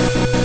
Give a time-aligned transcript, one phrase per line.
[0.00, 0.39] you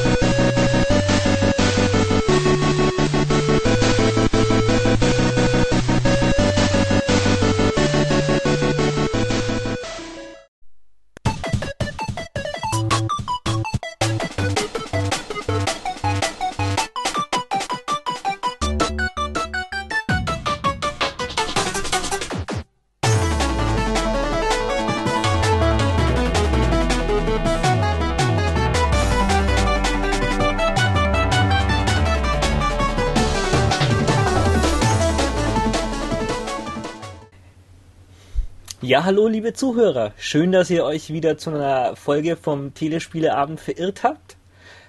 [39.06, 40.14] Ja, hallo liebe Zuhörer.
[40.18, 44.36] Schön, dass ihr euch wieder zu einer Folge vom Telespieleabend verirrt habt.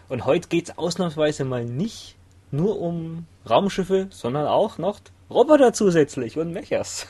[0.08, 2.16] Und heute geht es ausnahmsweise mal nicht
[2.50, 7.08] nur um Raumschiffe, sondern auch noch Roboter zusätzlich und Mechers.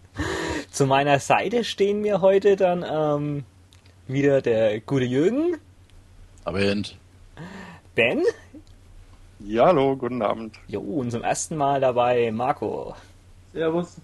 [0.70, 3.44] zu meiner Seite stehen mir heute dann ähm,
[4.06, 5.58] wieder der gute Jürgen.
[6.46, 6.96] Abend.
[7.94, 8.22] Ben.
[9.38, 10.54] Ja, hallo, guten Abend.
[10.66, 12.96] Jo, und zum ersten Mal dabei Marco.
[13.52, 13.98] Servus.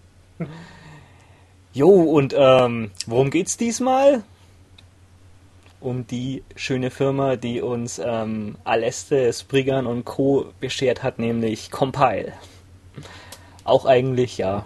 [1.72, 4.22] Jo, und ähm, worum geht's diesmal?
[5.80, 10.46] Um die schöne Firma, die uns ähm, Aleste, Spriggan und Co.
[10.60, 12.32] beschert hat, nämlich Compile.
[13.64, 14.64] Auch eigentlich, ja,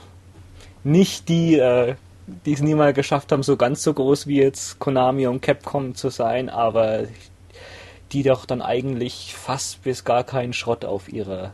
[0.84, 1.96] nicht die, äh,
[2.46, 6.08] die es niemals geschafft haben, so ganz so groß wie jetzt Konami und Capcom zu
[6.08, 7.04] sein, aber
[8.12, 11.52] die doch dann eigentlich fast bis gar keinen Schrott auf ihrer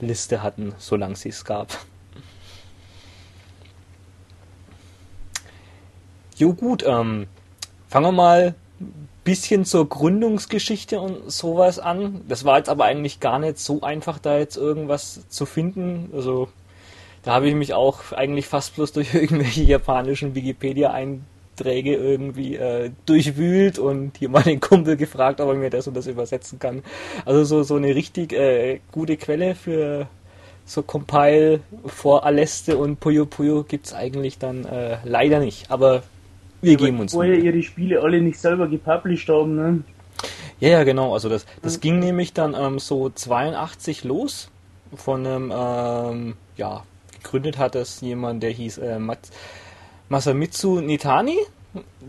[0.00, 1.78] Liste hatten, solange sie es gab.
[6.40, 7.26] Jo gut, ähm,
[7.90, 12.22] fangen wir mal ein bisschen zur Gründungsgeschichte und sowas an.
[12.28, 16.08] Das war jetzt aber eigentlich gar nicht so einfach, da jetzt irgendwas zu finden.
[16.14, 16.48] Also
[17.24, 23.78] da habe ich mich auch eigentlich fast bloß durch irgendwelche japanischen Wikipedia-Einträge irgendwie äh, durchwühlt
[23.78, 26.82] und hier mal den Kumpel gefragt, ob er mir das und das übersetzen kann.
[27.26, 30.08] Also so, so eine richtig äh, gute Quelle für
[30.64, 35.70] so Compile vor Aleste und Puyo Puyo gibt es eigentlich dann äh, leider nicht.
[35.70, 36.02] Aber
[36.60, 37.12] wir geben uns.
[37.12, 39.82] Vorher ihre Spiele alle nicht selber gepublished haben, ne?
[40.60, 41.14] Ja, ja, genau.
[41.14, 41.80] Also das, das mhm.
[41.80, 44.50] ging nämlich dann ähm, so 82 los
[44.94, 46.84] von einem, ähm, ja,
[47.22, 48.98] gegründet hat das jemand, der hieß äh,
[50.08, 51.38] Masamitsu Nitani.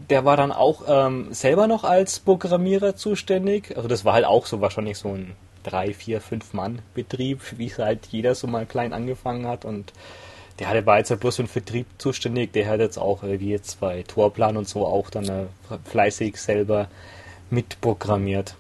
[0.10, 3.76] Der war dann auch ähm, selber noch als Programmierer zuständig.
[3.78, 7.68] Also das war halt auch so wahrscheinlich so ein drei, vier, fünf Mann Betrieb, wie
[7.68, 9.94] es halt jeder so mal klein angefangen hat und
[10.62, 13.40] der hatte war jetzt halt bloß für den Vertrieb zuständig, der hat jetzt auch, äh,
[13.40, 15.46] wie jetzt bei Torplan und so, auch dann äh,
[15.86, 16.88] fleißig selber
[17.50, 18.56] mitprogrammiert.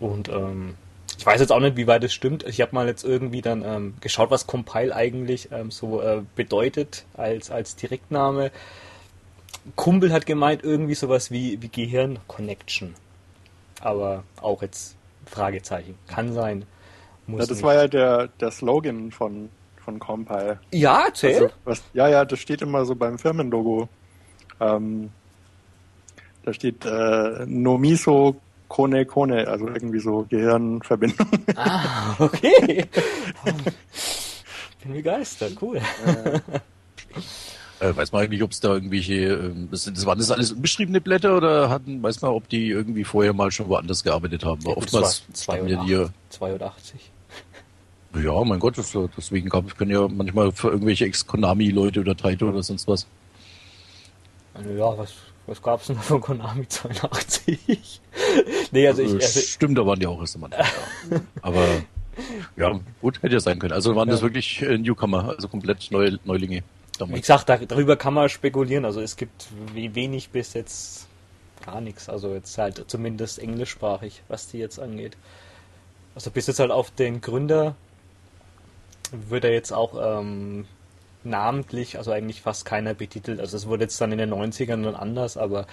[0.00, 0.76] Und ähm,
[1.18, 2.42] ich weiß jetzt auch nicht, wie weit es stimmt.
[2.44, 7.04] Ich habe mal jetzt irgendwie dann ähm, geschaut, was Compile eigentlich ähm, so äh, bedeutet
[7.18, 8.50] als, als Direktname.
[9.76, 12.94] Kumpel hat gemeint, irgendwie sowas wie, wie Gehirn Connection.
[13.82, 15.96] Aber auch jetzt Fragezeichen.
[16.06, 16.64] Kann sein.
[17.26, 17.62] Muss ja, das nicht.
[17.62, 19.50] war ja der, der Slogan von
[19.88, 20.58] von Compile.
[20.70, 21.34] Ja, erzähl.
[21.34, 23.88] Also, was, ja, ja, das steht immer so beim Firmenlogo.
[24.60, 25.08] Ähm,
[26.44, 28.36] da steht äh, Nomiso
[28.68, 31.26] Kone Kone, also irgendwie so Gehirnverbindung.
[31.56, 32.84] Ah, okay.
[34.82, 35.80] Bin begeistert, cool.
[37.80, 41.00] Äh, weiß man eigentlich, ob es da irgendwelche, äh, das, das, waren das alles unbeschriebene
[41.00, 44.66] Blätter oder hatten, weiß man, ob die irgendwie vorher mal schon woanders gearbeitet haben?
[44.66, 47.12] Weil oftmals 82.
[48.14, 52.62] Ja, mein Gott, das, deswegen gab, können ja manchmal für irgendwelche Ex-Konami-Leute oder Taito oder
[52.62, 53.06] sonst was.
[54.54, 55.14] Also ja, was,
[55.46, 58.00] was gab es denn von Konami 82?
[58.72, 59.12] nee, also ich.
[59.12, 60.48] Also Stimmt, da waren die auch erst da.
[61.42, 61.66] Aber
[62.56, 63.72] ja, gut, hätte ja sein können.
[63.72, 64.14] Also waren ja.
[64.14, 66.62] das wirklich äh, Newcomer, also komplett neue Neulinge.
[66.98, 67.16] Damals.
[67.16, 68.84] Wie gesagt, da, darüber kann man spekulieren.
[68.84, 71.06] Also es gibt wenig bis jetzt
[71.64, 72.08] gar nichts.
[72.08, 75.16] Also jetzt halt zumindest englischsprachig, was die jetzt angeht.
[76.14, 77.76] Also bis jetzt halt auf den Gründer
[79.12, 80.66] wird er jetzt auch ähm,
[81.24, 83.40] namentlich, also eigentlich fast keiner betitelt.
[83.40, 85.66] Also es wurde jetzt dann in den 90ern dann anders, aber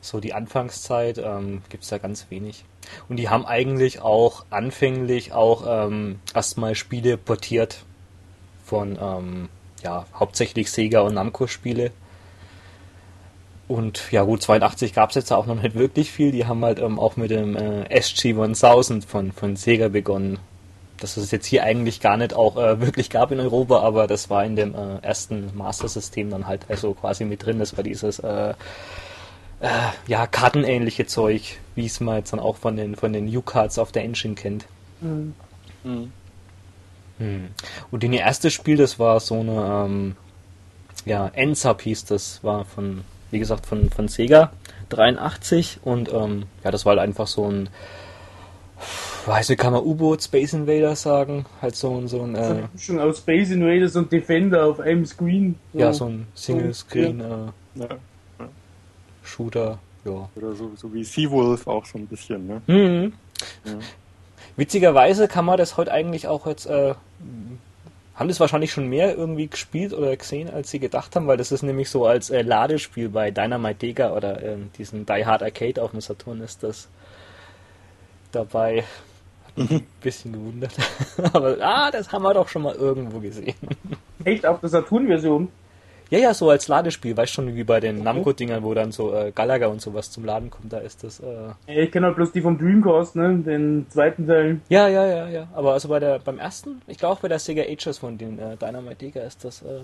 [0.00, 2.64] so die Anfangszeit ähm, gibt es da ganz wenig.
[3.08, 7.84] Und die haben eigentlich auch anfänglich auch ähm, erstmal Spiele portiert
[8.64, 9.48] von ähm,
[9.82, 11.90] ja, hauptsächlich Sega und Namco-Spiele.
[13.68, 16.32] Und ja gut, 82 gab es jetzt auch noch nicht wirklich viel.
[16.32, 20.38] Die haben halt ähm, auch mit dem äh, SG-1000 von, von Sega begonnen
[21.00, 24.30] dass es jetzt hier eigentlich gar nicht auch äh, wirklich gab in Europa, aber das
[24.30, 27.58] war in dem äh, ersten Master-System dann halt also quasi mit drin.
[27.58, 28.54] Das war dieses äh,
[29.60, 29.68] äh,
[30.06, 33.92] ja kartenähnliche Zeug, wie es man jetzt dann auch von den von den U-Cards auf
[33.92, 34.66] der Engine kennt.
[35.00, 35.34] Mhm.
[35.84, 36.12] Mhm.
[37.18, 37.48] Hm.
[37.90, 40.16] Und in ihr erstes Spiel, das war so eine ähm,
[41.04, 44.52] ja NSAP hieß das, war von wie gesagt, von, von Sega
[44.88, 47.68] 83 und ähm, ja, das war halt einfach so ein,
[49.26, 52.62] weiß nicht, kann man U-Boot Space Invaders sagen, halt so ein, so ein, So äh,
[52.72, 55.56] Mischung aus Space Invaders und Defender auf einem Screen.
[55.72, 57.88] ja, so ein Single-Screen, äh, Ja.
[59.22, 60.28] Shooter, ja.
[60.34, 62.62] Oder so, so wie Seawolf auch so ein bisschen, ne?
[62.66, 63.12] Mhm.
[63.64, 63.72] Ja.
[64.56, 66.94] Witzigerweise kann man das heute eigentlich auch jetzt, äh,
[68.14, 71.52] haben das wahrscheinlich schon mehr irgendwie gespielt oder gesehen, als sie gedacht haben, weil das
[71.52, 75.82] ist nämlich so als äh, Ladespiel bei Dynamite Dega oder ähm, diesen Die Hard Arcade
[75.82, 76.88] auf dem Saturn ist das
[78.32, 78.84] dabei.
[79.56, 80.72] Ein bisschen gewundert.
[81.32, 83.54] Aber, ah, das haben wir doch schon mal irgendwo gesehen.
[84.24, 85.48] Echt auf der Saturn-Version.
[86.10, 89.30] Ja, ja, so als Ladespiel, weißt schon, wie bei den Namco-Dingern, wo dann so äh,
[89.32, 92.40] Galaga und sowas zum Laden kommt, da ist das, äh, Ich kenne halt bloß die
[92.42, 93.38] vom Dreamcast, ne?
[93.38, 94.60] Den zweiten Teil.
[94.68, 95.48] Ja, ja, ja, ja.
[95.54, 98.40] Aber also bei der beim ersten, ich glaube auch bei der Sega Ages von den
[98.40, 99.82] äh, Dynamite Dega ist das äh,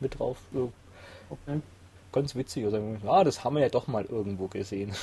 [0.00, 0.38] mit drauf.
[0.52, 0.72] So,
[1.30, 1.60] Okay.
[2.10, 2.64] ganz witzig.
[2.64, 4.92] Also, ah, das haben wir ja doch mal irgendwo gesehen.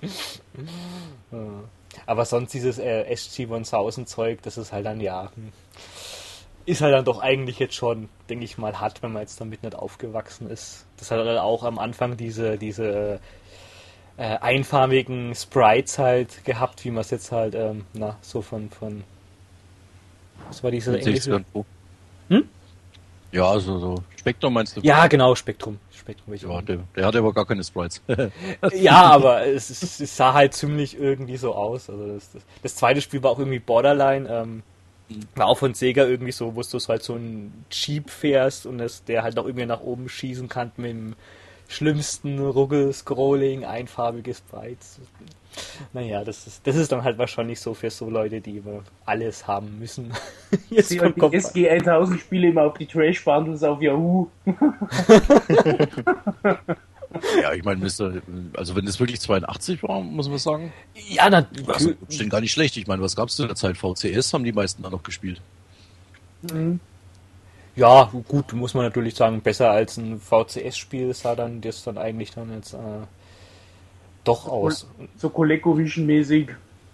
[1.32, 1.38] Ja.
[2.06, 5.30] Aber sonst dieses äh, SG-1000 Zeug, das ist halt dann ja.
[5.34, 5.52] hm,
[6.66, 9.62] Ist halt dann doch eigentlich jetzt schon, denke ich mal, hart, wenn man jetzt damit
[9.62, 10.86] nicht aufgewachsen ist.
[10.98, 13.20] Das hat halt auch am Anfang diese, diese
[14.16, 19.04] äh, einfarbigen Sprites halt gehabt, wie man es jetzt halt, ähm, na, so von, von.
[20.48, 21.64] Was war diese Mit 60 englische?
[22.28, 22.48] Hm?
[23.36, 24.80] Ja, also so Spektrum meinst du?
[24.80, 25.78] Ja, genau, Spektrum.
[25.92, 26.62] Spektrum Ja, auch.
[26.62, 28.00] der, der hatte aber gar keine Sprites.
[28.72, 31.90] Ja, aber es, es, es sah halt ziemlich irgendwie so aus.
[31.90, 34.26] Also das, das, das zweite Spiel war auch irgendwie Borderline.
[34.30, 34.62] Ähm,
[35.34, 39.04] war auch von Sega irgendwie so, wo du halt so einen Jeep fährst und das,
[39.04, 41.14] der halt noch irgendwie nach oben schießen kann mit dem
[41.68, 44.98] schlimmsten Ruggel-Scrolling, einfarbige Sprites.
[45.92, 49.46] Naja, das ist, das ist dann halt wahrscheinlich so für so Leute, die immer alles
[49.46, 50.12] haben müssen.
[50.70, 51.34] Jetzt Die, vom die Kopf.
[51.34, 54.28] SG 1000 Spiele immer auf die Trash Bundles auf Yahoo.
[57.42, 58.12] ja, ich meine, also
[58.76, 60.72] wenn das wirklich 82 war, muss man sagen,
[61.08, 61.96] Ja, also, natürlich.
[62.10, 62.76] stimmt gar nicht schlecht.
[62.76, 63.76] Ich meine, was gab's zu der Zeit?
[63.76, 65.40] VCS haben die meisten da noch gespielt.
[66.42, 66.80] Mhm.
[67.74, 72.30] Ja, gut, muss man natürlich sagen, besser als ein VCS-Spiel sah dann das dann eigentlich
[72.30, 72.78] dann jetzt äh,
[74.26, 74.86] doch aus.
[75.16, 76.48] So ColecoVision-mäßig.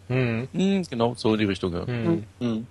[0.08, 1.86] Hm, Hm, genau, so in die Richtung, ja.
[1.86, 2.24] hm.
[2.40, 2.66] Mhm.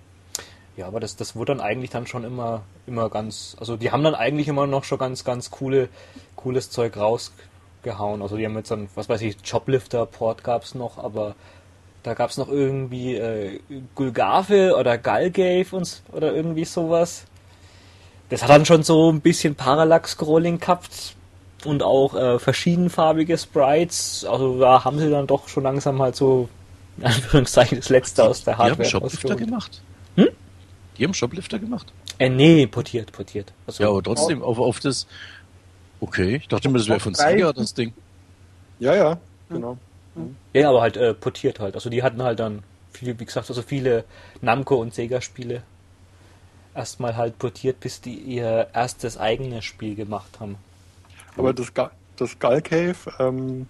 [0.76, 4.02] Ja, aber das, das wurde dann eigentlich dann schon immer, immer ganz, also die haben
[4.02, 5.88] dann eigentlich immer noch schon ganz, ganz coole,
[6.34, 8.22] cooles Zeug rausgehauen.
[8.22, 11.34] Also die haben jetzt dann, was weiß ich, Joblifter-Port gab's noch, aber
[12.02, 13.60] da gab's noch irgendwie äh,
[13.94, 17.26] Gulgave oder Galgave und oder irgendwie sowas.
[18.30, 21.16] Das hat dann schon so ein bisschen Parallax-Scrolling gehabt
[21.66, 24.24] und auch äh, verschiedenfarbige Sprites.
[24.24, 26.48] Also da haben sie dann doch schon langsam halt so,
[26.98, 29.82] in Anführungszeichen, das Letzte aus der Die haben Hardware Shoplifter gemacht.
[30.16, 30.28] Hm?
[30.98, 31.92] Die haben Shoplifter gemacht.
[32.18, 33.52] Äh, nee, portiert, portiert.
[33.66, 35.06] Also, Ja, aber trotzdem auf, auf das.
[36.00, 37.14] Okay, ich dachte mir, das wäre von.
[37.14, 37.92] Sega das Ding.
[38.78, 39.18] Ja, ja,
[39.48, 39.78] genau.
[40.52, 41.74] ja, aber halt äh, portiert halt.
[41.74, 42.62] Also die hatten halt dann,
[42.92, 44.04] viel, wie gesagt, also viele
[44.40, 45.62] Namco und Sega-Spiele
[46.74, 50.56] erstmal halt portiert, bis die ihr erstes eigenes Spiel gemacht haben.
[51.36, 51.72] Aber das,
[52.16, 53.66] das Skull Cave, ähm,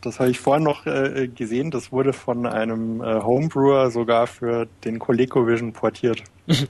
[0.00, 4.66] das habe ich vorhin noch äh, gesehen, das wurde von einem äh, Homebrewer sogar für
[4.84, 6.22] den ColecoVision portiert.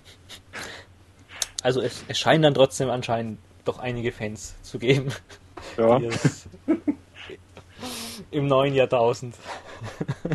[1.62, 5.11] Also es, es scheinen dann trotzdem anscheinend doch einige Fans zu geben,
[5.79, 6.47] Ja, die es
[8.31, 9.35] im neuen Jahrtausend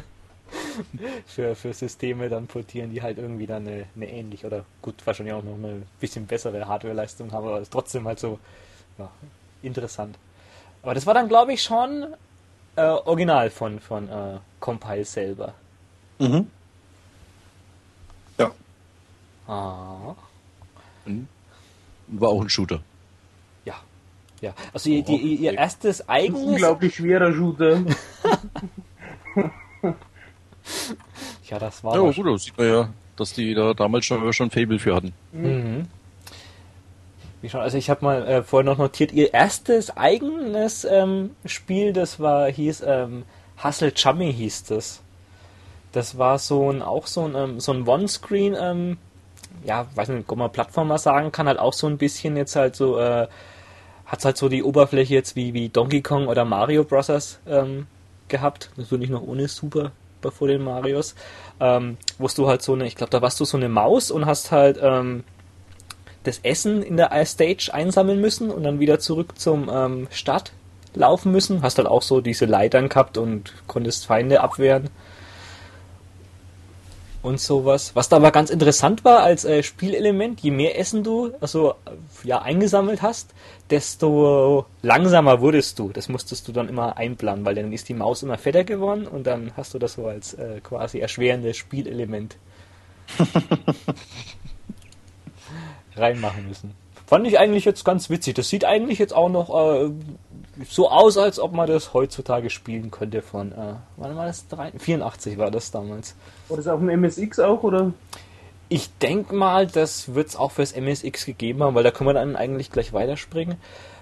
[1.27, 5.35] für, für Systeme dann portieren, die halt irgendwie dann eine, eine ähnliche oder gut, wahrscheinlich
[5.35, 8.39] auch noch eine bisschen bessere Hardwareleistung haben, aber es ist trotzdem halt so
[8.97, 9.11] ja,
[9.61, 10.17] interessant.
[10.81, 12.07] Aber das war dann, glaube ich, schon
[12.75, 15.53] äh, original von, von äh, Compile selber.
[16.19, 16.47] mhm.
[18.37, 18.51] ja.
[19.47, 20.15] Ah.
[22.07, 22.81] War auch ein Shooter.
[23.65, 23.75] ja.
[24.41, 27.81] Ja, also ihr, die, Oh, ihr erstes eigenes Unglaublich schwerer Shooter.
[31.49, 34.51] Ja, das war Ja, gut, da sieht man ja, dass die da damals schon, schon
[34.51, 35.13] Fable für hatten.
[35.31, 35.87] Mhm.
[37.41, 41.93] Wie schon, also ich habe mal äh, vorher noch notiert, ihr erstes eigenes ähm, Spiel,
[41.93, 43.23] das war, hieß ähm,
[43.63, 45.01] Hustle Chummy hieß das.
[45.91, 48.97] Das war so ein, auch so ein, ähm, so ein One-Screen, ähm,
[49.63, 52.75] ja, weiß nicht, ob man Plattformer sagen kann, halt auch so ein bisschen jetzt halt
[52.75, 53.27] so, äh,
[54.05, 57.39] hat halt so die Oberfläche jetzt wie, wie Donkey Kong oder Mario Bros.
[57.47, 57.87] Ähm,
[58.29, 58.69] gehabt.
[58.77, 59.91] Natürlich noch ohne Super
[60.21, 61.15] vor den Marios.
[61.59, 64.25] Ähm, wo du halt so eine, ich glaube, da warst du so eine Maus und
[64.25, 65.23] hast halt ähm,
[66.23, 70.51] das Essen in der Stage einsammeln müssen und dann wieder zurück zum ähm, Start
[70.93, 71.61] laufen müssen.
[71.61, 74.89] Hast halt auch so diese Leitern gehabt und konntest Feinde abwehren.
[77.21, 77.95] und sowas.
[77.95, 81.75] Was da aber ganz interessant war als äh, Spielelement, je mehr Essen du also
[82.23, 83.33] ja eingesammelt hast,
[83.69, 85.89] desto langsamer wurdest du.
[85.89, 89.27] Das musstest du dann immer einplanen, weil dann ist die Maus immer fetter geworden und
[89.27, 92.37] dann hast du das so als äh, quasi erschwerendes Spielelement
[95.99, 96.73] reinmachen müssen.
[97.07, 98.35] Fand ich eigentlich jetzt ganz witzig.
[98.35, 99.89] Das sieht eigentlich jetzt auch noch äh,
[100.67, 104.45] so aus, als ob man das heutzutage spielen könnte von, äh, wann war das?
[104.77, 106.15] 84 war das damals.
[106.49, 107.93] War das auf dem MSX auch, oder?
[108.67, 112.13] Ich denke mal, das wird es auch fürs MSX gegeben haben, weil da können wir
[112.13, 113.57] dann eigentlich gleich weiterspringen.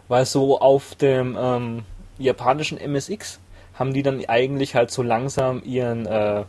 [0.10, 1.84] Weil so auf dem ähm,
[2.18, 3.40] japanischen MSX
[3.76, 6.44] haben die dann eigentlich halt so langsam ihren, äh,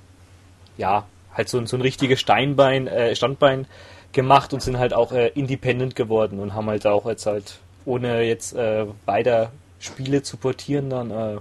[0.77, 3.67] ja, halt so, so ein richtiges Steinbein, äh, Standbein
[4.13, 8.23] gemacht und sind halt auch äh, independent geworden und haben halt auch jetzt halt, ohne
[8.23, 11.37] jetzt äh, weiter Spiele zu portieren, dann äh,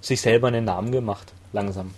[0.00, 1.92] sich selber einen Namen gemacht, langsam.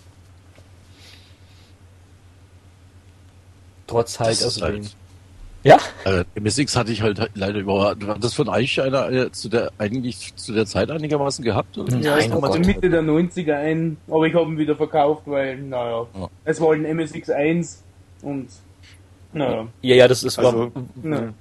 [3.87, 4.90] Trotz halt, also halt- den,
[5.62, 5.78] ja?
[6.04, 8.06] Äh, MSX hatte ich halt leider überhaupt.
[8.06, 11.76] War das von euch einer äh, zu der eigentlich zu der Zeit einigermaßen gehabt?
[11.78, 11.92] Oder?
[11.92, 12.56] Nein, Ja, ich kam Gott.
[12.56, 16.28] in Mitte der 90er ein, aber ich habe ihn wieder verkauft, weil, naja, Ja.
[16.44, 17.83] es war ein MSX 1
[18.23, 18.49] und,
[19.34, 20.72] naja, Ja, ja, das ist Also,
[21.02, 21.34] na,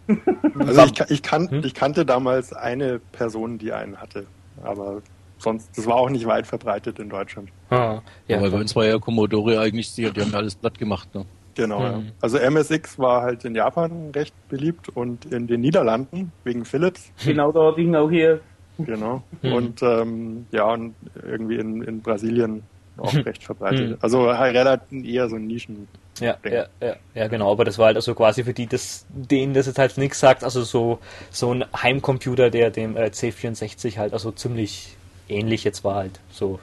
[0.59, 1.61] Also ich, ich, kan Hm?
[1.63, 4.25] ich kannte damals eine Person, die einen hatte,
[4.63, 5.01] aber
[5.37, 7.49] sonst, das war auch nicht weit verbreitet in Deutschland.
[7.69, 10.77] Ah, ja, Weil bei uns war ja Commodore eigentlich, die, die haben ja alles platt
[10.77, 11.13] gemacht.
[11.13, 11.25] Ne?
[11.55, 11.81] Genau.
[11.81, 11.95] ja.
[11.95, 12.11] Hm.
[12.21, 17.11] Also MSX war halt in Japan recht beliebt und in den Niederlanden wegen Philips.
[17.25, 18.41] genau ihn auch hier.
[18.79, 19.21] Genau.
[19.41, 19.53] Hm.
[19.53, 22.63] Und ähm, ja, und irgendwie in, in Brasilien
[22.97, 23.91] auch recht verbreitet.
[23.91, 23.97] Hm.
[24.01, 25.87] Also relativ eher so ein Nischen.
[26.19, 29.55] Ja, ja, ja, ja, genau, aber das war halt also quasi für die, das, denen
[29.55, 30.99] das jetzt halt nichts sagt, also so,
[31.31, 34.95] so ein Heimcomputer, der dem äh, C64 halt also ziemlich
[35.27, 36.59] ähnlich jetzt war halt, so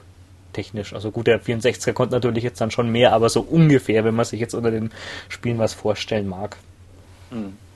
[0.53, 0.93] technisch.
[0.93, 4.25] Also gut, der 64er konnte natürlich jetzt dann schon mehr, aber so ungefähr, wenn man
[4.25, 4.91] sich jetzt unter den
[5.29, 6.57] Spielen was vorstellen mag.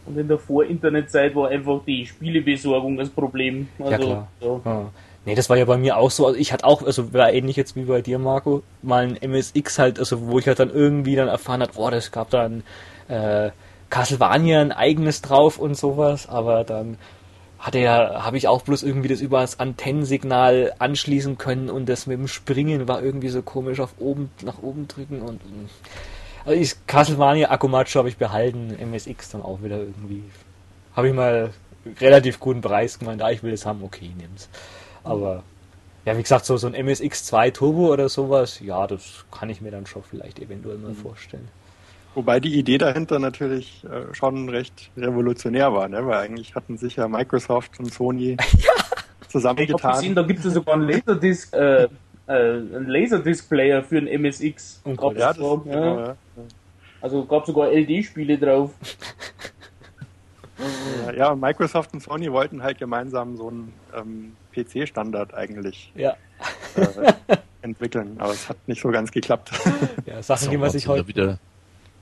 [0.06, 3.68] Und in der Vor-Internet-Zeit war einfach die Spielebesorgung das Problem.
[3.80, 4.28] Also, Ja, klar.
[4.40, 4.62] So.
[4.64, 4.92] Ja.
[5.26, 6.28] Nee, das war ja bei mir auch so.
[6.28, 9.80] Also ich hatte auch, also war ähnlich jetzt wie bei dir, Marco, mal ein MSX
[9.80, 12.64] halt, also wo ich halt dann irgendwie dann erfahren hat, boah, das gab dann
[13.08, 13.50] äh,
[13.90, 16.98] Castlevania ein eigenes drauf und sowas, aber dann
[17.58, 22.06] hatte ja, habe ich auch bloß irgendwie das über das Antennensignal anschließen können und das
[22.06, 25.70] mit dem Springen war irgendwie so komisch auf oben, nach oben drücken und mm.
[26.46, 30.24] also ich, Castlevania Akumacho habe ich behalten, MSX dann auch wieder irgendwie.
[30.96, 31.50] Habe ich mal
[32.00, 34.50] relativ guten Preis gemeint, ah, ich will es haben, okay, nimm's.
[35.06, 35.44] Aber
[36.06, 39.72] ja, wie gesagt, so, so ein MSX2 Turbo oder sowas, ja, das kann ich mir
[39.72, 41.48] dann schon vielleicht eventuell mal vorstellen.
[42.14, 46.06] Wobei die Idee dahinter natürlich äh, schon recht revolutionär war, ne?
[46.06, 48.80] weil eigentlich hatten sich ja Microsoft und Sony Ich habe
[49.20, 50.16] gesehen, zusammengetan.
[50.16, 51.90] da gibt es sogar einen Laserdisc, äh, äh,
[52.28, 54.82] einen Laserdisc-Player für einen MSX.
[54.96, 56.08] Gott, Ja, Gab's das, da, genau, ja.
[56.08, 56.16] ja.
[57.02, 58.72] Also gab sogar LD-Spiele drauf.
[61.06, 66.16] Ja, ja, Microsoft und Sony wollten halt gemeinsam so einen ähm, PC-Standard eigentlich Ja,
[66.76, 67.14] äh,
[67.62, 69.52] entwickeln, aber es hat nicht so ganz geklappt.
[70.06, 71.08] ja Sachen, So, die man sich heute.
[71.08, 71.38] wieder,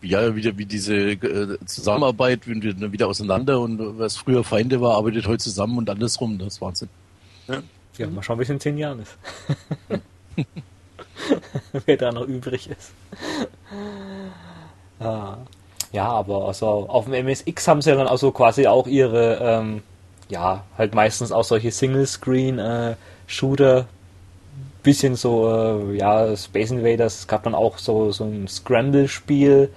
[0.01, 4.81] ja, wieder wie diese äh, Zusammenarbeit, wenn wir dann wieder auseinander und was früher Feinde
[4.81, 6.37] war, arbeitet heute zusammen und andersrum.
[6.37, 6.89] Das ist Wahnsinn.
[7.97, 9.17] Ja, mal schauen, wie es in zehn Jahren ist.
[11.85, 12.91] Wer da noch übrig ist.
[14.99, 15.37] Ah.
[15.91, 19.83] Ja, aber also auf dem MSX haben sie ja dann also quasi auch ihre, ähm,
[20.33, 23.85] ja, halt meistens auch solche Single-Screen-Shooter.
[24.81, 27.19] bisschen so, äh, ja, Space Invaders.
[27.19, 29.69] Es gab dann auch so, so ein Scramble-Spiel,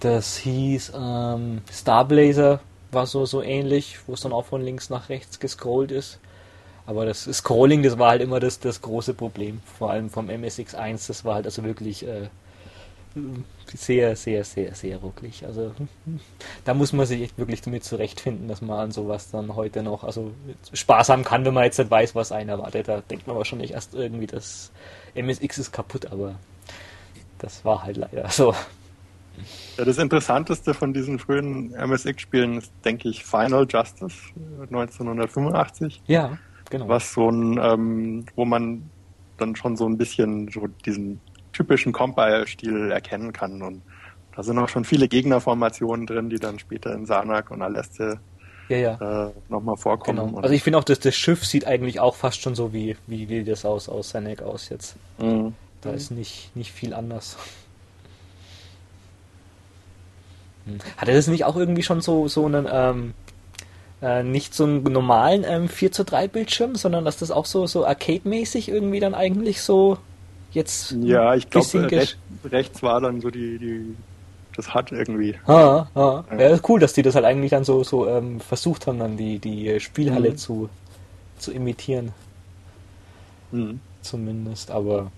[0.00, 4.90] das hieß ähm, Star Blazer, war so, so ähnlich, wo es dann auch von links
[4.90, 6.18] nach rechts gescrollt ist.
[6.86, 9.60] Aber das Scrolling, das war halt immer das, das große Problem.
[9.78, 12.28] Vor allem vom MSX1, das war halt also wirklich äh,
[13.74, 15.44] sehr, sehr, sehr, sehr rucklig.
[15.44, 15.74] Also
[16.64, 20.04] da muss man sich echt wirklich damit zurechtfinden, dass man an sowas dann heute noch
[20.04, 20.32] also
[20.72, 22.88] Spaß haben kann, wenn man jetzt nicht weiß, was einen erwartet.
[22.88, 24.70] Da denkt man wahrscheinlich erst irgendwie, das
[25.14, 26.36] MSX ist kaputt, aber
[27.38, 28.54] das war halt leider so.
[29.78, 34.14] Ja, das Interessanteste von diesen frühen MSX-Spielen ist, denke ich, Final Justice
[34.60, 36.38] äh, 1985, Ja,
[36.68, 36.88] genau.
[36.88, 38.90] was so ein, ähm, wo man
[39.38, 41.20] dann schon so ein bisschen so diesen
[41.52, 43.82] typischen Compile-Stil erkennen kann und
[44.34, 48.20] da sind auch schon viele Gegnerformationen drin, die dann später in Sanak und Aleste
[48.68, 49.26] Ja, ja.
[49.26, 50.28] äh, nochmal vorkommen.
[50.28, 50.40] Genau.
[50.40, 53.28] Also ich finde auch, dass das Schiff sieht eigentlich auch fast schon so wie, wie,
[53.28, 54.96] wie das aus, aus Senek aus jetzt.
[55.18, 55.54] Mhm.
[55.80, 57.36] Da ist nicht, nicht viel anders.
[60.66, 60.78] Hm.
[60.96, 63.14] Hatte das nicht auch irgendwie schon so, so einen, ähm,
[64.02, 67.66] äh, nicht so einen normalen ähm, 4 zu 3 Bildschirm, sondern dass das auch so,
[67.66, 69.98] so arcade-mäßig irgendwie dann eigentlich so
[70.52, 73.96] jetzt Ja, ich glaube, gesch- recht, rechts war dann so die, die
[74.56, 75.36] das hat irgendwie.
[75.46, 76.24] Ha, ha.
[76.30, 79.16] Ja, ist cool, dass die das halt eigentlich dann so, so ähm, versucht haben, dann
[79.16, 80.36] die, die Spielhalle Mhm.
[80.36, 80.68] zu,
[81.38, 82.12] zu imitieren,
[83.52, 83.80] Mhm.
[84.02, 84.70] zumindest.
[84.70, 85.10] Aber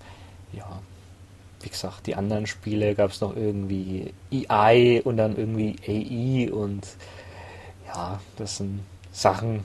[0.53, 0.81] ja,
[1.61, 6.87] wie gesagt, die anderen Spiele gab es noch irgendwie EI und dann irgendwie AI und
[7.87, 9.63] ja, das sind Sachen,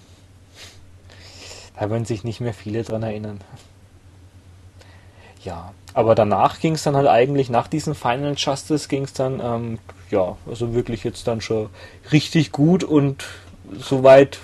[1.78, 3.40] da werden sich nicht mehr viele dran erinnern.
[5.44, 9.40] Ja, aber danach ging es dann halt eigentlich, nach diesem Final Justice ging es dann,
[9.40, 9.78] ähm,
[10.10, 11.68] ja, also wirklich jetzt dann schon
[12.12, 13.24] richtig gut und
[13.78, 14.38] soweit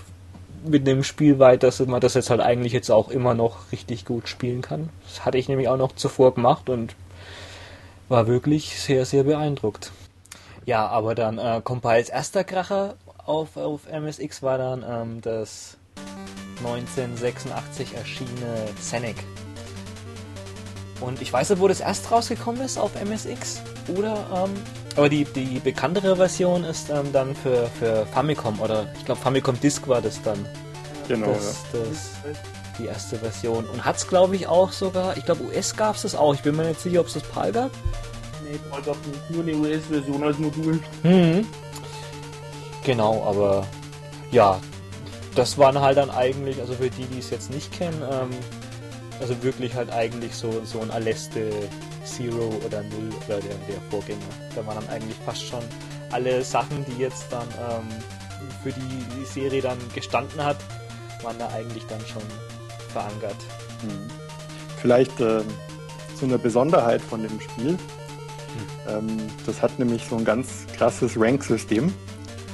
[0.65, 4.05] mit dem Spiel weit, dass man das jetzt halt eigentlich jetzt auch immer noch richtig
[4.05, 4.89] gut spielen kann.
[5.07, 6.95] Das hatte ich nämlich auch noch zuvor gemacht und
[8.09, 9.93] war wirklich sehr, sehr beeindruckt.
[10.67, 12.95] Ja, aber dann äh, als erster Kracher
[13.27, 15.77] auf, auf MSX war dann ähm, das
[16.59, 19.17] 1986 erschienene Scenic.
[21.05, 23.63] Und ich weiß nicht, wo das erst rausgekommen ist auf MSX
[23.97, 24.51] oder ähm,
[24.97, 29.59] aber die, die bekanntere Version ist ähm, dann für, für Famicom oder ich glaube Famicom
[29.61, 30.47] Disk war das dann
[31.09, 31.27] Genau.
[31.27, 32.11] das, das,
[32.79, 33.65] die erste Version.
[33.67, 36.65] Und hat's glaube ich auch sogar, ich glaube US gab's das auch, ich bin mir
[36.69, 37.71] nicht sicher, ob es das PAL gab.
[38.43, 38.97] Nee, Paul gab
[39.31, 40.81] nur eine US-Version als Modul.
[41.03, 41.47] Mhm.
[42.85, 43.67] Genau, aber
[44.31, 44.61] ja,
[45.35, 48.31] das waren halt dann eigentlich, also für die, die es jetzt nicht kennen, ähm,
[49.21, 51.51] also wirklich halt eigentlich so, so ein Aleste
[52.05, 54.21] Zero oder Null oder der, der Vorgänger.
[54.55, 55.63] Da waren dann eigentlich fast schon
[56.11, 57.89] alle Sachen, die jetzt dann ähm,
[58.63, 60.59] für die, Serie dann gestanden hat,
[61.23, 62.23] waren da eigentlich dann schon
[62.93, 63.37] verankert.
[63.83, 64.11] Mhm.
[64.81, 65.45] Vielleicht ähm,
[66.15, 67.77] so eine Besonderheit von dem Spiel.
[68.89, 69.17] Ähm,
[69.47, 71.93] das hat nämlich so ein ganz krasses Rank-System.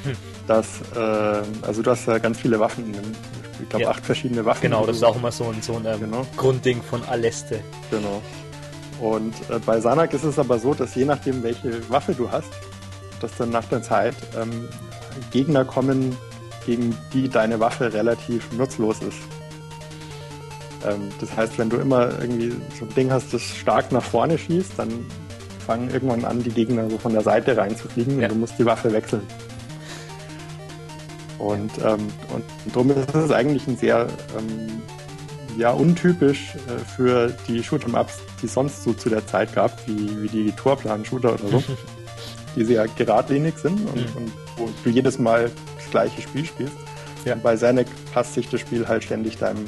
[0.04, 0.16] Hm.
[0.46, 3.12] Das, äh, also du hast ja ganz viele Waffen in dem.
[3.62, 3.90] Ich glaube, Ja.
[3.90, 4.62] acht verschiedene Waffen.
[4.62, 6.26] Genau, das ist auch immer so ein, so ein ähm, Genau.
[6.36, 7.60] Grundding von Aleste.
[7.90, 8.20] Genau.
[9.00, 12.48] Und äh, bei Sanak ist es aber so, dass je nachdem, welche Waffe du hast,
[13.20, 14.68] dass dann nach der Zeit ähm,
[15.30, 16.16] Gegner kommen,
[16.66, 19.16] gegen die deine Waffe relativ nutzlos ist.
[20.86, 24.36] Ähm, das heißt, wenn du immer irgendwie so ein Ding hast, das stark nach vorne
[24.38, 25.06] schießt, dann
[25.66, 28.28] fangen irgendwann an, die Gegner so von der Seite reinzufliegen Ja.
[28.28, 29.22] und du musst die Waffe wechseln.
[31.40, 34.82] Und, ähm, und, und darum ist es eigentlich ein sehr ähm,
[35.56, 40.22] ja, untypisch äh, für die Shoot'em-Ups, die es sonst so zu der Zeit gab, wie,
[40.22, 41.62] wie die Torplan-Shooter oder so,
[42.56, 44.16] die sehr geradlinig sind und, Mhm.
[44.16, 46.74] und wo du jedes Mal das gleiche Spiel spielst.
[47.24, 47.34] Ja.
[47.34, 49.64] Und bei Zanek passt sich das Spiel halt ständig deinem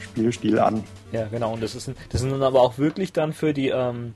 [0.00, 0.84] Spielstil an.
[1.12, 1.52] Ja, genau.
[1.54, 4.14] Und das ist, das sind dann aber auch wirklich dann für die, ähm,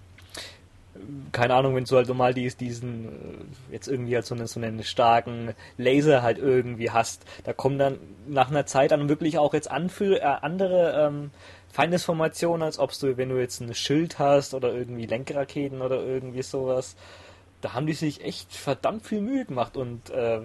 [1.32, 4.60] keine Ahnung, wenn du halt so dies, diesen, äh, jetzt irgendwie halt so, eine, so
[4.60, 9.54] einen starken Laser halt irgendwie hast, da kommen dann nach einer Zeit dann wirklich auch
[9.54, 11.30] jetzt an für äh, andere ähm,
[11.72, 16.42] Feindesformationen, als ob du, wenn du jetzt ein Schild hast oder irgendwie Lenkraketen oder irgendwie
[16.42, 16.96] sowas,
[17.60, 20.40] da haben die sich echt verdammt viel Mühe gemacht und äh,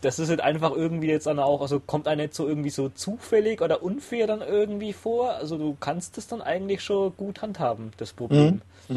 [0.00, 2.88] das ist halt einfach irgendwie jetzt dann auch, also kommt einem nicht so irgendwie so
[2.88, 5.32] zufällig oder unfair dann irgendwie vor.
[5.32, 8.62] Also du kannst es dann eigentlich schon gut handhaben, das Problem.
[8.88, 8.96] Das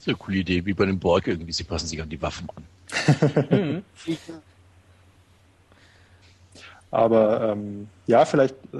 [0.00, 1.52] ist eine coole Idee, wie bei dem Borg irgendwie.
[1.52, 2.64] Sie passen sich an die Waffen an.
[3.50, 3.82] Mhm.
[6.90, 8.78] Aber ähm, ja, vielleicht, äh,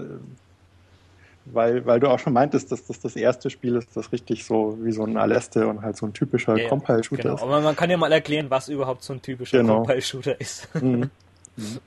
[1.44, 4.76] weil, weil du auch schon meintest, dass das das erste Spiel ist, das richtig so
[4.82, 7.34] wie so ein Aleste und halt so ein typischer Ja, ja, Compile-Shooter Genau.
[7.36, 7.42] ist.
[7.42, 9.76] Aber man kann ja mal erklären, was überhaupt so ein typischer Genau.
[9.78, 10.68] Compile-Shooter ist.
[10.74, 11.10] Mhm.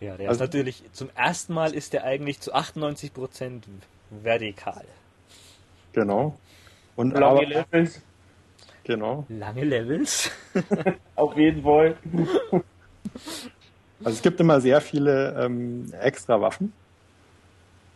[0.00, 3.60] Ja, der Also- ist natürlich, zum ersten Mal ist der eigentlich zu 98%
[4.22, 4.84] vertikal.
[5.92, 6.38] Genau.
[6.96, 8.02] Und lange aber, Levels,
[8.84, 9.24] genau.
[9.28, 10.30] Lange Levels.
[11.16, 11.96] auf jeden Fall.
[14.02, 16.72] Also es gibt immer sehr viele ähm, extra Waffen,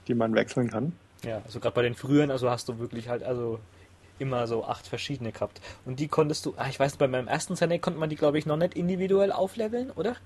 [0.06, 0.92] die man wechseln kann.
[1.24, 3.58] Ja, also gerade bei den früheren, also hast du wirklich halt, also
[4.18, 5.62] immer so acht verschiedene gehabt.
[5.86, 8.16] Und die konntest du, ah, ich weiß nicht, bei meinem ersten Senec konnte man die,
[8.16, 10.16] glaube ich, noch nicht individuell aufleveln, oder?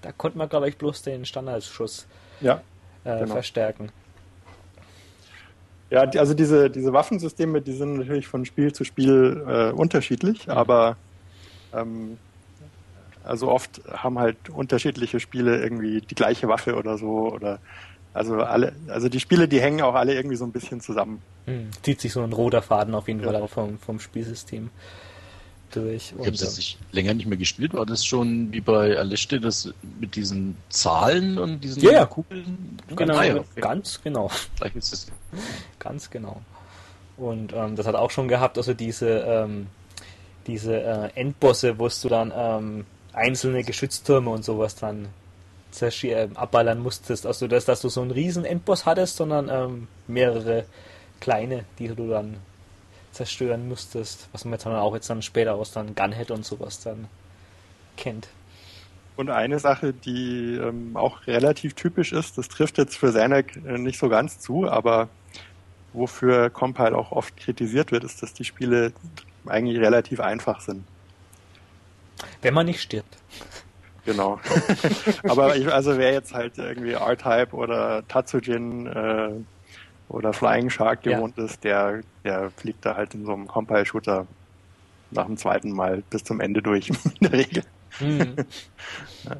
[0.00, 2.08] Da konnte man, glaube ich, bloß den Standardschuss
[2.40, 2.60] Ja.
[3.04, 3.34] äh, Genau.
[3.34, 3.92] verstärken.
[5.92, 10.96] Ja, also diese, diese Waffensysteme, die sind natürlich von Spiel zu Spiel äh, unterschiedlich, aber
[11.74, 12.16] ähm,
[13.22, 17.60] also oft haben halt unterschiedliche Spiele irgendwie die gleiche Waffe oder so oder
[18.14, 21.20] also alle, also die Spiele, die hängen auch alle irgendwie so ein bisschen zusammen.
[21.44, 23.26] Hm, zieht sich so ein roter Faden auf jeden Ja.
[23.26, 24.70] Fall auch vom, vom Spielsystem
[25.76, 26.12] durch.
[26.18, 27.74] Ich habe das nicht, länger nicht mehr gespielt.
[27.74, 32.06] War das schon wie bei Aleste, das mit diesen Zahlen und diesen Ja, ja.
[32.06, 32.78] Kugeln?
[32.94, 33.60] genau, Ah, ja, okay.
[33.60, 34.30] ganz genau.
[34.56, 35.06] Gleich ist es.
[35.78, 36.40] Ganz genau.
[37.16, 39.66] Und ähm, das hat auch schon gehabt, also diese, ähm,
[40.46, 45.08] diese äh, Endbosse, wo du dann ähm, einzelne Geschütztürme und sowas dann
[45.80, 47.26] äh, abballern musstest.
[47.26, 50.64] Also das, dass du so einen riesen Endboss hattest, sondern ähm, mehrere
[51.20, 52.36] kleine, die du dann
[53.12, 56.80] zerstören musstest, was man jetzt dann auch jetzt dann später aus dann Gunhead und sowas
[56.80, 57.08] dann
[57.96, 58.28] kennt.
[59.16, 63.78] Und eine Sache, die ähm, auch relativ typisch ist, das trifft jetzt für Zanek äh,
[63.78, 65.08] nicht so ganz zu, aber
[65.92, 68.92] wofür Compile auch oft kritisiert wird, ist, dass die Spiele
[69.46, 70.84] eigentlich relativ einfach sind.
[72.40, 73.18] Wenn man nicht stirbt.
[74.04, 74.40] Genau.
[75.28, 79.30] aber ich, also wer jetzt halt irgendwie R-Type oder Tatsujin äh,
[80.12, 81.44] oder Flying Shark gewohnt ja.
[81.44, 84.26] ist, der, der fliegt da halt in so einem Compile-Shooter
[85.10, 86.88] nach dem zweiten Mal bis zum Ende durch,
[87.20, 87.64] in der Regel.
[88.00, 88.36] Mhm.
[89.24, 89.36] ja.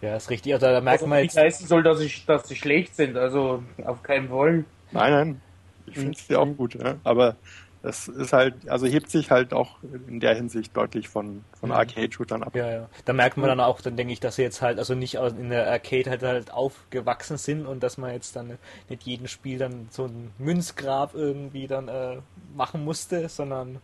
[0.00, 0.52] ja, ist richtig.
[0.54, 1.34] Also, da merkt also, man jetzt.
[1.34, 4.64] Nicht heißen soll, dass sie, dass sie schlecht sind, also auf keinen Fall.
[4.90, 5.40] Nein, nein.
[5.86, 6.94] Ich finde es ja auch gut, ja.
[7.02, 7.36] aber
[7.82, 11.74] das ist halt, also hebt sich halt auch in der Hinsicht deutlich von, von mhm.
[11.74, 12.54] Arcade-Shootern ab.
[12.54, 12.88] Ja, ja.
[13.04, 15.50] Da merkt man dann auch, dann denke ich, dass sie jetzt halt, also nicht in
[15.50, 19.88] der Arcade halt, halt aufgewachsen sind und dass man jetzt dann nicht jedem Spiel dann
[19.90, 22.18] so ein Münzgrab irgendwie dann äh,
[22.54, 23.80] machen musste, sondern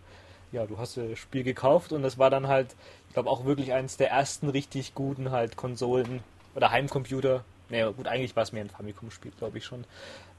[0.52, 2.76] ja, du hast das Spiel gekauft und das war dann halt,
[3.08, 6.20] ich glaube auch wirklich eines der ersten richtig guten halt Konsolen
[6.54, 7.44] oder Heimcomputer.
[7.68, 9.84] Naja, gut, eigentlich war es mehr ein Famicom-Spiel, glaube ich schon.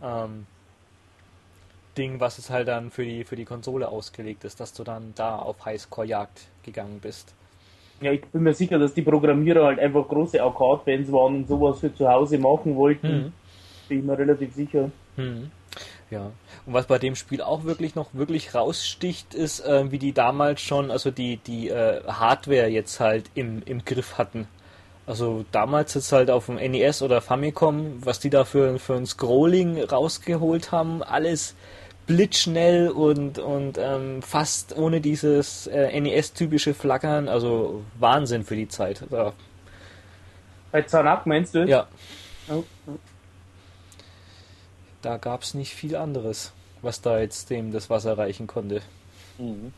[0.01, 0.47] Ähm,
[1.99, 5.13] Ding, was es halt dann für die, für die Konsole ausgelegt ist, dass du dann
[5.15, 7.33] da auf Highscore-Jagd gegangen bist.
[7.99, 11.81] Ja, ich bin mir sicher, dass die Programmierer halt einfach große Arcade-Fans waren und sowas
[11.81, 13.07] für zu Hause machen wollten.
[13.07, 13.33] Mhm.
[13.89, 14.89] Bin ich mir relativ sicher.
[15.17, 15.51] Mhm.
[16.09, 16.31] Ja.
[16.65, 20.61] Und was bei dem Spiel auch wirklich noch wirklich raussticht, ist, äh, wie die damals
[20.61, 24.47] schon, also die, die äh, Hardware jetzt halt im, im Griff hatten.
[25.05, 29.07] Also damals jetzt halt auf dem NES oder Famicom, was die da für, für ein
[29.07, 31.55] Scrolling rausgeholt haben, alles
[32.09, 39.03] blitzschnell und, und ähm, fast ohne dieses äh, NES-typische Flackern, also Wahnsinn für die Zeit.
[39.11, 39.33] Da.
[40.71, 41.65] Bei Zanak meinst du?
[41.65, 41.87] Ja.
[42.49, 42.97] Oh, oh
[45.03, 48.81] da gab es nicht viel anderes, was da jetzt dem das Wasser reichen konnte.
[49.37, 49.71] Mhm.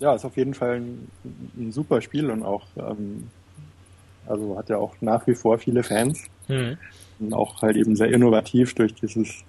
[0.00, 1.08] Ja, ist auf jeden Fall ein,
[1.56, 3.30] ein super Spiel und auch, ähm,
[4.26, 6.24] also hat ja auch nach wie vor viele Fans.
[6.48, 6.78] Mhm.
[7.20, 9.44] Und auch halt eben sehr innovativ durch dieses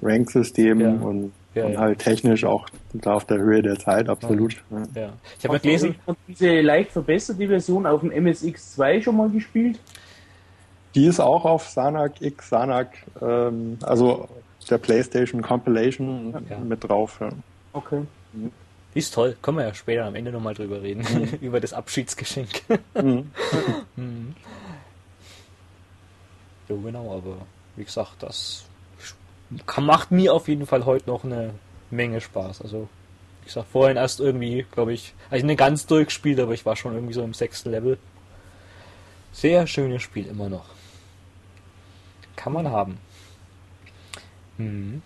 [0.00, 0.90] Rank-System ja.
[0.90, 1.80] und, ja, und ja.
[1.80, 4.56] halt technisch auch da auf der Höhe der Zeit, absolut.
[4.94, 5.10] Ja.
[5.38, 5.96] Ich habe gelesen.
[6.28, 9.78] diese leicht verbesserte Version auf dem MSX2 schon mal gespielt?
[10.94, 12.88] Die ist auch auf Sanak X, Sanak,
[13.20, 14.28] ähm, also
[14.68, 16.58] der PlayStation Compilation ja.
[16.58, 17.18] mit drauf.
[17.20, 17.30] Ja.
[17.72, 18.02] Okay.
[18.32, 18.52] Mhm.
[18.94, 19.36] Die ist toll.
[19.40, 21.02] Können wir ja später am Ende nochmal drüber reden.
[21.02, 21.38] Mhm.
[21.40, 22.62] Über das Abschiedsgeschenk.
[22.94, 23.30] mhm.
[23.96, 24.34] mhm.
[26.68, 27.36] Ja, genau, aber
[27.76, 28.64] wie gesagt, das
[29.80, 31.54] macht mir auf jeden Fall heute noch eine
[31.90, 32.62] Menge Spaß.
[32.62, 32.88] Also,
[33.42, 36.94] wie gesagt, vorhin erst irgendwie, glaube ich, also nicht ganz durchgespielt, aber ich war schon
[36.94, 37.98] irgendwie so im sechsten Level.
[39.32, 40.66] Sehr schönes Spiel immer noch.
[42.36, 42.98] Kann man haben.
[44.56, 45.02] Hm.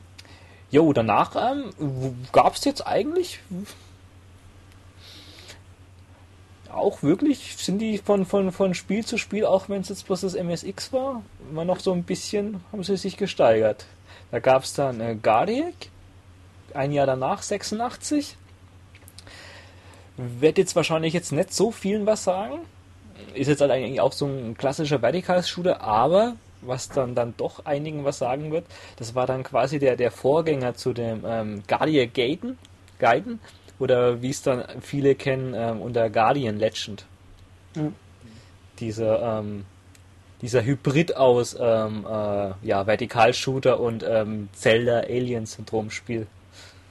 [0.71, 1.71] Jo, danach ähm,
[2.33, 3.41] gab es jetzt eigentlich
[6.75, 10.23] auch wirklich, sind die von, von, von Spiel zu Spiel, auch wenn es jetzt bloß
[10.23, 13.87] das MSX war, immer noch so ein bisschen, haben sie sich gesteigert.
[14.35, 15.75] Da gab es dann äh, Guardiac,
[16.75, 18.37] ein Jahr danach, 86.
[20.17, 22.59] Wird jetzt wahrscheinlich jetzt nicht so vielen was sagen.
[23.35, 28.05] Ist jetzt halt eigentlich auch so ein klassischer Vertical-Shooter, aber was dann, dann doch einigen
[28.05, 28.67] was sagen wird.
[28.97, 32.59] Das war dann quasi der, der Vorgänger zu dem ähm, Guardian Gaiden,
[32.99, 33.39] Gaiden
[33.79, 37.07] oder wie es dann viele kennen ähm, unter Guardian Legend.
[37.77, 37.95] Mhm.
[38.81, 39.65] Dieser, ähm,
[40.45, 46.27] dieser Hybrid aus ähm, äh, ja, Vertikalshooter und ähm, Zelda Alien Syndrom Spiel.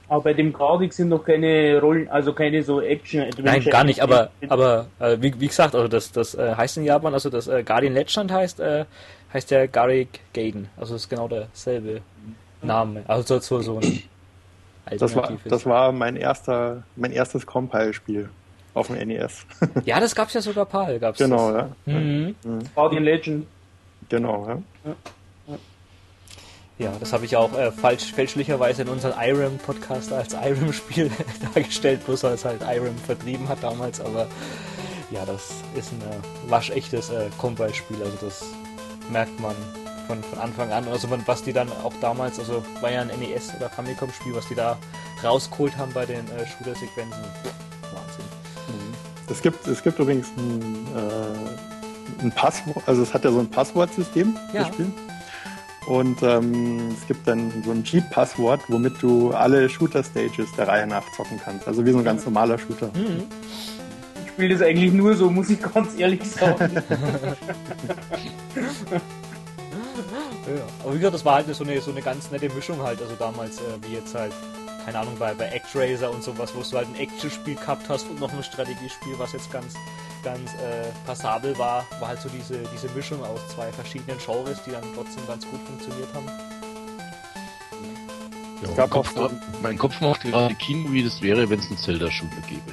[0.08, 3.44] Aber bei dem Guardian sind noch keine Rollen, also keine so Action Adventure.
[3.44, 6.84] Nein, gar nicht, aber aber äh, wie, wie gesagt, also das das äh, heißt in
[6.84, 8.86] Japan, also das äh, Guardian Legend heißt äh,
[9.32, 10.68] heißt der Garrick Gaiden.
[10.76, 12.00] Also ist genau derselbe
[12.60, 13.04] Name.
[13.06, 14.02] Also so, so ein
[14.98, 18.28] das war, das war mein erster, mein erstes Compile-Spiel
[18.74, 19.46] auf dem NES.
[19.84, 21.68] ja, das gab's ja sogar PAL, gab's Genau, das.
[21.86, 21.92] ja.
[21.92, 22.34] Mhm.
[22.44, 22.58] mhm.
[22.74, 23.46] Guardian Legend.
[24.08, 24.58] Genau, ja.
[24.84, 24.96] ja.
[26.76, 31.08] Ja, das habe ich auch äh, falsch, fälschlicherweise in unserem Irem-Podcast als Irem-Spiel
[31.54, 34.26] dargestellt, bloß weil es halt Irem vertrieben hat damals, aber
[35.12, 38.44] ja, das ist ein äh, waschechtes äh, Compile-Spiel, also das
[39.08, 39.54] merkt man
[40.08, 40.88] von, von Anfang an.
[40.88, 44.56] Also was die dann auch damals, also war ja ein NES oder Famicom-Spiel, was die
[44.56, 44.76] da
[45.22, 47.22] rausgeholt haben bei den äh, Shooter-Sequenzen.
[49.30, 53.48] Es gibt, es gibt übrigens ein, äh, ein Passwort, also es hat ja so ein
[53.48, 54.64] Passwortsystem, ja.
[54.64, 54.92] das Spiel.
[55.86, 61.04] Und ähm, es gibt dann so ein Cheat-Passwort, womit du alle Shooter-Stages der Reihe nach
[61.14, 61.68] zocken kannst.
[61.68, 62.86] Also wie so ein ganz normaler Shooter.
[62.94, 63.24] Mhm.
[64.24, 66.70] Ich spiele das eigentlich nur so, muss ich ganz ehrlich sagen.
[68.56, 68.62] ja.
[70.82, 73.14] Aber wie gesagt, das war halt so eine, so eine ganz nette Mischung halt, also
[73.18, 74.32] damals, äh, wie jetzt halt,
[74.84, 78.20] keine Ahnung, bei, bei ActRaiser und sowas, wo du halt ein Action-Spiel gehabt hast und
[78.20, 79.74] noch ein Strategiespiel, was jetzt ganz,
[80.22, 84.72] ganz äh, passabel war, war halt so diese, diese Mischung aus zwei verschiedenen Genres, die
[84.72, 86.26] dann trotzdem ganz gut funktioniert haben.
[88.62, 89.14] Ja, mein, Kopf,
[89.62, 92.72] mein Kopf macht gerade Kino, wie das wäre, wenn es einen Zelda-Shooter gäbe.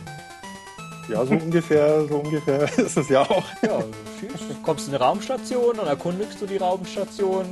[1.09, 3.43] Ja, so ungefähr, so ungefähr ist es ja auch.
[3.61, 7.45] Ja, du kommst in eine Raumstation und erkundigst du die Raumstation,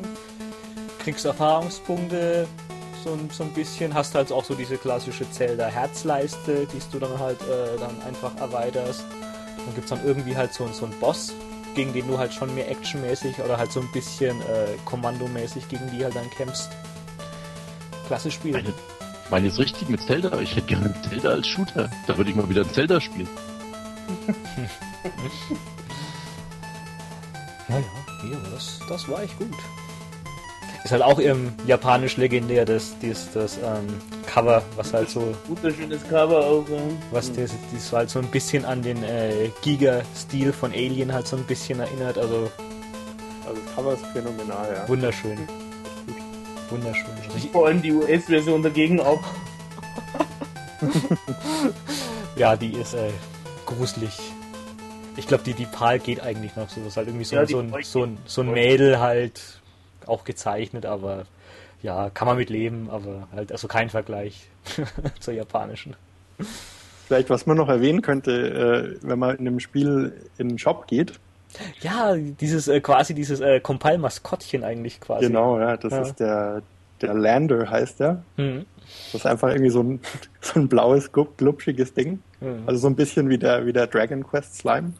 [0.99, 2.47] kriegst Erfahrungspunkte,
[3.03, 7.41] so, so ein bisschen, hast halt auch so diese klassische Zelda-Herzleiste, die du dann halt
[7.41, 9.03] äh, dann einfach erweiterst.
[9.65, 11.33] Und gibt es dann irgendwie halt so, so einen Boss,
[11.75, 15.89] gegen den du halt schon mehr actionmäßig oder halt so ein bisschen äh, kommandomäßig gegen
[15.91, 16.69] die halt dann kämpfst.
[18.07, 18.53] Klasse Spiel.
[18.53, 21.89] Meine, ich meine jetzt richtig mit Zelda, ich hätte gerne Zelda als Shooter.
[22.07, 23.29] Da würde ich mal wieder ein Zelda spielen.
[27.69, 29.53] ja, ja, ja das, das war echt gut.
[30.83, 33.87] Ist halt auch im Japanisch legendär, das, das, das ähm,
[34.25, 35.35] Cover, was halt so.
[35.47, 36.69] Wunderschönes Cover auch.
[36.69, 36.77] Ja.
[37.11, 41.35] Was das, das halt so ein bisschen an den äh, Giga-Stil von Alien halt so
[41.35, 42.17] ein bisschen erinnert.
[42.17, 42.49] Also,
[43.45, 44.87] also das Cover ist phänomenal, ja.
[44.87, 45.37] Wunderschön.
[46.69, 47.05] Wunderschön.
[47.51, 49.23] Vor allem die US-Version dagegen auch.
[52.35, 53.09] ja, die ist äh,
[53.65, 54.17] gruselig.
[55.17, 56.79] Ich glaube, die, die Pal geht eigentlich noch so.
[56.79, 59.58] Das ist halt irgendwie so, ja, so, ein, so, ein, so ein Mädel halt
[60.09, 61.25] auch gezeichnet, aber
[61.81, 64.49] ja, kann man mit leben, aber halt also kein Vergleich
[65.19, 65.95] zur japanischen.
[67.07, 70.87] Vielleicht, was man noch erwähnen könnte, äh, wenn man in einem Spiel in den Shop
[70.87, 71.19] geht.
[71.81, 75.25] Ja, dieses äh, quasi dieses äh, Compile-Maskottchen eigentlich quasi.
[75.25, 76.01] Genau, ja, das ja.
[76.01, 76.61] ist der,
[77.01, 78.23] der Lander heißt der.
[78.37, 78.65] Mhm.
[79.11, 79.99] Das ist einfach irgendwie so ein,
[80.41, 82.21] so ein blaues, glubschiges Ding.
[82.41, 82.63] Mhm.
[82.67, 84.93] Also so ein bisschen wie der, wie der Dragon Quest Slime.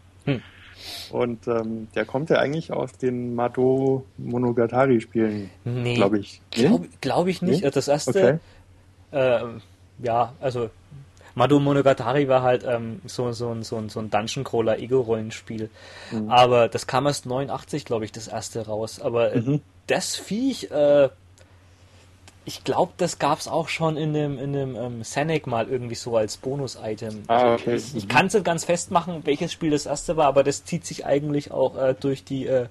[1.11, 6.41] Und ähm, der kommt ja eigentlich aus den Mado Monogatari-Spielen, nee, glaube ich.
[6.51, 7.63] Glaube glaub ich nicht.
[7.63, 7.71] Nee?
[7.71, 8.39] Das erste,
[9.11, 9.39] okay.
[9.43, 9.45] äh,
[10.03, 10.69] ja, also
[11.35, 15.69] Mado Monogatari war halt ähm, so, so, so, so ein Dungeon-Crawler Ego-Rollenspiel.
[16.11, 16.29] Mhm.
[16.29, 18.99] Aber das kam erst 89, glaube ich, das erste raus.
[18.99, 19.61] Aber äh, mhm.
[19.87, 21.09] das Viech, äh,
[22.45, 25.95] ich glaube, das gab es auch schon in dem, in dem ähm, Senec mal irgendwie
[25.95, 27.23] so als Bonus-Item.
[27.27, 27.75] Ah, okay.
[27.75, 30.85] Ich, ich kann es nicht ganz festmachen, welches Spiel das erste war, aber das zieht
[30.85, 32.67] sich eigentlich auch äh, durch die äh,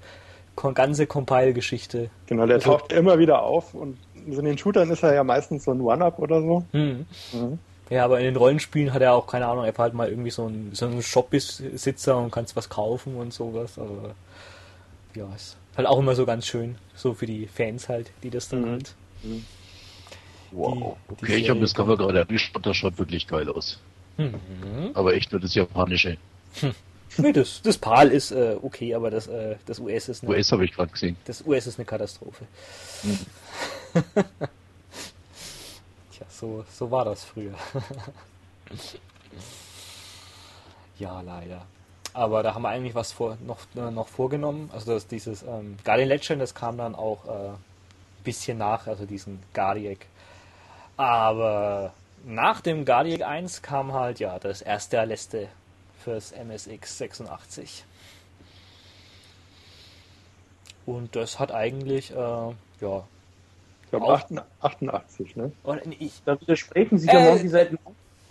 [0.74, 2.10] ganze Compile-Geschichte.
[2.26, 5.64] Genau, der also, taucht immer wieder auf und in den Shootern ist er ja meistens
[5.64, 6.64] so ein One-Up oder so.
[6.72, 7.06] Mhm.
[7.32, 7.58] Mhm.
[7.90, 10.30] Ja, aber in den Rollenspielen hat er auch, keine Ahnung, er war halt mal irgendwie
[10.30, 14.14] so ein, so ein Shop-Besitzer und kannst was kaufen und sowas, aber
[15.14, 18.48] ja, ist halt auch immer so ganz schön, so für die Fans halt, die das
[18.48, 18.70] dann mhm.
[18.72, 18.94] halt.
[20.50, 20.96] Wow.
[21.08, 23.80] Die, okay, die ich habe das Cover gerade erwischt und das schaut wirklich geil aus.
[24.16, 24.90] Mhm.
[24.94, 26.18] Aber echt nur das japanische.
[26.60, 26.74] Hm.
[27.16, 30.32] Nee, das, das PAL ist äh, okay, aber das, äh, das US ist eine.
[30.32, 31.16] US habe ich gerade gesehen.
[31.24, 32.44] Das US ist eine Katastrophe.
[33.02, 33.18] Mhm.
[36.12, 37.54] Tja, so, so war das früher.
[40.98, 41.64] ja, leider.
[42.12, 44.68] Aber da haben wir eigentlich was vor, noch, äh, noch vorgenommen.
[44.72, 47.56] Also das, dieses ähm, Guardian Legend, das kam dann auch äh, ein
[48.22, 50.04] bisschen nach, also diesen Guardiac
[50.98, 51.94] aber
[52.26, 55.48] nach dem Guardian 1 kam halt ja das erste letzte
[56.04, 57.84] fürs MSX 86.
[60.84, 63.06] Und das hat eigentlich, äh, ja.
[63.84, 64.22] Ich glaube
[64.60, 65.52] 88, ne?
[65.62, 67.78] Oder, ich, da widersprechen sich ja äh, manche Seiten.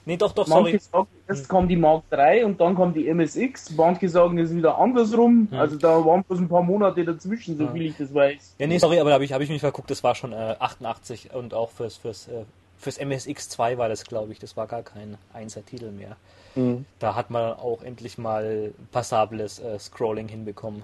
[0.08, 1.06] Nee, doch, doch, manche sorry.
[1.06, 3.72] Sagen, erst kommt die Mark 3 und dann kommt die MSX.
[3.72, 5.50] Manche sagen, es ist wieder andersrum.
[5.52, 5.60] Hm.
[5.60, 7.72] Also da waren bloß ein paar Monate dazwischen, so ja.
[7.74, 8.56] viel ich das weiß.
[8.58, 10.56] Ja, nee, sorry, aber da habe ich, hab ich mich verguckt, das war schon äh,
[10.60, 12.46] 88 und auch fürs, fürs äh,
[12.78, 16.16] Fürs MSX2 war das, glaube ich, das war gar kein Einser-Titel mehr.
[16.56, 16.86] Mhm.
[17.00, 20.84] Da hat man auch endlich mal passables äh, Scrolling hinbekommen.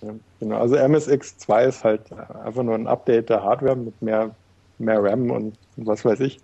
[0.00, 4.30] Ja, genau, also MSX2 ist halt einfach nur ein Update der Hardware mit mehr,
[4.78, 6.38] mehr RAM und was weiß ich.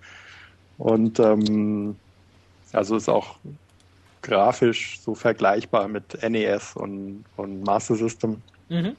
[0.79, 1.97] Und ähm,
[2.73, 3.37] also ist auch
[4.23, 8.43] grafisch so vergleichbar mit NES und, und Master System.
[8.69, 8.97] Mhm.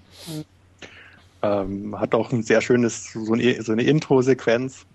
[1.42, 4.86] Ähm, hat auch ein sehr schönes, so eine, so eine Intro-Sequenz,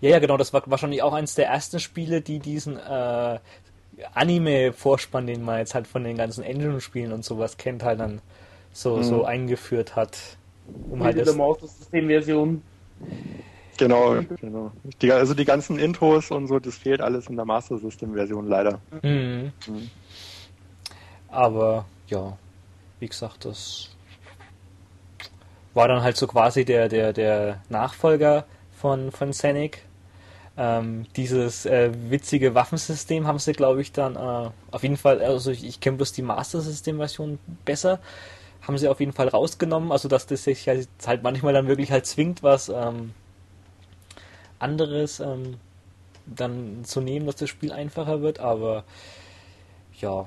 [0.00, 3.38] ja, ja, genau, das war wahrscheinlich auch eines der ersten Spiele, die diesen äh,
[4.14, 8.20] Anime-Vorspann, den man jetzt halt von den ganzen Engine-Spielen und sowas kennt, halt dann
[8.72, 9.02] so, mhm.
[9.02, 10.18] so eingeführt hat.
[10.90, 12.62] Um halt das Master-System-Version.
[13.80, 14.72] Genau, genau.
[15.00, 18.78] Die, also die ganzen Intros und so, das fehlt alles in der Master System-Version leider.
[19.02, 19.52] Mhm.
[19.66, 19.90] Mhm.
[21.28, 22.36] Aber ja,
[22.98, 23.96] wie gesagt, das
[25.72, 28.44] war dann halt so quasi der, der, der Nachfolger
[28.76, 29.82] von, von Scenic.
[30.58, 35.52] Ähm, dieses äh, witzige Waffensystem haben sie, glaube ich, dann äh, auf jeden Fall, also
[35.52, 37.98] ich, ich kenne bloß die Master System Version besser.
[38.60, 42.04] haben sie auf jeden Fall rausgenommen, also dass das sich halt manchmal dann wirklich halt
[42.04, 43.14] zwingt, was ähm,
[44.60, 45.56] anderes ähm,
[46.26, 48.84] dann zu nehmen, dass das Spiel einfacher wird, aber
[50.00, 50.26] ja,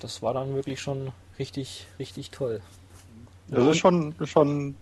[0.00, 2.60] das war dann wirklich schon richtig, richtig toll.
[3.48, 4.74] Das ist schon, schon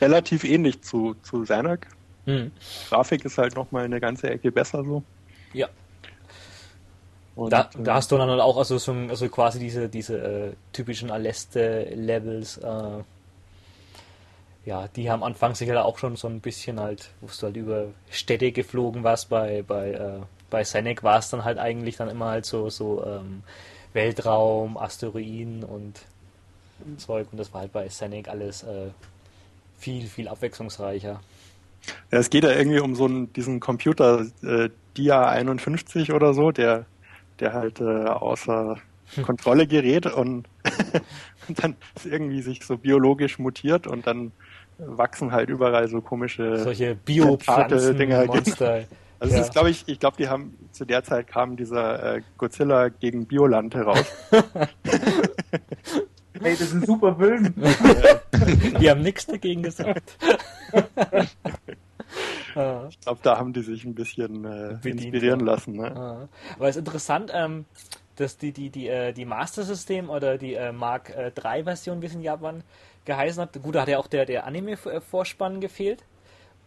[0.00, 1.88] relativ ähnlich zu, zu Xanac.
[2.24, 2.50] Hm.
[2.88, 5.02] Grafik ist halt nochmal eine ganze Ecke besser so.
[5.52, 5.68] Ja.
[7.34, 10.52] Und, da, da hast du dann halt auch also, so, also quasi diese, diese äh,
[10.72, 13.02] typischen Aleste-Levels, äh,
[14.66, 17.86] ja, die haben Anfang sicher auch schon so ein bisschen halt, wo du halt über
[18.10, 22.26] Städte geflogen warst, bei, bei, äh, bei Senec war es dann halt eigentlich dann immer
[22.26, 23.42] halt so, so ähm,
[23.94, 26.00] Weltraum, Asteroiden und
[26.98, 28.90] Zeug und das war halt bei Senec alles äh,
[29.78, 31.20] viel, viel abwechslungsreicher.
[32.10, 36.50] Ja, es geht ja irgendwie um so einen, diesen Computer äh, Dia 51 oder so,
[36.50, 36.84] der
[37.40, 38.78] der halt äh, außer
[39.22, 40.48] Kontrolle gerät und,
[41.48, 44.32] und dann irgendwie sich so biologisch mutiert und dann
[44.78, 48.84] wachsen halt überall so komische solche Biopflanzen Monster.
[49.18, 49.40] Also ja.
[49.40, 53.26] ist, glaube ich, ich glaube, die haben zu der Zeit kam dieser äh, Godzilla gegen
[53.26, 54.04] Bioland heraus.
[54.30, 54.42] hey,
[56.42, 57.54] das ist ein super Film.
[58.80, 60.18] die haben nichts dagegen gesagt.
[62.88, 65.76] Ich glaube, da haben die sich ein bisschen äh, inspirieren lassen.
[65.76, 65.94] Ne?
[65.94, 66.28] Ah.
[66.54, 67.66] Aber es ist interessant, ähm,
[68.16, 72.00] dass die, die, die, äh, die Master System oder die äh, Mark äh, 3 Version,
[72.00, 72.62] wie es in Japan
[73.06, 76.04] geheißen hat, gut, da hat ja auch der, der Anime-Vorspann gefehlt,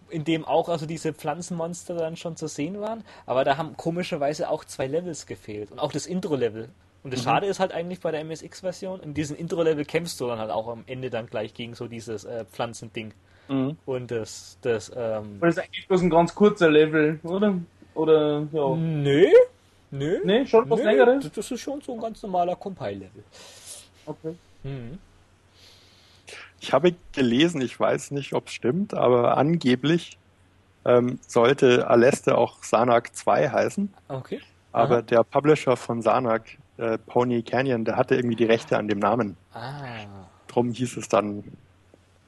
[0.09, 4.49] in dem auch also diese Pflanzenmonster dann schon zu sehen waren, aber da haben komischerweise
[4.49, 6.69] auch zwei Levels gefehlt und auch das Intro-Level.
[7.03, 7.25] Und das mhm.
[7.25, 10.67] Schade ist halt eigentlich bei der MSX-Version, in diesem Intro-Level kämpfst du dann halt auch
[10.67, 13.13] am Ende dann gleich gegen so dieses äh, Pflanzending.
[13.47, 13.77] Mhm.
[13.85, 15.39] Und das, das, ähm.
[15.39, 17.55] Das ist eigentlich bloß ein ganz kurzer Level, oder?
[17.95, 18.75] Oder, ja.
[18.75, 19.27] Nö.
[19.91, 20.19] Nö.
[20.23, 21.31] Nee, schon was längeres?
[21.31, 23.23] Das ist schon so ein ganz normaler Compile-Level.
[24.05, 24.35] Okay.
[24.63, 24.99] Mhm.
[26.59, 30.17] Ich habe gelesen, ich weiß nicht, ob es stimmt, aber angeblich
[30.85, 33.93] ähm, sollte Aleste auch Sanak 2 heißen.
[34.07, 34.41] Okay.
[34.71, 35.01] Aber Aha.
[35.01, 39.37] der Publisher von Sanak, äh, Pony Canyon, der hatte irgendwie die Rechte an dem Namen.
[39.53, 40.05] Ah.
[40.47, 41.43] Drum hieß es dann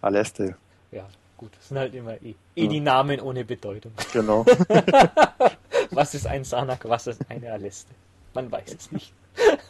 [0.01, 0.55] Aleste
[0.91, 2.67] ja, gut, das sind halt immer eh, eh ja.
[2.67, 3.93] die Namen ohne Bedeutung.
[4.11, 4.45] Genau.
[5.91, 7.91] was ist ein Sanak, was ist eine Aleste?
[8.33, 9.13] Man weiß es nicht.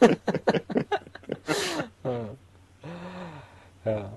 [3.84, 4.12] ja,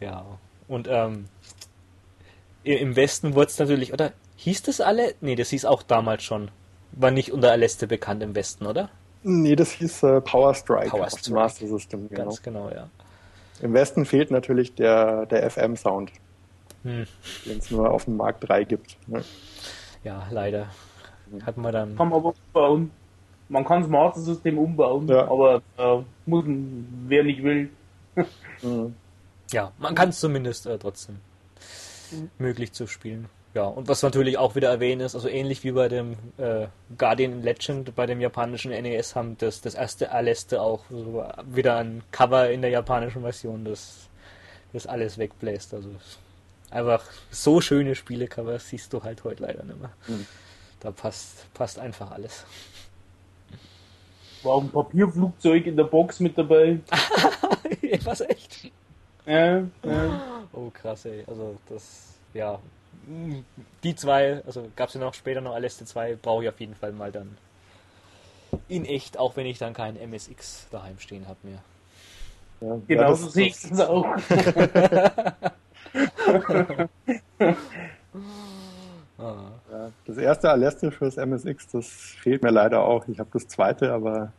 [0.00, 0.24] ja.
[0.66, 1.26] Und ähm,
[2.64, 5.14] im Westen wurde es natürlich, oder hieß das alle?
[5.20, 6.50] Nee, das hieß auch damals schon.
[6.92, 8.90] War nicht unter Aleste bekannt im Westen, oder?
[9.22, 10.90] Nee, das hieß äh, Power Strike.
[10.90, 11.32] Power Strike.
[11.32, 12.24] Master System, genau.
[12.24, 12.88] Ganz genau, ja.
[13.60, 16.12] Im Westen fehlt natürlich der, der FM-Sound
[16.82, 17.06] hm.
[17.46, 18.96] den es nur auf dem Markt 3 gibt.
[19.08, 19.22] Ne?
[20.04, 20.68] Ja, leider.
[21.42, 21.96] Hat man dann.
[21.96, 22.90] Kann man aber umbauen.
[23.48, 25.22] Man kann das Master-System umbauen, ja.
[25.28, 27.70] aber äh, muss, wer nicht will.
[28.62, 28.94] mhm.
[29.52, 31.20] Ja, man kann es zumindest äh, trotzdem
[32.10, 32.30] mhm.
[32.38, 33.28] möglich zu spielen.
[33.54, 37.42] Ja, und was natürlich auch wieder erwähnt ist, also ähnlich wie bei dem äh, Guardian
[37.42, 42.50] Legend, bei dem japanischen NES haben das, das erste Aleste auch so wieder ein Cover
[42.50, 44.08] in der japanischen Version, das
[44.72, 45.74] das alles wegbläst.
[45.74, 45.90] Also
[46.70, 49.90] einfach so schöne Spielecover siehst du halt heute leider nicht mehr.
[50.06, 50.26] Mhm.
[50.80, 52.44] Da passt, passt einfach alles.
[54.42, 56.80] War ein Papierflugzeug in der Box mit dabei.
[58.04, 58.70] Was echt?
[59.28, 60.44] Ja, ja.
[60.52, 61.22] Oh krass, ey.
[61.26, 62.58] Also das, ja.
[63.82, 66.74] Die zwei, also gab es ja noch später noch Aleste 2, brauche ich auf jeden
[66.74, 67.36] Fall mal dann
[68.68, 71.62] in echt, auch wenn ich dann keinen MSX daheim stehen habe mehr.
[72.60, 74.04] Ja, genau so sehe ich es auch.
[79.18, 83.06] ja, das erste Aleste fürs MSX, das fehlt mir leider auch.
[83.08, 84.32] Ich habe das zweite, aber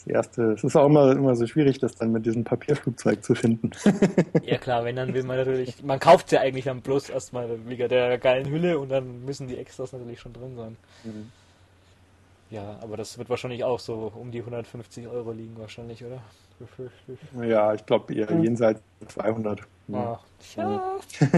[0.00, 3.34] das erste, es ist auch immer, immer so schwierig, das dann mit diesem Papierflugzeug zu
[3.34, 3.70] finden.
[4.42, 7.88] ja klar, wenn dann will man natürlich, man kauft ja eigentlich dann bloß erstmal wegen
[7.88, 10.76] der geilen Hülle und dann müssen die Extras natürlich schon drin sein.
[11.04, 11.30] Mhm.
[12.50, 16.22] Ja, aber das wird wahrscheinlich auch so um die 150 Euro liegen wahrscheinlich, oder?
[17.42, 19.60] Ja, ich glaube eher jenseits 200.
[19.92, 20.20] Ach,
[20.56, 20.98] ja.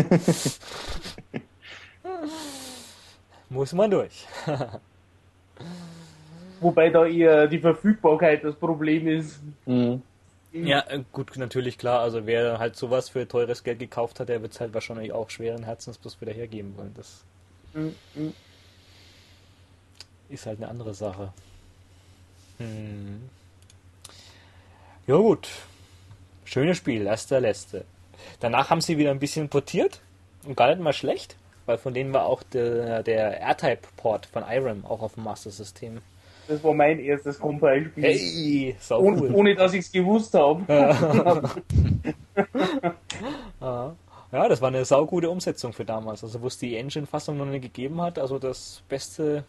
[3.51, 4.27] Muss man durch.
[6.63, 9.41] Wobei da eher die Verfügbarkeit das Problem ist.
[9.67, 10.03] Mhm.
[10.53, 12.01] Ja, äh, gut, natürlich klar.
[12.01, 15.29] Also wer halt sowas für teures Geld gekauft hat, der wird es halt wahrscheinlich auch
[15.29, 16.95] schweren Herzens bloß wieder hergeben wollen.
[16.95, 17.25] Das
[17.75, 18.33] mhm.
[20.29, 21.33] ist halt eine andere Sache.
[22.59, 23.29] Hm.
[25.07, 25.49] Ja gut.
[26.45, 27.85] Schönes Spiel, erster Letzte.
[28.39, 30.01] Danach haben sie wieder ein bisschen portiert
[30.45, 31.35] und gar nicht mal schlecht,
[31.67, 36.03] weil von denen war auch der, der R-Type-Port von Irem auch auf dem Master-System
[36.49, 38.05] Das war mein erstes Compile-Spiel.
[38.05, 39.35] Hey, sau ohne, cool.
[39.35, 40.63] ohne dass ich es gewusst habe.
[40.69, 41.15] Ja.
[44.33, 46.25] ja, das war eine saugute Umsetzung für damals.
[46.25, 49.45] Also wo es die Engine-Fassung noch nicht gegeben hat, also das beste,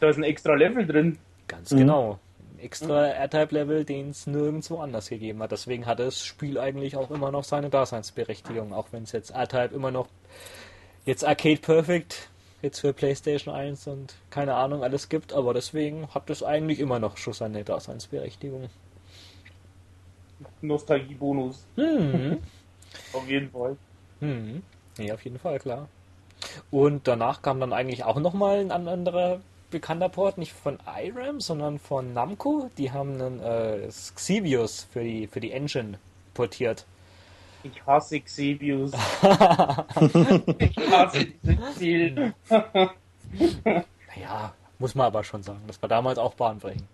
[0.00, 1.18] da ist ein extra Level drin.
[1.48, 2.18] ganz genau.
[2.54, 5.52] Ein Extra R-Type-Level, den es nirgendwo anders gegeben hat.
[5.52, 9.74] Deswegen hat das Spiel eigentlich auch immer noch seine Daseinsberechtigung, auch wenn es jetzt R-Type
[9.74, 10.08] immer noch
[11.04, 12.30] jetzt Arcade Perfect
[12.62, 16.98] jetzt für PlayStation 1 und keine Ahnung alles gibt, aber deswegen hat es eigentlich immer
[16.98, 18.68] noch schon seine Daseinsberechtigung.
[20.62, 21.64] Nostalgie-Bonus.
[21.76, 22.38] Hm.
[23.12, 23.76] Auf jeden Fall.
[24.20, 24.62] Hm.
[24.98, 25.88] Nee, auf jeden Fall, klar.
[26.70, 29.40] Und danach kam dann eigentlich auch nochmal ein an- anderer
[29.70, 32.70] bekannter Port, nicht von IRAM, sondern von Namco.
[32.76, 35.98] Die haben einen äh, Xevious für die, für die Engine
[36.34, 36.84] portiert.
[37.62, 38.92] Ich hasse Xebius.
[40.58, 42.34] ich hasse dieses Spiel.
[44.14, 45.60] Naja, muss man aber schon sagen.
[45.66, 46.84] Das war damals auch bahnbrechend.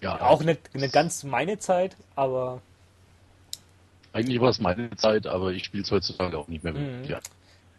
[0.00, 2.62] Ja, Auch nicht, nicht ganz meine Zeit, aber
[4.12, 6.72] eigentlich war es meine Zeit, aber ich spiele es heutzutage auch nicht mehr.
[6.72, 7.04] Mhm.
[7.04, 7.18] Ja.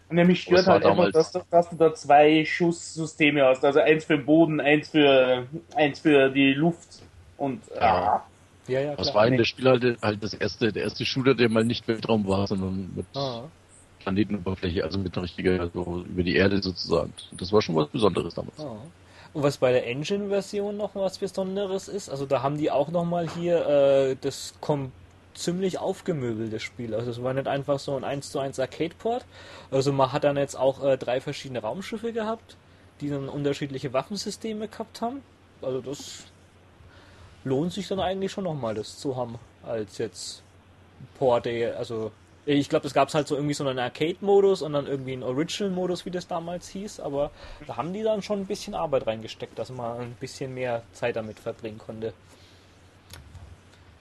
[0.09, 3.63] Nämlich stört halt einfach, damals- dass, du- dass du da zwei Schusssysteme hast.
[3.65, 7.01] Also eins für den Boden, eins für, eins für die Luft.
[7.37, 8.23] Und Ja.
[8.71, 11.49] Ja, ja, Das war in der Spiel halt, halt das erste, der erste Shooter, der
[11.49, 13.43] mal nicht Weltraum war, sondern mit Ah.
[13.99, 17.13] Planetenoberfläche, also mit einer richtigen, so über die Erde sozusagen.
[17.33, 18.59] Das war schon was Besonderes damals.
[18.59, 18.75] Ah.
[19.33, 23.29] Und was bei der Engine-Version noch was Besonderes ist, also da haben die auch nochmal
[23.29, 24.91] hier äh, das kom
[25.33, 26.93] ziemlich aufgemöbelt, das Spiel.
[26.93, 29.25] Also es war nicht einfach so ein 1 zu 1 Arcade-Port.
[29.71, 32.57] Also man hat dann jetzt auch äh, drei verschiedene Raumschiffe gehabt,
[32.99, 35.21] die dann unterschiedliche Waffensysteme gehabt haben.
[35.61, 36.25] Also das
[37.43, 40.43] lohnt sich dann eigentlich schon nochmal, das zu haben, als jetzt
[41.17, 42.11] Port, also
[42.45, 46.05] ich glaube, es gab halt so irgendwie so einen Arcade-Modus und dann irgendwie einen Original-Modus,
[46.05, 47.29] wie das damals hieß, aber
[47.67, 51.15] da haben die dann schon ein bisschen Arbeit reingesteckt, dass man ein bisschen mehr Zeit
[51.15, 52.13] damit verbringen konnte.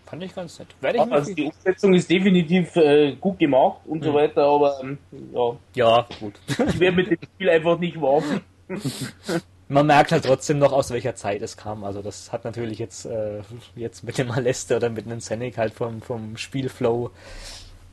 [0.06, 0.68] Fand ich ganz nett.
[0.80, 4.14] Werde ich also die Umsetzung ist definitiv äh, gut gemacht und so Mhm.
[4.14, 4.98] weiter, aber ähm,
[5.32, 6.34] ja, ja, gut.
[6.48, 8.40] ich werde mit dem Spiel einfach nicht warm.
[9.70, 11.84] Man merkt halt trotzdem noch, aus welcher Zeit es kam.
[11.84, 13.40] Also das hat natürlich jetzt, äh,
[13.76, 17.12] jetzt mit dem Aleste oder mit einem Scenic halt vom, vom Spielflow,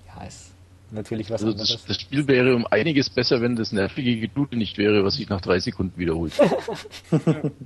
[0.08, 0.52] ja, ist
[0.90, 1.70] natürlich was Also anderes.
[1.74, 5.30] das, das Spiel wäre um einiges besser, wenn das nervige Gedute nicht wäre, was sich
[5.30, 6.34] nach drei Sekunden wiederholt.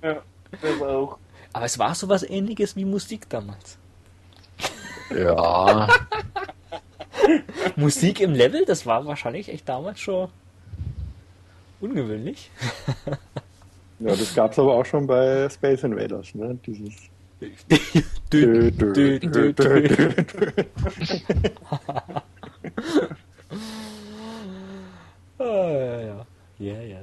[0.03, 0.22] Ja,
[0.62, 1.18] das auch.
[1.53, 3.78] Aber es war sowas ähnliches wie Musik damals.
[5.18, 5.88] ja,
[7.78, 10.28] Musik im Level, das war wahrscheinlich echt damals schon
[11.80, 12.51] ungewöhnlich.
[14.02, 16.58] Ja, das gab's aber auch schon bei Space Invaders, ne?
[16.66, 16.93] Dieses.
[18.32, 20.52] Dö, dö, dö, dö.
[25.38, 26.26] Ah, ja, ja.
[26.60, 26.99] Ja, ja.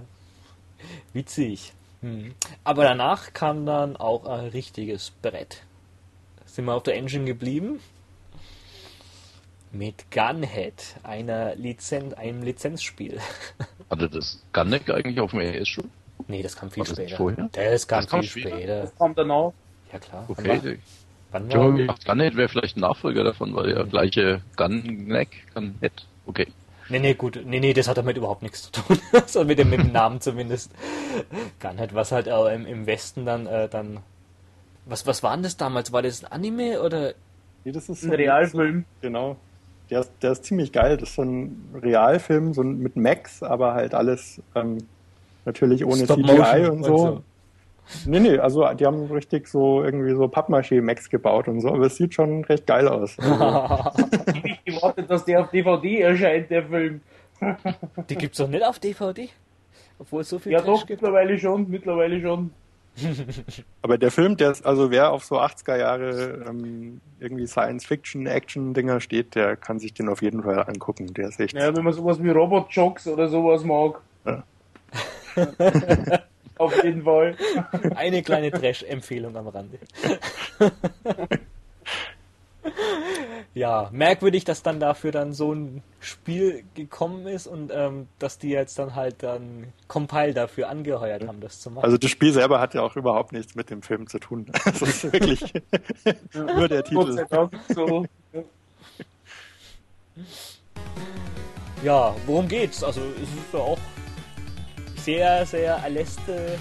[1.13, 1.73] Witzig.
[2.03, 2.35] Hm.
[2.63, 5.63] Aber danach kam dann auch ein richtiges Brett.
[6.47, 7.81] Sind wir auf der Engine geblieben?
[9.73, 13.21] Mit Gunhead, einer Lizenz, einem Lizenzspiel.
[13.91, 15.91] hatte das Gunneck eigentlich auf dem RS schon?
[16.27, 17.17] Nee, das kam viel das später.
[17.17, 17.49] vorher?
[17.53, 18.57] Das kam Das kam viel später?
[18.57, 18.81] später.
[18.83, 19.53] Das kommt danach.
[19.93, 20.25] Ja klar.
[20.29, 20.79] Okay.
[21.31, 24.43] Wann war, wann Ich habe war, Gunhead wäre vielleicht ein Nachfolger davon, weil ja gleiche
[24.57, 25.93] Gunneck, Gunhead.
[26.27, 26.47] Okay.
[26.91, 27.41] Nee, nee, gut.
[27.45, 28.99] Nee, nee, das hat damit überhaupt nichts zu tun.
[29.27, 30.73] so mit dem, mit dem Namen zumindest.
[31.61, 34.01] Gunhead, was halt auch im, im Westen dann, äh, dann.
[34.87, 35.93] Was, was war denn das damals?
[35.93, 37.13] War das ein Anime oder?
[37.65, 38.85] Nee, das ist Ein Realfilm.
[39.03, 39.37] Genau.
[39.91, 40.97] Der ist, der ist ziemlich geil.
[40.97, 44.79] Das ist so ein Realfilm, so ein, mit Max, aber halt alles ähm,
[45.49, 47.23] natürlich ohne Stop CGI Motion und so.
[48.05, 51.97] Nee, nee, also die haben richtig so irgendwie so Pappmaché-Max gebaut und so, aber es
[51.97, 53.17] sieht schon recht geil aus.
[53.27, 53.97] Also,
[54.45, 57.01] Ich gewartet, dass der auf DVD erscheint, der Film.
[58.11, 59.31] Die gibt's doch nicht auf DVD?
[59.99, 61.01] Obwohl es so viel Ja Trash doch, gibt.
[61.01, 62.51] mittlerweile schon, mittlerweile schon.
[63.83, 69.35] aber der Film, der ist, also wer auf so 80er Jahre ähm, irgendwie Science-Fiction-Action-Dinger steht,
[69.35, 71.15] der kann sich den auf jeden Fall angucken.
[71.15, 71.55] Der ist echt.
[71.55, 74.01] Ja, wenn man sowas wie Robot-Jocks oder sowas mag.
[74.27, 74.43] Ja.
[76.59, 77.37] auf jeden Fall.
[77.95, 79.79] Eine kleine Trash-Empfehlung am Rande.
[83.55, 88.51] ja, merkwürdig, dass dann dafür dann so ein Spiel gekommen ist und ähm, dass die
[88.51, 91.85] jetzt dann halt dann Compile dafür angeheuert haben, das zu machen.
[91.85, 94.47] Also das Spiel selber hat ja auch überhaupt nichts mit dem Film zu tun.
[94.65, 95.53] Das ist wirklich
[96.35, 97.27] nur der Titel.
[97.75, 98.05] So.
[101.83, 102.83] Ja, worum geht's?
[102.83, 103.79] Also es ist ja auch
[105.09, 106.59] sehr, sehr Aleste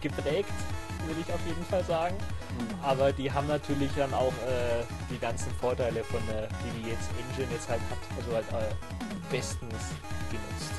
[0.00, 0.54] geprägt,
[1.06, 2.16] würde ich auf jeden Fall sagen.
[2.82, 7.10] Aber die haben natürlich dann auch äh, die ganzen Vorteile von der, die die jetzt
[7.18, 8.74] Engine jetzt halt hat, also halt äh,
[9.30, 9.84] bestens
[10.30, 10.72] genutzt.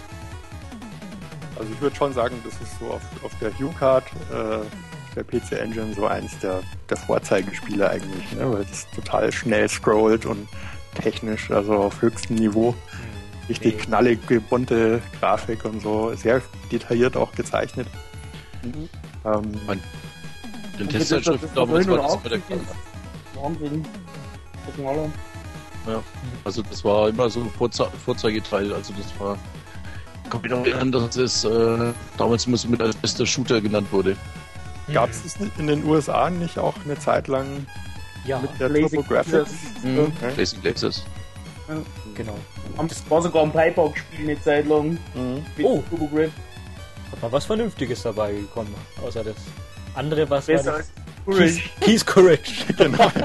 [1.59, 5.51] Also ich würde schon sagen, das ist so auf, auf der Hue-Card äh, der PC
[5.51, 8.51] Engine so eins der, der Vorzeigespiele eigentlich, ne?
[8.51, 10.47] weil es total schnell scrollt und
[10.95, 12.73] technisch, also auf höchstem Niveau.
[13.49, 13.83] Richtig Okay.
[13.85, 17.87] knallige, bunte Grafik und so, sehr detailliert auch gezeichnet.
[18.63, 18.89] Mhm.
[19.25, 19.81] Ähm, Mein-
[20.79, 22.39] Den das- damals war das immer der.
[23.35, 23.85] Wahnsinn.
[24.75, 25.09] Knaller.
[26.45, 28.71] Also das war immer so ein Vorze Vorzeigeteil.
[28.73, 29.37] Also das war.
[30.23, 33.59] Ich kann mich noch erinnern, dass es äh, damals immer so mit als bester Shooter
[33.59, 34.15] genannt wurde.
[34.93, 37.65] Gab es das nicht in den USA nicht auch eine Zeit lang
[38.25, 39.51] Ja, mit der Blazing Turbo Graphics?
[39.83, 39.99] Mhm.
[39.99, 40.33] Okay.
[40.35, 41.03] Blazing Blazes.
[42.15, 42.35] Genau.
[42.77, 44.97] Haben- Das war sogar ein Pipeout-Spiel eine Zeit lang.
[45.13, 45.45] Mhm.
[45.63, 45.83] Oh.
[45.89, 46.31] Turbo Graph.
[47.11, 48.73] Hat mal was Vernünftiges dabei gekommen,
[49.05, 49.35] außer das
[49.95, 51.25] andere, was Besser war als das?
[51.25, 51.53] Courage.
[51.53, 52.51] Keys, Keys Courage.
[52.77, 53.11] Genau.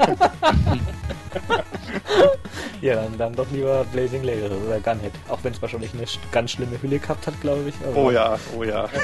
[2.81, 5.11] ja, dann, dann doch lieber Blazing Lasers oder Gunhead.
[5.29, 7.75] Auch wenn es wahrscheinlich eine sch- ganz schlimme Hülle gehabt hat, glaube ich.
[7.87, 8.87] aber Oh ja, oh ja.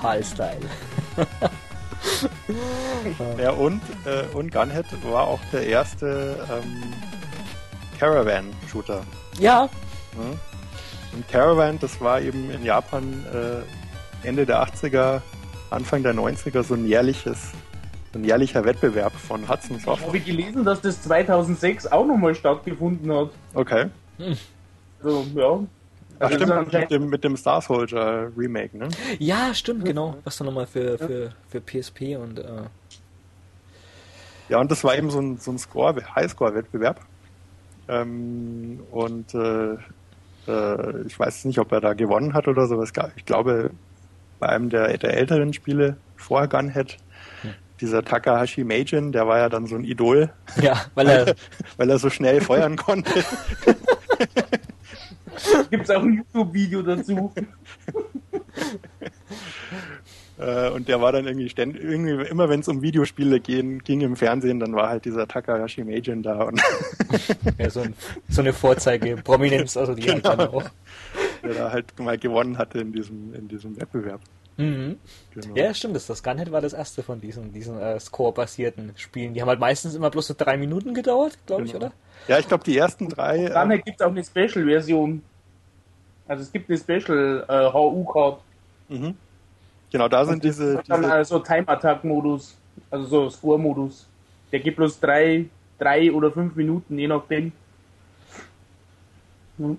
[0.00, 0.60] PAL-Style.
[3.38, 6.82] Ja, und, äh, und Gunhead war auch der erste ähm,
[7.98, 9.02] Caravan-Shooter.
[9.38, 9.68] Ja,
[10.16, 10.38] Ne?
[11.12, 15.20] Und Caravan, das war eben in Japan äh, Ende der 80er,
[15.70, 17.52] Anfang der 90er so ein jährliches,
[18.12, 20.06] so ein jährlicher Wettbewerb von Hudson Soft.
[20.06, 23.30] Habe ich gelesen, dass das 2006 auch nochmal stattgefunden hat.
[23.54, 23.86] Okay.
[25.02, 25.60] Also, ja.
[26.20, 28.88] Ach, Also, stimmt, mit dem, mit dem Star Soldier Remake, ne?
[29.18, 30.16] ja, stimmt, genau.
[30.24, 32.62] Was dann nochmal für, für, für PSP und äh,
[34.48, 37.00] Ja, und das war eben so ein, so ein Score, Highscore-Wettbewerb.
[37.88, 39.74] Ähm, und äh,
[40.46, 42.74] äh, ich weiß nicht, ob er da gewonnen hat oder so.
[42.74, 43.70] aber es gab- Ich glaube,
[44.38, 46.96] bei einem der, der älteren Spiele vor Gunhead,
[47.80, 51.34] dieser Takahashi Meijin, der war ja dann so ein Idol, ja, weil er
[51.76, 53.24] weil er so schnell feuern konnte.
[55.70, 57.32] Gibt es auch ein YouTube-Video dazu?
[60.36, 64.00] Äh, und der war dann irgendwie ständig, irgendwie, immer wenn es um Videospiele gehen, ging
[64.00, 66.60] im Fernsehen, dann war halt dieser Takahashi Meijin da und
[67.58, 67.94] ja, so, ein,
[68.28, 70.64] so eine Vorzeige-Prominenz, also die halt dann auch.
[71.44, 74.20] der da halt mal gewonnen hatte in diesem, in diesem Wettbewerb.
[74.56, 74.96] Mhm.
[75.34, 75.54] Genau.
[75.54, 79.34] Ja, stimmt, das, das Gunhead war das erste von diesen, diesen äh, Score-basierten Spielen.
[79.34, 81.86] Die haben halt meistens immer bloß so drei Minuten gedauert, glaube ich, Genau.
[81.86, 81.94] oder?
[82.26, 83.46] Ja, ich glaube, die ersten drei.
[83.48, 85.22] Dann Äh, gibt es auch eine Special-Version.
[86.26, 88.40] Also es gibt eine Special-HU-Card.
[88.88, 89.14] mhm.
[89.92, 92.56] Genau, da sind diese, dann diese also Time-Attack-Modus.
[92.90, 94.08] Also so Score-Modus.
[94.50, 95.44] Der gibt bloß drei,
[95.78, 97.52] drei oder fünf Minuten, je nachdem.
[99.58, 99.78] Hm.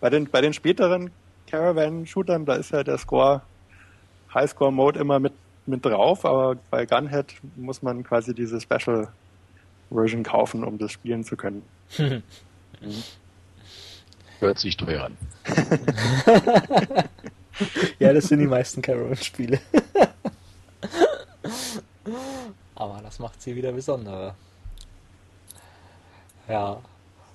[0.00, 1.10] bei den bei den späteren
[1.48, 3.42] Caravan-Shootern, da ist ja der Score
[4.34, 5.32] Highscore-Mode immer mit
[5.66, 9.08] mit drauf, aber bei Gunhead muss man quasi diese Special
[9.90, 11.62] Version kaufen, um das spielen zu können.
[14.38, 15.16] Hört sich teuer an.
[17.98, 19.60] Ja, das sind die meisten Caravan-Spiele.
[22.74, 24.34] Aber das macht sie wieder besonderer.
[26.48, 26.80] Ja.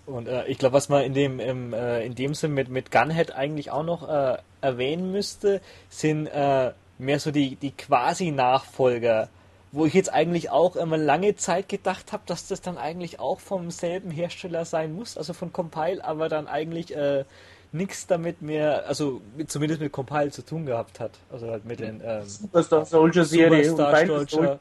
[0.05, 2.91] Und äh, ich glaube, was man in dem im, äh, in dem Sinn mit mit
[2.91, 9.29] Gunhead eigentlich auch noch äh, erwähnen müsste, sind äh, mehr so die die quasi Nachfolger,
[9.75, 13.41] wo ich jetzt eigentlich auch immer lange Zeit gedacht habe, dass das dann eigentlich auch
[13.41, 17.25] vom selben Hersteller sein muss, also von Compile, aber dann eigentlich äh,
[17.73, 21.11] nichts damit mehr, also mit, zumindest mit Compile zu tun gehabt hat.
[21.29, 24.59] Also halt mit den ähm, Superstar Soldier Serie Superstar Soldier,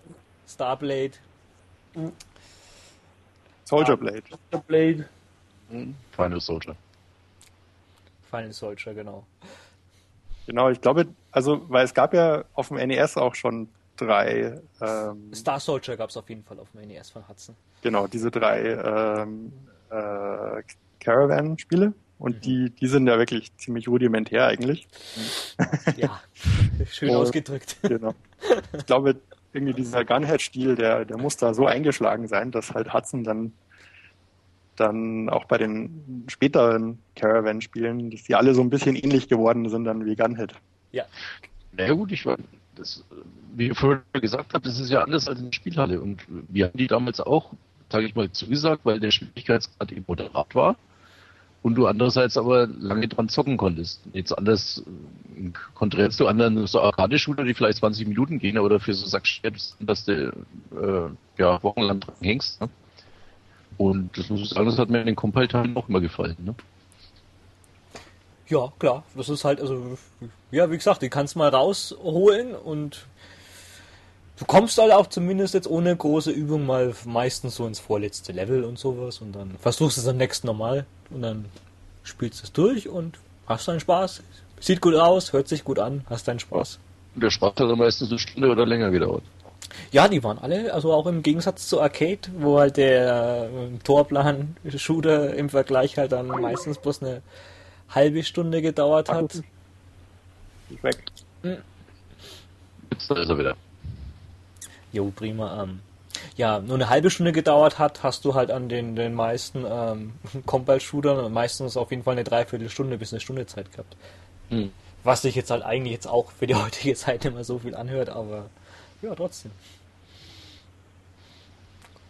[0.48, 1.12] Starblade.
[3.64, 3.96] Soldier Ah.
[3.96, 4.22] Blade.
[4.50, 5.08] Soldier Blade.
[6.10, 6.74] Final Soldier.
[8.30, 9.24] Final Soldier, genau.
[10.46, 15.32] Genau, ich glaube, also weil es gab ja auf dem NES auch schon drei, ähm,
[15.34, 17.54] Star Soldier gab es auf jeden Fall auf dem NES von Hudson.
[17.82, 18.60] genau, diese drei
[19.22, 19.52] ähm,
[19.90, 20.62] äh,
[21.00, 21.92] Caravan-Spiele.
[22.18, 24.86] Und die, die sind ja wirklich ziemlich rudimentär eigentlich.
[25.96, 26.20] Ja,
[26.90, 27.76] schön ausgedrückt.
[27.82, 28.14] Genau.
[28.78, 29.16] Ich glaube,
[29.52, 33.52] irgendwie dieser Gunhead-Stil, der, der muss da so eingeschlagen sein, dass halt Hudson dann,
[34.76, 39.84] dann auch bei den späteren Caravan-Spielen, dass die alle so ein bisschen ähnlich geworden sind
[39.84, 40.54] dann wie Gunhead.
[40.92, 41.04] Ja,
[41.72, 42.38] Na gut, ich war,
[42.74, 43.04] das,
[43.54, 46.00] wie ich vorher gesagt habe, das ist ja anders als eine Spielhalle.
[46.00, 47.52] Und wir haben die damals auch,
[47.90, 50.76] sage ich mal, zugesagt, weil der Schwierigkeitsgrad eben moderat war.
[51.62, 54.02] Und du andererseits aber lange dran zocken konntest.
[54.12, 54.82] Jetzt anders,
[55.34, 59.74] äh, konträr zu anderen so Arcade-Shooter, die vielleicht 20 Minuten gehen, oder für so Sackschätz,
[59.80, 60.26] dass du
[60.72, 62.60] äh, ja, wochenlang dran hängst.
[62.60, 62.68] Ne?
[63.78, 66.36] Und das muss ich sagen, das hat mir in den Compile-Teilen auch immer gefallen.
[66.44, 66.54] Ne?
[68.54, 69.02] Ja, klar.
[69.16, 69.98] Das ist halt, also,
[70.50, 73.06] ja, wie gesagt, die kannst mal rausholen und
[74.38, 78.64] du kommst halt auch zumindest jetzt ohne große Übung mal meistens so ins vorletzte Level
[78.64, 81.46] und sowas und dann versuchst du es am nächsten Mal und dann
[82.04, 84.22] spielst du es durch und hast deinen Spaß.
[84.60, 86.78] Sieht gut aus, hört sich gut an, hast deinen Spaß.
[87.14, 89.24] Und der Spaß hat dann meistens eine Stunde oder länger gedauert.
[89.90, 95.34] Ja, die waren alle, also auch im Gegensatz zu Arcade, wo halt der äh, Torplan-Shooter
[95.34, 97.22] im Vergleich halt dann meistens bloß eine
[97.94, 99.42] halbe Stunde gedauert hat.
[100.70, 101.02] Ist weg.
[101.42, 103.56] Jetzt ist er wieder.
[104.92, 105.62] Jo, prima.
[105.62, 105.80] Ähm,
[106.36, 110.12] ja, nur eine halbe Stunde gedauert hat, hast du halt an den, den meisten ähm,
[110.46, 113.96] Compile-Shootern meistens auf jeden Fall eine Dreiviertelstunde bis eine Stunde Zeit gehabt.
[114.50, 114.72] Hm.
[115.02, 117.74] Was sich jetzt halt eigentlich jetzt auch für die heutige Zeit nicht mehr so viel
[117.74, 118.46] anhört, aber
[119.02, 119.50] ja, trotzdem.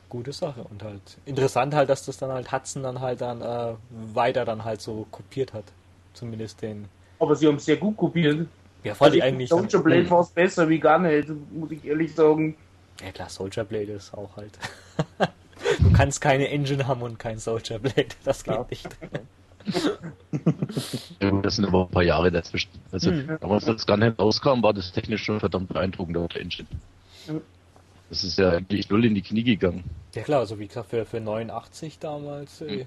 [0.09, 3.75] Gute Sache und halt interessant halt, dass das dann halt Hudson dann halt dann äh,
[4.15, 5.65] weiter dann halt so kopiert hat.
[6.13, 6.87] Zumindest den.
[7.19, 8.47] Aber sie haben es sehr gut kopiert.
[8.85, 9.49] Ja, fand Also ich eigentlich.
[9.49, 12.57] Soldier Blade war es besser wie gar nicht, muss ich ehrlich sagen.
[13.03, 14.53] Ja klar, Soldier Blade ist auch halt.
[15.81, 18.09] du kannst keine Engine haben und kein Soldier Blade.
[18.25, 18.67] Das geht Ja.
[18.71, 18.89] nicht.
[21.43, 22.71] Das sind aber ein paar Jahre dazwischen.
[22.93, 23.39] Also Hm.
[23.41, 26.69] damals, als Gunhead rauskam, war das technisch schon verdammt beeindruckend auf der Engine.
[27.27, 27.35] Ja.
[28.11, 29.85] Das ist ja eigentlich null in die Knie gegangen.
[30.15, 32.61] Ja klar, also wie gesagt, für, für 89 damals.
[32.61, 32.69] Hm.
[32.69, 32.87] Ey.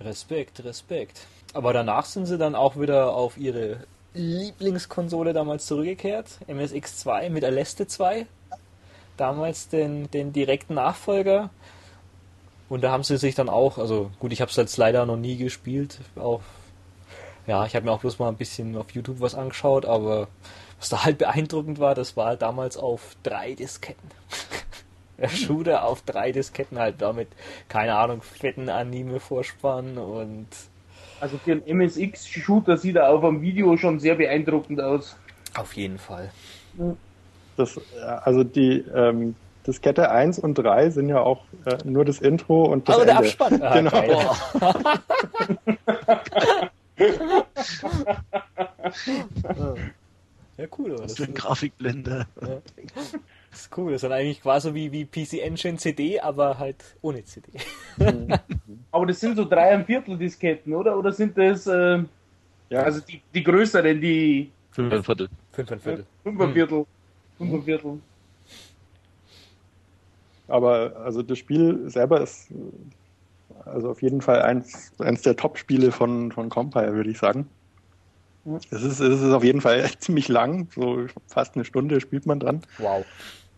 [0.00, 1.26] Respekt, Respekt.
[1.52, 3.78] Aber danach sind sie dann auch wieder auf ihre
[4.14, 6.38] Lieblingskonsole damals zurückgekehrt.
[6.48, 8.26] MSX2 mit Aleste 2.
[9.16, 11.50] Damals den, den direkten Nachfolger.
[12.68, 15.16] Und da haben sie sich dann auch, also gut, ich habe es jetzt leider noch
[15.16, 16.00] nie gespielt.
[16.16, 16.40] Auch,
[17.46, 20.28] ja, ich habe mir auch bloß mal ein bisschen auf YouTube was angeschaut, aber
[20.84, 24.10] was da halt beeindruckend war, das war damals auf drei Disketten.
[25.18, 27.28] Der Shooter auf drei Disketten halt damit,
[27.70, 30.46] keine Ahnung, fetten Anime-Vorspann und
[31.20, 35.16] Also für einen MSX-Shooter sieht er auf dem Video schon sehr beeindruckend aus.
[35.56, 36.30] auf jeden Fall.
[37.56, 37.80] Das, äh,
[38.22, 42.86] also die ähm, Diskette 1 und 3 sind ja auch äh, nur das Intro und
[42.90, 43.28] das Aber der Ende.
[43.28, 43.62] Abspann.
[43.62, 44.34] Ah, Genau.
[50.56, 50.92] Ja, cool.
[50.92, 52.26] Aber Was das für ein ist, Grafikblende.
[52.40, 53.12] das
[53.52, 53.92] ist cool.
[53.92, 57.50] Das ist dann eigentlich quasi wie, wie PC Engine CD, aber halt ohne CD.
[58.90, 60.96] Aber das sind so dreieinviertel Disketten, oder?
[60.96, 62.02] Oder sind das, äh,
[62.70, 65.28] Ja, also die, die größeren, die Fünf Viertel.
[65.52, 66.06] Fünf ein Viertel.
[66.22, 66.86] Fünferviertel?
[67.38, 68.00] Fünferviertel.
[70.48, 72.48] aber also das Spiel selber ist
[73.64, 77.48] also auf jeden Fall eins, eins der Top-Spiele von, von Compile, würde ich sagen.
[78.70, 82.40] Es ist, es ist auf jeden Fall ziemlich lang, so fast eine Stunde spielt man
[82.40, 82.60] dran.
[82.78, 83.04] Wow.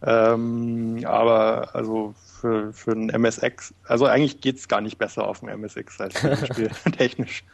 [0.03, 5.49] Ähm, aber also für, für ein MSX, also eigentlich geht's gar nicht besser auf dem
[5.49, 7.45] MSX als Spiel technisch.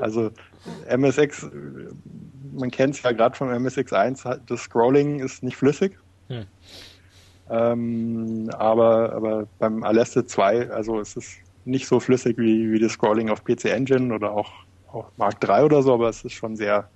[0.00, 0.30] Also
[0.88, 1.48] MSX,
[2.52, 5.98] man kennt es ja gerade vom MSX1, hat- das Scrolling ist nicht flüssig.
[6.28, 6.46] Hm.
[7.50, 12.92] Ähm, aber, aber beim Aleste 2, also es ist nicht so flüssig wie, wie das
[12.92, 14.52] Scrolling auf PC Engine oder auch,
[14.92, 16.88] auch Mark 3 oder so, aber es ist schon sehr,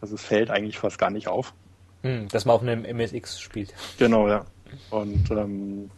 [0.00, 1.54] also es fällt eigentlich fast gar nicht auf.
[2.02, 3.74] Hm, dass man auf einem MSX spielt.
[3.98, 4.44] Genau, ja.
[4.90, 5.90] Und ähm,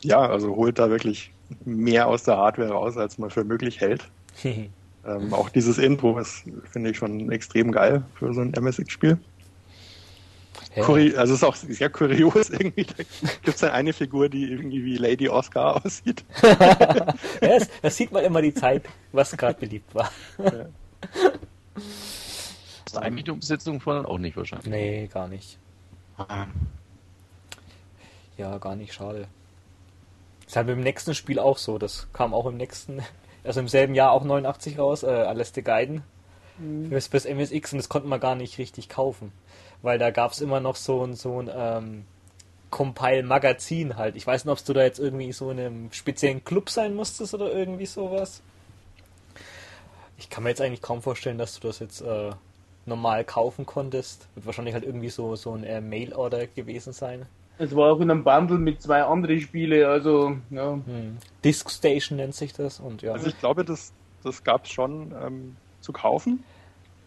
[0.00, 1.32] ja, also holt da wirklich
[1.64, 4.10] mehr aus der Hardware raus, als man für möglich hält.
[5.06, 9.18] Ähm, auch dieses Intro ist, finde ich, schon extrem geil für so ein MSX-Spiel.
[10.74, 10.82] Ja.
[10.84, 12.84] Kuri also es ist auch sehr kurios irgendwie.
[12.84, 16.24] Da gibt es dann eine Figur, die irgendwie wie Lady Oscar aussieht.
[16.42, 20.10] Ja, das, das sieht man immer die Zeit, was gerade beliebt war.
[22.86, 24.66] ist eigentlich die Umsetzung von auch nicht wahrscheinlich.
[24.66, 25.58] Nee, gar nicht.
[28.36, 29.28] Ja, gar nicht, schade.
[30.46, 31.78] Ist halt mit dem nächsten Spiel auch so.
[31.78, 33.00] Das kam auch im nächsten,
[33.44, 36.02] also im selben Jahr auch 89 raus, äh, Aleste Guiden
[36.88, 39.32] fürs, fürs MSX und das konnte man gar nicht richtig kaufen.
[39.84, 42.04] Weil da gab es immer noch so ein, so ein ähm,
[42.70, 44.16] Compile-Magazin halt.
[44.16, 47.34] Ich weiß nicht, ob du da jetzt irgendwie so in einem speziellen Club sein musstest
[47.34, 48.40] oder irgendwie sowas.
[50.16, 52.30] Ich kann mir jetzt eigentlich kaum vorstellen, dass du das jetzt äh,
[52.86, 54.26] normal kaufen konntest.
[54.34, 57.26] Wird wahrscheinlich halt irgendwie so, so ein äh, Mail-Order gewesen sein.
[57.58, 60.72] Es war auch in einem Bundle mit zwei anderen Spiele, also ja.
[60.72, 61.18] Hm.
[61.44, 63.12] Disk Station nennt sich das und ja.
[63.12, 66.42] Also ich glaube, das, das gab es schon ähm, zu kaufen.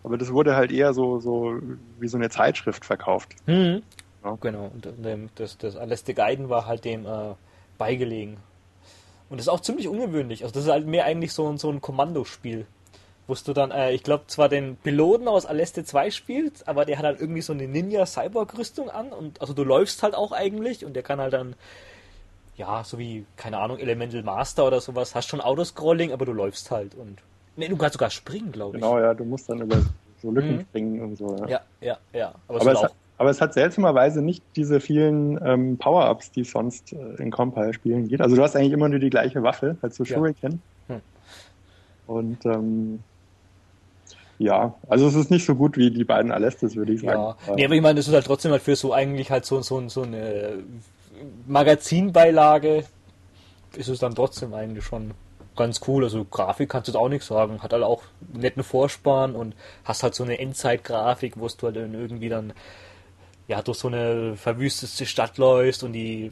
[0.08, 1.60] Aber das wurde halt eher so, so
[1.99, 3.36] wie so eine Zeitschrift verkauft.
[3.45, 3.82] Hm.
[4.24, 4.38] Ja.
[4.39, 4.88] Genau, und
[5.36, 7.34] das, das Aleste Guiden war halt dem äh,
[7.78, 8.38] beigelegen.
[9.30, 10.43] Und das ist auch ziemlich ungewöhnlich.
[10.43, 12.66] Also das ist halt mehr eigentlich so, ein- so ein Kommandospiel.
[13.28, 16.97] Wo du dann, äh, ich glaube, zwar den Piloten aus Aleste 2 spielst, aber der
[16.97, 20.93] hat halt irgendwie so eine Ninja-Cyborg-Rüstung an und also du läufst halt auch eigentlich und
[20.93, 21.53] der kann halt dann,
[22.55, 26.72] ja, so wie, keine Ahnung, Elemental Master oder sowas, hast schon Autoscrolling, aber du läufst
[26.72, 27.18] halt und.
[27.58, 28.84] Ne, du kannst sogar springen, glaube ich.
[28.84, 29.78] Genau, ja, du musst dann über
[30.22, 30.62] so Lücken Mhm.
[30.62, 31.36] springen und so.
[31.38, 31.47] Ja.
[31.49, 32.36] Ja, ja, ja.
[32.47, 36.41] Aber, Aber, es es hat aber es hat seltsamerweise nicht diese vielen ähm, Power-Ups, die
[36.41, 38.22] es sonst äh, in Compile-Spielen geht.
[38.22, 40.18] Also du hast eigentlich immer nur die gleiche Waffe, halt so Ja.
[40.18, 40.62] Shuriken.
[40.88, 41.01] Hm.
[42.05, 42.99] Und ähm,
[44.38, 47.20] Ja, also es ist nicht so gut wie die beiden Alestes, würde ich sagen.
[47.47, 49.62] Ja, nee, aber ich meine, das ist halt trotzdem halt für so eigentlich halt so,
[49.62, 50.60] so, so eine
[51.47, 52.84] Magazinbeilage
[53.76, 55.12] ist es dann trotzdem eigentlich schon
[55.58, 56.03] ganz cool.
[56.03, 57.62] Also Grafik kannst du jetzt auch nichts sagen.
[57.62, 58.03] Hat halt auch
[58.34, 62.53] netten Vorspann und hast halt so eine Endzeit-Grafik, wo du halt dann irgendwie dann
[63.47, 66.32] ja durch so eine verwüstete Stadt läufst und die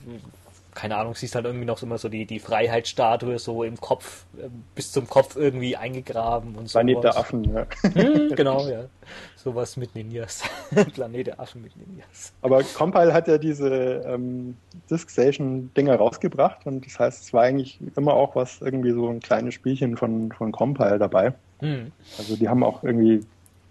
[0.76, 4.49] keine Ahnung, siehst halt irgendwie noch immer so die, die Freiheitsstatue so im Kopf, äh,
[4.76, 6.78] bis zum Kopf irgendwie eingegraben und so.
[6.78, 7.65] Planet der Affen, ja.
[7.82, 8.86] Hm, genau, ja.
[9.36, 10.43] Sowas mit Ninjas.
[10.93, 12.34] Planet der Affen mit Ninjas.
[12.41, 14.57] Aber Compile hat ja diese ähm,
[14.91, 19.53] Disk-Station-Dinger rausgebracht und das heißt, es war eigentlich immer auch was, irgendwie so ein kleines
[19.53, 21.34] Spielchen von, von Compile dabei.
[21.59, 21.91] Hm.
[22.17, 23.26] Also die haben auch irgendwie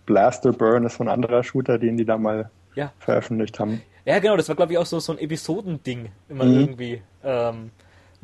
[0.07, 2.93] Blaster Burn ist so ein anderer Shooter, den die da mal ja.
[2.99, 3.83] veröffentlicht haben.
[4.05, 6.61] Ja, genau, das war, glaube ich, auch so, so ein Episodending immer mhm.
[6.61, 7.03] irgendwie.
[7.23, 7.71] Ähm,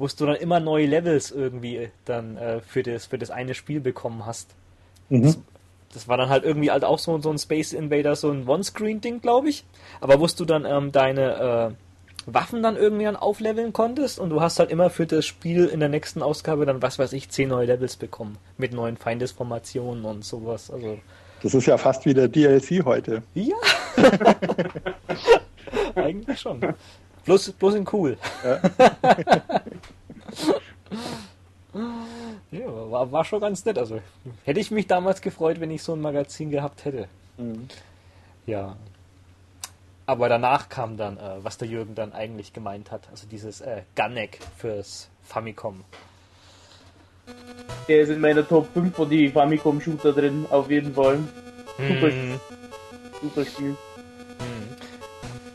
[0.00, 3.80] wo du dann immer neue Levels irgendwie dann äh, für, das, für das eine Spiel
[3.80, 4.54] bekommen hast.
[5.10, 5.22] Mhm.
[5.22, 5.38] Das,
[5.92, 9.20] das, war dann halt irgendwie halt auch so, so ein Space Invader, so ein One-Screen-Ding,
[9.20, 9.64] glaube ich.
[10.00, 14.40] Aber wo du dann ähm, deine äh, Waffen dann irgendwie dann aufleveln konntest und du
[14.40, 17.50] hast halt immer für das Spiel in der nächsten Ausgabe dann, was weiß ich, zehn
[17.50, 18.38] neue Levels bekommen.
[18.56, 20.70] Mit neuen Feindesformationen und sowas.
[20.70, 20.98] Also.
[21.42, 23.22] Das ist ja fast wie der DLC heute.
[23.34, 23.56] Ja.
[25.94, 26.60] Eigentlich schon.
[27.24, 28.16] Bloß, bloß in cool.
[28.42, 28.60] Ja.
[32.50, 33.78] ja, war, war schon ganz nett.
[33.78, 34.00] Also
[34.44, 37.08] hätte ich mich damals gefreut, wenn ich so ein Magazin gehabt hätte.
[37.36, 37.68] Mhm.
[38.46, 38.76] Ja.
[40.06, 43.08] Aber danach kam dann, äh, was der Jürgen dann eigentlich gemeint hat.
[43.10, 45.84] Also dieses äh, Gunneck fürs Famicom.
[47.86, 51.20] Der ist in meiner Top 5 von die Famicom-Shooter drin, auf jeden Fall.
[51.78, 52.40] Super, mm.
[53.22, 53.76] super Spiel.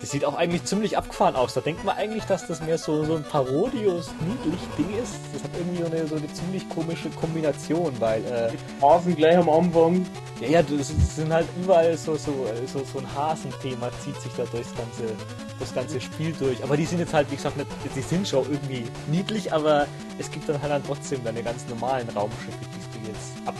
[0.05, 1.55] Das sieht auch eigentlich ziemlich abgefahren aus.
[1.55, 5.15] Da denkt man eigentlich, dass das mehr so, so ein parodios niedlich Ding ist.
[5.33, 8.23] Das hat irgendwie so eine, so eine ziemlich komische Kombination, weil.
[8.23, 8.51] Äh,
[8.83, 10.05] Hasen gleich am Anfang.
[10.39, 14.43] Ja, ja, das, sind halt überall so, so, so, so ein Hasenthema, zieht sich da
[14.43, 15.11] durchs ganze,
[15.59, 16.63] das ganze Spiel durch.
[16.63, 19.87] Aber die sind jetzt halt, wie gesagt, nicht, die sind schon irgendwie niedlich, aber
[20.19, 23.55] es gibt dann halt dann trotzdem deine ganz normalen Raumschiffe, die du jetzt ab,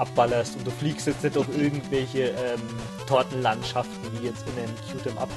[0.00, 2.60] abballerst und du fliegst jetzt nicht auf irgendwelche ähm,
[3.06, 5.28] Tortenlandschaften wie jetzt in einem Cute Up.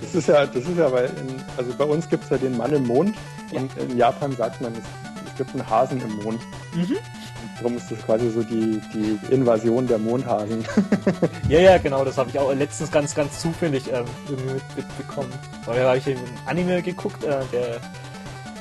[0.00, 2.56] Das ist ja, das ist ja, weil in, also bei uns gibt es ja den
[2.56, 3.16] Mann im Mond
[3.50, 3.60] ja.
[3.60, 4.84] und in Japan sagt man, es,
[5.26, 6.40] es gibt einen Hasen im Mond.
[6.74, 6.96] Mhm.
[7.58, 10.64] Darum ist das quasi so die, die Invasion der Mondhasen.
[11.48, 14.04] ja, ja, genau, das habe ich auch letztens ganz, ganz zufällig ähm,
[14.76, 15.32] mitbekommen.
[15.64, 17.76] Weil da habe ich einen Anime geguckt, äh, der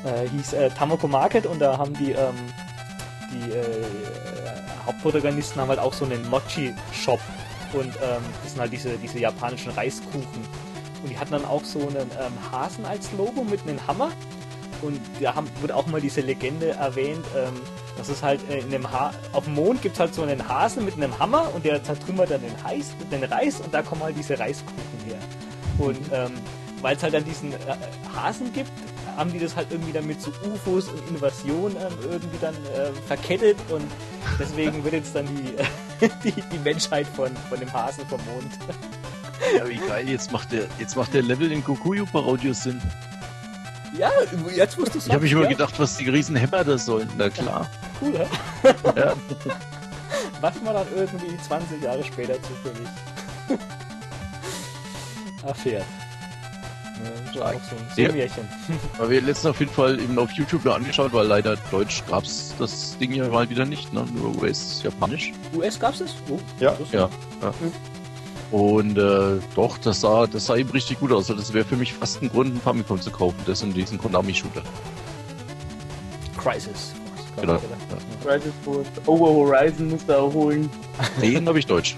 [0.05, 2.35] äh, hieß äh, Tamako Market und da haben die ähm,
[3.33, 3.85] die äh,
[4.85, 7.19] Hauptprotagonisten haben halt auch so einen Mochi-Shop
[7.73, 10.45] und ähm, das sind halt diese, diese japanischen Reiskuchen.
[11.01, 14.09] Und die hatten dann auch so einen ähm, Hasen als Logo mit einem Hammer.
[14.81, 17.53] Und da haben, wird auch mal diese Legende erwähnt, ähm,
[17.97, 20.47] dass es halt äh, in dem ha auf dem Mond gibt es halt so einen
[20.47, 24.03] Hasen mit einem Hammer und der zertrümmert dann den, Heiß, den Reis und da kommen
[24.03, 24.75] halt diese Reiskuchen
[25.05, 25.19] her.
[25.77, 26.33] Und ähm,
[26.81, 27.57] weil es halt dann diesen äh,
[28.15, 28.71] Hasen gibt,
[29.15, 32.91] haben die das halt irgendwie dann mit so UFOs und Invasionen ähm, irgendwie dann äh,
[33.07, 33.85] verkettet und
[34.39, 35.55] deswegen wird jetzt dann die,
[36.23, 38.51] die, die Menschheit von, von dem Hasen vom Mond.
[39.57, 42.81] Ja, wie geil, jetzt macht der, jetzt macht der Level in Gokuyu Parodius Sinn.
[43.97, 44.09] Ja,
[44.55, 45.49] jetzt musst du es Ich habe mich immer ja.
[45.49, 47.09] gedacht, was die riesen Hämmer da sollen.
[47.17, 47.69] Na klar.
[48.01, 48.73] Cool, hä?
[48.95, 49.13] ja.
[50.41, 52.87] Was man dann irgendwie 20 Jahre später zufällig
[55.45, 55.85] erfährt.
[57.33, 58.47] Ja, auch so ein Serienmärchen.
[58.67, 58.75] Ja.
[58.99, 62.23] Aber wir letztens auf jeden Fall eben auf YouTube nur angeschaut, weil leider Deutsch gab
[62.23, 64.05] es das Ding ja mal wieder nicht, ne?
[64.13, 65.31] nur US-Japanisch.
[65.55, 66.75] US gab es Oh, ja.
[66.91, 67.09] Ja.
[67.41, 67.49] ja.
[67.49, 67.71] Mhm.
[68.53, 71.29] Und äh, doch, das sah, das sah eben richtig gut aus.
[71.29, 73.97] Also das wäre für mich fast ein Grund, ein Famicom zu kaufen, das in diesen
[73.97, 74.61] Konami-Shooter.
[76.37, 76.93] Crisis.
[77.41, 77.53] Genau.
[77.53, 77.59] Ja.
[78.23, 78.87] Crisis Force.
[79.07, 80.69] Over Horizon musst du auch holen.
[81.19, 81.95] Den habe ich Deutsch.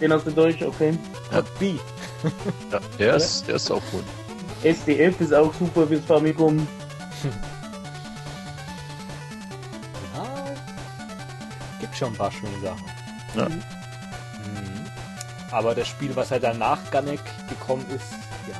[0.00, 0.92] Den hast du Deutsch, okay.
[1.32, 1.42] Ja.
[1.58, 1.74] B.
[2.70, 4.02] ja, der ist, der ist auch cool.
[4.62, 6.66] SDF ist auch super fürs Famicom.
[10.14, 10.26] Ja,
[11.80, 12.84] gibt schon ein paar schöne Sachen.
[13.34, 13.48] Ja.
[13.48, 13.62] Mhm.
[15.50, 18.12] Aber das Spiel, was halt danach Ganek gekommen ist,
[18.48, 18.56] ja,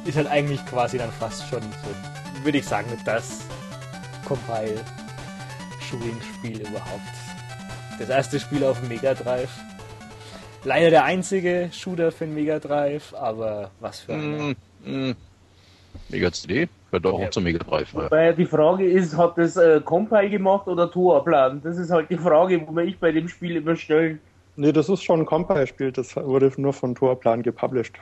[0.00, 3.40] das ist halt eigentlich quasi dann fast schon so, würde ich sagen, das
[4.26, 4.80] Compile
[5.80, 7.02] Shooting Spiel überhaupt.
[7.98, 9.50] Das erste Spiel auf dem Mega Drive.
[10.64, 14.50] Leider der einzige Shooter für den Mega Drive, aber was für ein.
[14.50, 14.56] Mm,
[16.08, 16.68] Mega CD?
[16.90, 17.30] Gehört auch ja.
[17.30, 17.92] zum Mega Drive.
[17.94, 21.60] Wobei die Frage ist, hat das äh, Compile gemacht oder Tourplan?
[21.62, 24.20] Das ist halt die Frage, wo man ich bei dem Spiel immer stellen.
[24.56, 27.96] Nee, das ist schon ein Compile-Spiel, das wurde nur von Torplan gepublished.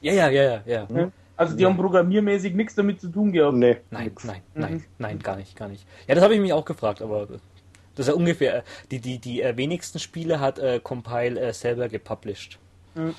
[0.00, 1.10] Ja, ja, ja, ja, ja.
[1.36, 1.68] Also die ja.
[1.68, 3.56] haben programmiermäßig nichts damit zu tun gehabt?
[3.56, 3.78] Nee.
[3.90, 4.84] Nein, nein, nein, mhm.
[4.98, 5.86] nein, gar nicht, gar nicht.
[6.06, 9.42] Ja, das habe ich mich auch gefragt, aber Das ist ja ungefähr, die, die, die
[9.42, 12.58] äh, wenigsten Spiele hat äh, Compile äh, selber gepublished.
[12.94, 13.14] Mhm.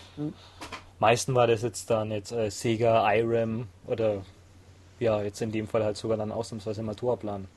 [1.02, 4.24] Meisten war das jetzt dann jetzt äh, Sega, IRAM oder
[5.00, 7.48] ja, jetzt in dem Fall halt sogar dann ausnahmsweise Maturplan.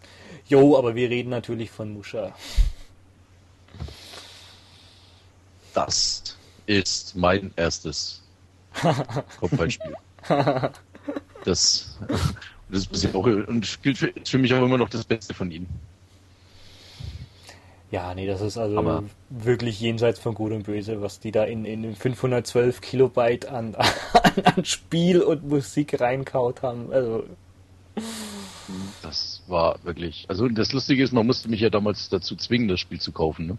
[0.48, 2.34] Jo, aber wir reden natürlich von Musha.
[5.74, 8.22] Das ist mein erstes
[9.40, 9.94] Compile-Spiel.
[11.44, 11.98] das,
[12.70, 15.68] das ist auch, und spielt für, für mich auch immer noch das Beste von ihnen.
[17.90, 21.44] Ja, nee, das ist also Aber wirklich jenseits von Gut und Böse, was die da
[21.44, 23.74] in, in 512 Kilobyte an,
[24.14, 26.92] an, an Spiel und Musik reinkaut haben.
[26.92, 27.24] Also.
[29.02, 30.24] Das war wirklich.
[30.28, 33.46] Also das Lustige ist, man musste mich ja damals dazu zwingen, das Spiel zu kaufen.
[33.46, 33.58] Ne?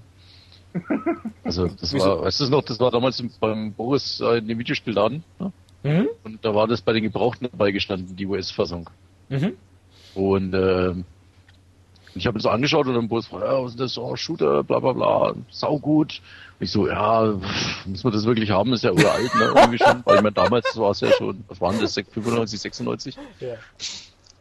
[1.44, 5.24] Also das war, weißt du noch, das war damals beim Boris äh, in dem Videospielladen.
[5.40, 5.54] Ne?
[5.84, 6.08] Mhm.
[6.24, 8.90] Und da war das bei den Gebrauchten dabei gestanden, die US-Fassung.
[9.30, 9.54] Mhm.
[10.16, 10.96] Und äh,
[12.16, 13.98] ich habe mir so angeschaut und dann Boris fragt, ja, was ist das?
[13.98, 16.22] Oh, Shooter, bla bla bla, saugut.
[16.60, 17.34] Und ich so, ja,
[17.86, 18.72] muss man das wirklich haben?
[18.72, 19.54] Ist ja uralt, ne?
[19.54, 20.02] Irgendwie schon.
[20.06, 23.18] Weil ich meine, damals war es ja schon, was waren das, 95, 96?
[23.42, 23.56] Ja.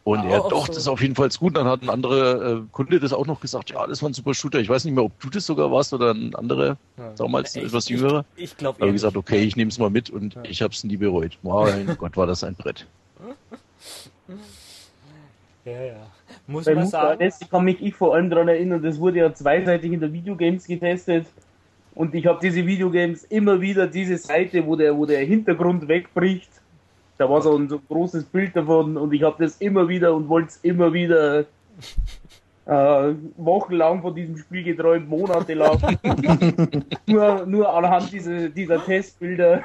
[0.05, 0.67] Und er, ja, doch, so.
[0.67, 1.57] das ist auf jeden Fall gut.
[1.57, 4.33] Dann hat ein anderer äh, Kunde das auch noch gesagt, ja, das war ein super
[4.33, 4.59] Shooter.
[4.59, 7.13] Ich weiß nicht mehr, ob du das sogar warst oder ein anderer, ja.
[7.17, 8.23] damals ich, etwas jüngerer.
[8.37, 10.43] Ich, ich glaube Aber gesagt, okay, ich nehme es mal mit und ja.
[10.43, 11.37] ich habe es nie bereut.
[11.41, 12.85] Mein Gott, war das ein Brett.
[15.65, 16.07] Ja, ja.
[16.47, 17.19] Muss Bei man sagen.
[17.19, 20.13] Das, ich kann mich ich vor allem daran erinnern, das wurde ja zweiseitig in der
[20.13, 21.27] Videogames getestet.
[21.95, 26.49] Und ich habe diese Videogames immer wieder diese Seite, wo der, wo der Hintergrund wegbricht
[27.17, 30.13] da war so ein, so ein großes Bild davon und ich habe das immer wieder
[30.13, 31.39] und wollte es immer wieder
[32.65, 35.79] äh, wochenlang von diesem Spiel geträumt, monatelang.
[37.05, 39.63] nur, nur anhand dieser, dieser Testbilder.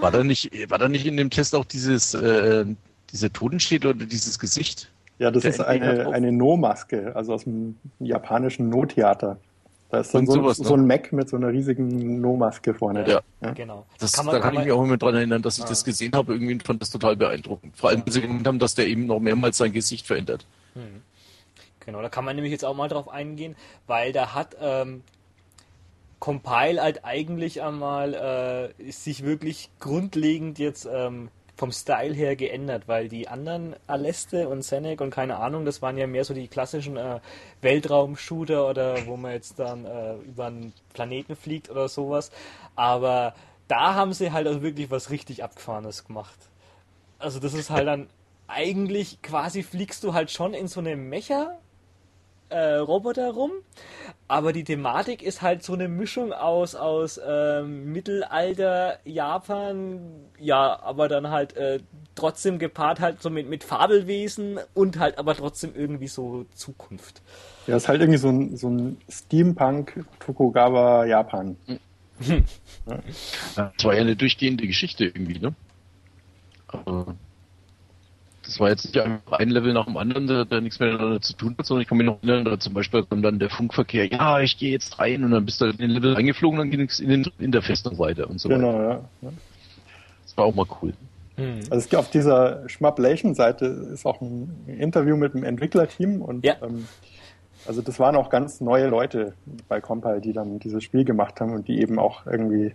[0.00, 2.64] war, da nicht, war da nicht in dem Test auch dieses, äh,
[3.12, 4.90] dieser Totenschädel oder dieses Gesicht?
[5.18, 9.38] Ja, das ist eine, eine No-Maske, also aus dem japanischen No-Theater.
[9.90, 13.08] Da ist dann so, sowas, so, ein Mac mit so einer riesigen No-Maske vorne.
[13.08, 13.52] Ja, ja.
[13.52, 13.86] genau.
[13.98, 15.68] Das, kann man, da kann, kann ich mich auch immer dran erinnern, dass ich ah.
[15.68, 16.34] das gesehen habe.
[16.34, 17.76] Irgendwie fand das total beeindruckend.
[17.76, 20.46] Vor allem, sie haben, dass der eben noch mehrmals sein Gesicht verändert.
[20.74, 21.02] Hm.
[21.80, 23.56] Genau, da kann man nämlich jetzt auch mal drauf eingehen,
[23.86, 25.02] weil da hat ähm,
[26.18, 33.08] Compile halt eigentlich einmal äh, sich wirklich grundlegend jetzt ähm, vom Style her geändert, weil
[33.08, 36.96] die anderen Aleste und Senec und keine Ahnung, das waren ja mehr so die klassischen
[36.96, 37.18] äh,
[37.62, 42.30] Weltraum-Shooter oder wo man jetzt dann äh, über einen Planeten fliegt oder sowas.
[42.76, 43.34] Aber
[43.66, 46.38] da haben sie halt also wirklich was richtig Abgefahrenes gemacht.
[47.18, 48.08] Also das ist halt dann
[48.46, 51.58] eigentlich quasi fliegst du halt schon in so eine Mecha
[52.48, 53.52] äh, Roboter rum,
[54.26, 60.00] aber die Thematik ist halt so eine Mischung aus aus ähm, Mittelalter Japan,
[60.38, 61.80] ja, aber dann halt äh,
[62.14, 67.22] trotzdem gepaart halt so mit mit Fabelwesen und halt aber trotzdem irgendwie so Zukunft.
[67.66, 71.56] Ja, ist halt irgendwie so ein, so ein Steampunk Tokugawa Japan.
[71.66, 71.78] Hm.
[73.56, 73.70] Ja.
[73.76, 75.54] Das war ja eine durchgehende Geschichte irgendwie, ne?
[76.68, 77.14] Aber
[78.48, 81.20] das war jetzt nicht einfach ein Level nach dem anderen, der, der nichts mehr miteinander
[81.20, 83.50] zu tun hat, sondern ich kann mich noch erinnern, da zum Beispiel kommt dann der
[83.50, 86.70] Funkverkehr, ja, ich gehe jetzt rein und dann bist du in den Level eingeflogen, dann
[86.70, 88.78] ging es in, den, in der Festung weiter und so genau, weiter.
[89.20, 89.38] Genau, ja.
[90.24, 90.94] Das war auch mal cool.
[91.36, 91.60] Mhm.
[91.68, 96.54] Also es gibt auf dieser Schmablation-Seite ist auch ein Interview mit dem Entwicklerteam und ja.
[96.62, 96.88] ähm,
[97.66, 99.34] also das waren auch ganz neue Leute
[99.68, 102.74] bei Compile, die dann dieses Spiel gemacht haben und die eben auch irgendwie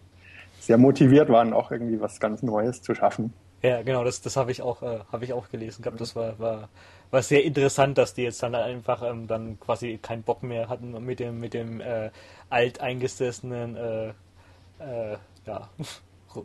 [0.59, 3.33] sehr motiviert waren, auch irgendwie was ganz Neues zu schaffen.
[3.63, 6.01] Ja, genau, das, das habe ich auch, äh, habe ich auch gelesen gehabt.
[6.01, 6.67] Das war, war,
[7.11, 10.91] war sehr interessant, dass die jetzt dann einfach ähm, dann quasi keinen Bock mehr hatten
[11.05, 12.11] mit dem, mit dem äh,
[12.49, 14.07] alteingesessenen äh,
[14.79, 15.69] äh, ja,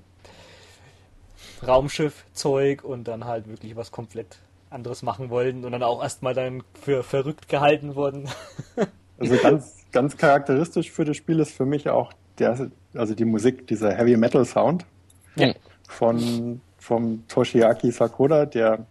[1.67, 4.39] Raumschiffzeug und dann halt wirklich was komplett
[4.71, 8.29] anderes machen wollten und dann auch erstmal dann für verrückt gehalten wurden.
[9.19, 13.67] also ganz, ganz charakteristisch für das Spiel ist für mich auch der, also die Musik,
[13.67, 14.87] dieser Heavy Metal Sound.
[15.35, 15.53] Ja.
[15.89, 18.87] Von vom Toshiaki Sakura, der,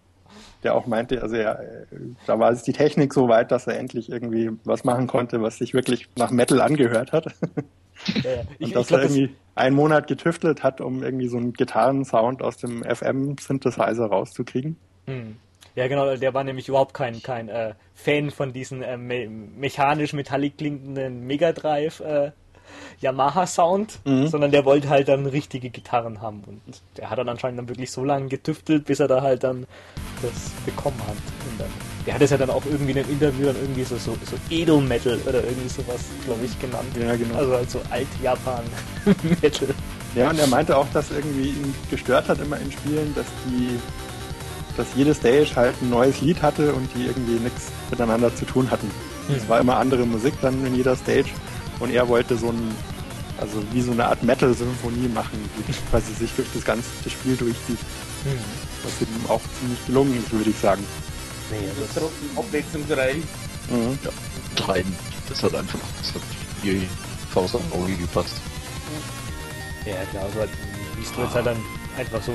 [0.64, 1.86] der auch meinte, also er,
[2.28, 5.58] da war es die Technik so weit, dass er endlich irgendwie was machen konnte, was
[5.58, 7.26] sich wirklich nach Metal angehört hat.
[8.24, 8.44] Ja, ja.
[8.60, 11.54] Ich, und dass glaub, er irgendwie das einen Monat getüftelt hat, um irgendwie so einen
[11.54, 14.78] Gitarrensound aus dem FM-Synthesizer rauszukriegen.
[15.08, 15.38] Hm.
[15.74, 20.14] Ja, genau, der war nämlich überhaupt kein, kein äh, Fan von diesen äh, me mechanisch
[20.14, 22.32] metallic klingenden Mega Drive äh,
[23.02, 24.28] Yamaha-Sound, mhm.
[24.28, 26.44] sondern der wollte halt dann richtige Gitarren haben.
[26.46, 26.62] Und
[26.98, 29.66] der hat dann anscheinend dann wirklich so lange getüftelt, bis er da halt dann
[30.22, 31.16] das bekommen hat.
[31.50, 31.70] Und dann,
[32.06, 34.38] der hat es ja dann auch irgendwie in einem Interview dann irgendwie so, so, so
[34.50, 36.90] Edelmetal oder irgendwie sowas, glaube ich, genannt.
[37.00, 37.36] Ja, genau.
[37.36, 39.70] Also halt so Alt-Japan-Metal.
[40.16, 43.78] Ja, und er meinte auch, dass irgendwie ihn gestört hat immer in Spielen, dass die
[44.78, 48.70] dass jede Stage halt ein neues Lied hatte und die irgendwie nichts miteinander zu tun
[48.70, 48.90] hatten.
[49.28, 49.36] Hm.
[49.36, 51.30] Es war immer andere Musik dann in jeder Stage
[51.80, 52.76] und er wollte so ein,
[53.38, 57.80] also wie so eine Art Metal-Symphonie machen, die quasi sich durch das ganze Spiel durchzieht.
[58.24, 58.40] Hm.
[58.84, 60.84] Was ihm auch ziemlich gelungen ist, würde ich sagen.
[61.52, 63.24] Nee, das ist abwechslungsreich.
[63.70, 63.98] Mhm.
[64.04, 64.12] Ja,
[64.56, 64.96] treiben.
[65.30, 66.22] Das hat einfach, das hat
[66.64, 66.88] die
[67.34, 68.36] Faust am Auge gepasst.
[69.86, 70.50] Ja, klar, also halt,
[70.96, 71.58] wie du jetzt halt dann
[71.98, 72.34] einfach so,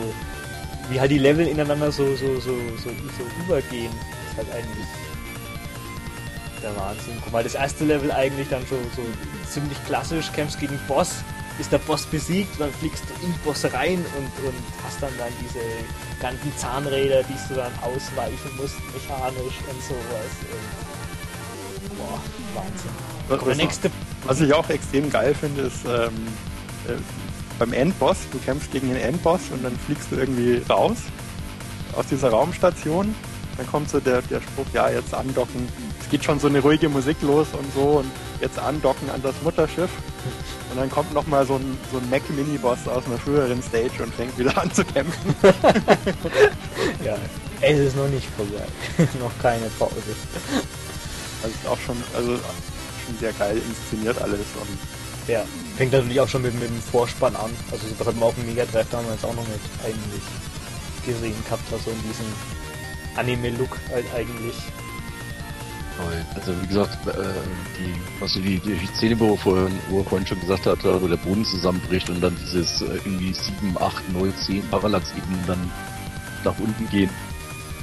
[0.90, 3.92] wie halt die Level ineinander so, so, so, so, so übergehen,
[4.30, 4.86] ist halt eigentlich
[6.62, 7.14] der Wahnsinn.
[7.30, 9.02] Mal, das erste Level eigentlich dann schon so
[9.50, 11.16] ziemlich klassisch, kämpfst gegen Boss,
[11.58, 14.54] ist der Boss besiegt, dann fliegst du in den Boss rein und, und
[14.84, 15.60] hast dann dann diese
[16.20, 20.32] ganzen Zahnräder, die du dann ausweichen musst, mechanisch und sowas.
[20.50, 22.20] Und, boah,
[22.54, 22.90] Wahnsinn.
[23.28, 23.90] Was, der nächste
[24.24, 26.12] was ich auch extrem geil finde, ist ähm,
[26.86, 26.92] äh,
[27.58, 30.98] beim Endboss, du kämpfst gegen den Endboss und dann fliegst du irgendwie raus
[31.96, 33.14] aus dieser Raumstation.
[33.56, 35.68] Dann kommt so der, der Spruch, ja, jetzt andocken.
[36.00, 39.34] Es geht schon so eine ruhige Musik los und so und jetzt andocken an das
[39.42, 39.90] Mutterschiff.
[40.70, 44.36] Und dann kommt nochmal so ein, so ein Mac-Mini-Boss aus einer früheren Stage und fängt
[44.38, 45.34] wieder an zu kämpfen.
[47.04, 47.16] ja,
[47.60, 48.64] es ist noch nicht vorbei.
[49.20, 49.92] noch keine Pause.
[51.42, 52.38] Also ist auch schon, also
[53.04, 54.78] schon sehr geil inszeniert alles und
[55.28, 55.44] ja,
[55.76, 57.50] fängt natürlich auch schon mit, mit dem Vorspann an.
[57.70, 60.22] Also das hat man auf dem Mega Drive damals auch noch mit eigentlich
[61.04, 62.26] gesehen gehabt, also in diesem
[63.16, 64.54] Anime-Look halt eigentlich.
[66.34, 67.12] Also wie gesagt, äh,
[67.78, 71.16] die, was die, die Szene, wo, vorhin, wo er vorhin schon gesagt hat, wo der
[71.16, 75.70] Boden zusammenbricht und dann dieses äh, irgendwie 7, 8, 9, 10 Parallax-Ebenen dann
[76.44, 77.10] nach unten gehen,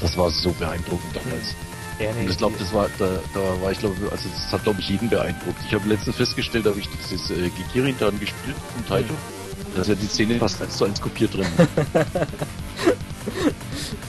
[0.02, 1.56] das war so beeindruckend damals.
[2.00, 4.64] Ja, nee, und ich glaube, das war, da, da war ich glaube, also das hat
[4.64, 5.60] glaube ich jeden beeindruckt.
[5.68, 9.14] Ich habe letztens festgestellt, da habe ich dieses äh, Gikirin dann gespielt vom Taito.
[9.14, 9.76] Mhm.
[9.76, 11.46] Da ist ja die Szene fast eins zu eins kopiert drin.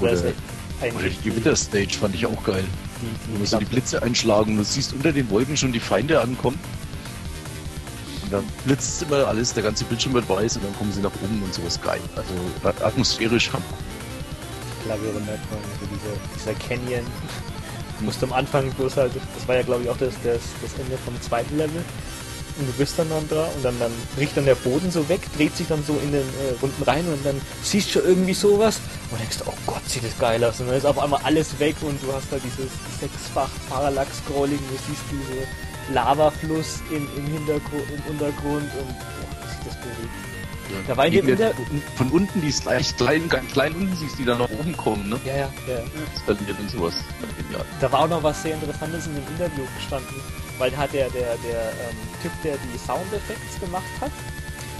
[0.00, 2.64] war echt oder die Gewitterstage fand ich auch geil.
[3.00, 5.80] Die, die Wo so die Blitze einschlagen und du siehst unter den Wolken schon die
[5.80, 6.58] Feinde ankommen.
[8.24, 11.12] Und dann blitzt immer alles, der ganze Bildschirm wird weiß und dann kommen sie nach
[11.22, 12.00] oben und sowas geil.
[12.16, 13.64] Also atmosphärisch haben
[14.88, 17.06] Labyrinth, also dieser, dieser Canyon.
[17.98, 20.72] Du musst am Anfang bloß halt, das war ja glaube ich auch das, das, das
[20.80, 21.84] Ende vom zweiten Level.
[22.58, 25.20] Und du bist dann, dann da und dann, dann bricht dann der Boden so weg,
[25.36, 28.80] dreht sich dann so in den äh, Runden rein und dann siehst du irgendwie sowas
[29.10, 30.60] und denkst, oh Gott, sieht das geil aus.
[30.60, 34.76] Und dann ist auf einmal alles weg und du hast da dieses sechsfach Parallax-Scrolling, du
[34.86, 40.32] siehst diese Lavafluss im, im Hintergrund, im Untergrund und boah, sieht das bewegt.
[40.88, 41.52] Da war in der,
[41.96, 45.20] von unten die leicht klein, ganz klein unten siehst, die da nach oben kommen, ne?
[45.24, 45.82] Ja, ja, ja.
[46.22, 46.94] Skaliert und sowas.
[47.52, 47.58] Ja.
[47.80, 50.16] Da war auch noch was sehr Interessantes in dem Interview gestanden,
[50.58, 54.12] weil da hat der, der, der ähm, Typ, der die Soundeffekte gemacht hat,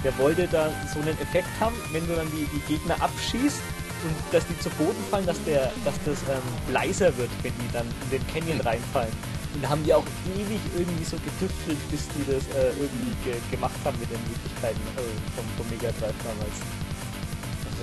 [0.03, 3.61] der wollte da so einen Effekt haben, wenn du dann die, die Gegner abschießt
[4.03, 7.71] und dass die zu Boden fallen, dass der, dass das ähm, leiser wird, wenn die
[7.71, 8.67] dann in den Canyon hm.
[8.67, 9.13] reinfallen.
[9.53, 10.05] Und da haben die auch
[10.35, 14.81] ewig irgendwie so getüftelt, bis die das äh, irgendwie ge gemacht haben mit den Möglichkeiten
[14.97, 15.01] äh,
[15.35, 16.82] vom, vom Mega Drive damals.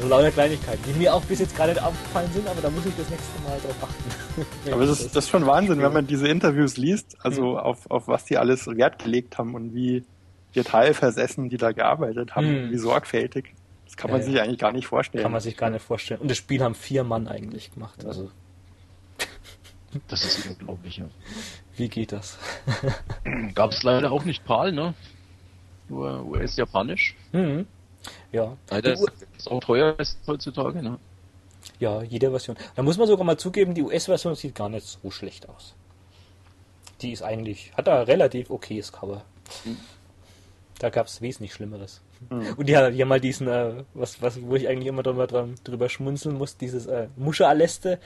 [0.00, 2.70] Also so lauter Kleinigkeiten, die mir auch bis jetzt gerade nicht aufgefallen sind, aber da
[2.70, 4.46] muss ich das nächste Mal drauf achten.
[4.72, 7.56] aber das ist, das ist schon Wahnsinn, wenn man diese Interviews liest, also mhm.
[7.58, 10.04] auf, auf was die alles Wert gelegt haben und wie
[10.56, 12.70] detailversessen die da gearbeitet haben, mhm.
[12.70, 13.52] wie sorgfältig.
[13.84, 15.22] Das kann man ja, sich eigentlich gar nicht vorstellen.
[15.22, 16.20] Kann man sich gar nicht vorstellen.
[16.20, 18.02] Und das Spiel haben vier Mann eigentlich gemacht.
[18.06, 18.30] Also
[20.08, 21.10] das ist unglaublich, ja.
[21.76, 22.38] Wie geht das?
[23.54, 24.94] Gab es leider auch nicht PAL, ne?
[25.90, 27.16] Nur US-Japanisch.
[27.32, 27.66] Mhm.
[28.32, 28.56] Ja.
[28.70, 29.06] Leider ist
[29.38, 30.98] es auch teuer ist heutzutage, ne?
[31.78, 32.56] Ja, jede Version.
[32.76, 35.74] Da muss man sogar mal zugeben, die US-Version sieht gar nicht so schlecht aus.
[37.00, 39.24] Die ist eigentlich, hat da relativ okayes Cover.
[39.64, 39.78] Mhm.
[40.78, 42.00] Da gab es wesentlich Schlimmeres.
[42.28, 42.54] Mhm.
[42.56, 45.26] Und die, die haben mal diesen, äh, was, was, wo ich eigentlich immer drüber,
[45.64, 47.98] drüber schmunzeln muss, dieses äh, Muscha-Aleste,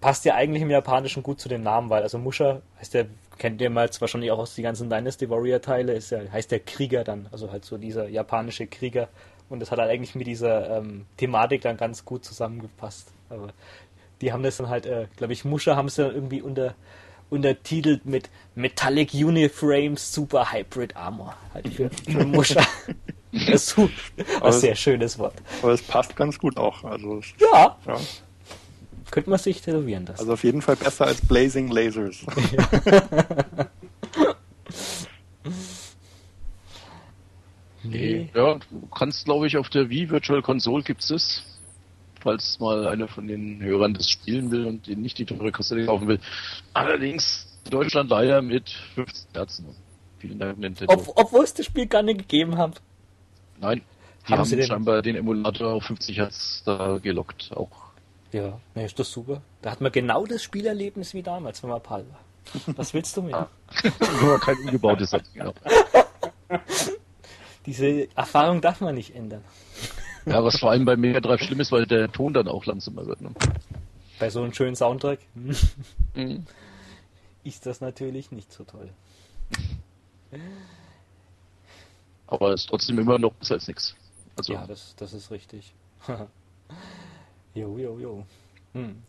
[0.00, 3.06] passt ja eigentlich im Japanischen gut zu dem Namen, weil also Musha heißt der,
[3.38, 6.60] kennt ihr mal wahrscheinlich auch aus die ganzen Dynasty Warrior Teile, ist ja, heißt der
[6.60, 9.08] Krieger dann, also halt so dieser japanische Krieger.
[9.48, 13.08] Und das hat halt eigentlich mit dieser ähm, Thematik dann ganz gut zusammengepasst.
[13.30, 13.48] Aber
[14.20, 16.74] die haben das dann halt, äh, glaube ich, Musha haben sie irgendwie unter
[17.30, 21.36] untertitelt mit Metallic Uniframes Super Hybrid Armor.
[21.52, 22.62] Halt für, für Musha.
[23.32, 23.78] das ist
[24.40, 25.34] ein sehr schönes Wort.
[25.62, 26.84] Aber es passt ganz gut auch.
[26.84, 27.76] Also, ja.
[27.86, 28.00] ja.
[29.10, 30.20] Könnte man sich tätowieren lassen.
[30.20, 32.24] Also auf jeden Fall besser als Blazing Lasers.
[37.90, 38.28] nee.
[38.34, 41.42] Ja, du kannst, glaube ich, auf der Wii Virtual Console gibt es
[42.20, 45.86] falls mal einer von den Hörern das spielen will und den nicht die teure Kassette
[45.86, 46.20] kaufen will.
[46.74, 49.66] Allerdings in Deutschland leider mit 15 Herzen.
[50.18, 50.92] Vielen Dank, Nintendo.
[50.92, 52.80] Ob, obwohl es das Spiel gar nicht gegeben hat.
[53.60, 53.82] Nein,
[54.26, 57.50] die haben, haben scheinbar den Emulator auf 50 Hertz da gelockt.
[57.54, 57.70] Auch
[58.32, 59.42] Ja, ne, ist das super.
[59.62, 62.20] Da hat man genau das Spielerlebnis wie damals, wenn man Pal war.
[62.76, 63.48] Was willst du mehr?
[64.22, 65.52] Nur kein umgebautes genau.
[67.66, 69.44] Diese Erfahrung darf man nicht ändern.
[70.26, 73.06] Ja, was vor allem bei Mega Drive schlimm ist, weil der Ton dann auch langsamer
[73.06, 73.20] wird.
[73.20, 73.30] Ne?
[74.18, 76.44] Bei so einem schönen Soundtrack mhm.
[77.44, 78.90] ist das natürlich nicht so toll.
[82.26, 83.94] Aber es ist trotzdem immer noch besser als nichts.
[84.36, 85.72] Also, ja, das, das ist richtig.
[87.54, 88.26] jo, jo, jo.
[88.74, 89.02] Hm.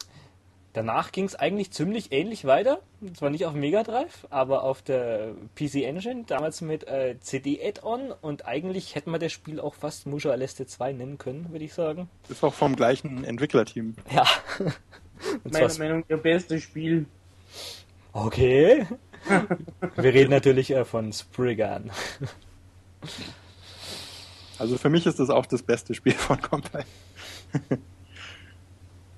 [0.79, 2.79] Danach ging es eigentlich ziemlich ähnlich weiter.
[3.13, 8.45] Zwar nicht auf Mega Drive, aber auf der PC Engine, damals mit äh, CD-Add-on und
[8.45, 12.07] eigentlich hätten wir das Spiel auch fast Musha Aleste 2 nennen können, würde ich sagen.
[12.29, 13.95] Ist auch vom gleichen Entwicklerteam.
[14.09, 14.25] Ja.
[15.51, 17.07] Meiner Meinung nach das beste Spiel.
[18.13, 18.87] Okay.
[19.97, 21.91] Wir reden natürlich äh, von Spriggan.
[24.57, 26.85] Also für mich ist das auch das beste Spiel von Compile.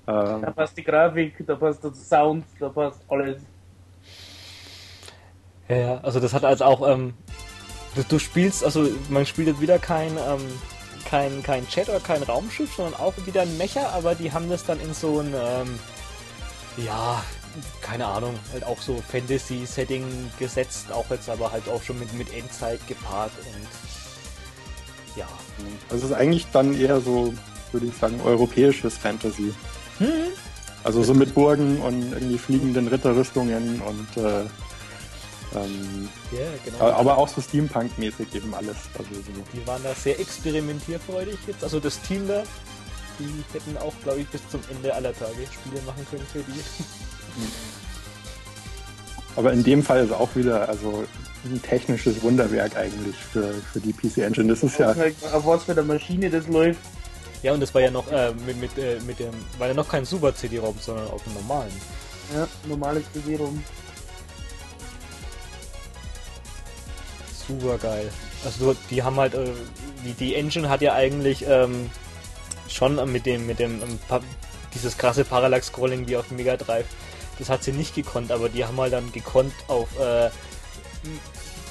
[0.06, 3.42] da passt die Grafik, da passt der Sound, da passt alles.
[5.68, 7.14] Ja, also das hat also auch, ähm,
[7.94, 10.40] du, du, spielst, also man spielt jetzt wieder kein, ähm,
[11.04, 14.64] kein, kein Chat oder kein Raumschiff, sondern auch wieder ein Mecha, aber die haben das
[14.64, 15.78] dann in so ein, ähm,
[16.76, 17.22] ja,
[17.80, 22.34] keine Ahnung, halt auch so Fantasy-Setting gesetzt, auch jetzt aber halt auch schon mit, mit
[22.34, 23.68] Endzeit gepaart und
[25.16, 25.28] ja.
[25.90, 27.34] Also es ist eigentlich dann eher so,
[27.72, 29.54] würde ich sagen, europäisches Fantasy.
[30.02, 30.32] Hm.
[30.84, 34.40] Also so mit Burgen und irgendwie fliegenden Ritterrüstungen und äh,
[35.54, 36.90] ähm, yeah, genau.
[36.92, 38.76] aber auch so Steampunk-mäßig eben alles.
[38.98, 39.20] Also so.
[39.52, 41.62] Die waren da sehr experimentierfreudig jetzt.
[41.62, 42.42] Also das Team da,
[43.18, 46.60] die hätten auch, glaube ich, bis zum Ende aller Tage Spiele machen können für die.
[49.36, 51.04] Aber in dem Fall ist auch wieder also
[51.44, 54.48] ein technisches Wunderwerk eigentlich für, für die PC Engine.
[54.48, 54.94] Das ist ja.
[55.32, 56.80] Auf was für eine Maschine das läuft.
[57.42, 59.88] Ja, und das war ja noch äh, mit, mit, äh, mit dem, war ja noch
[59.88, 61.72] kein Super CD-ROM, sondern auf dem normalen.
[62.34, 63.62] Ja, normales CD-ROM.
[67.48, 68.12] Super geil.
[68.44, 69.50] Also die haben halt, äh,
[70.04, 71.90] die, die Engine hat ja eigentlich ähm,
[72.68, 73.98] schon mit dem, mit dem, ähm,
[74.74, 76.86] dieses krasse Parallax-Scrolling wie auf Mega Drive
[77.38, 80.30] das hat sie nicht gekonnt, aber die haben halt dann gekonnt auf äh,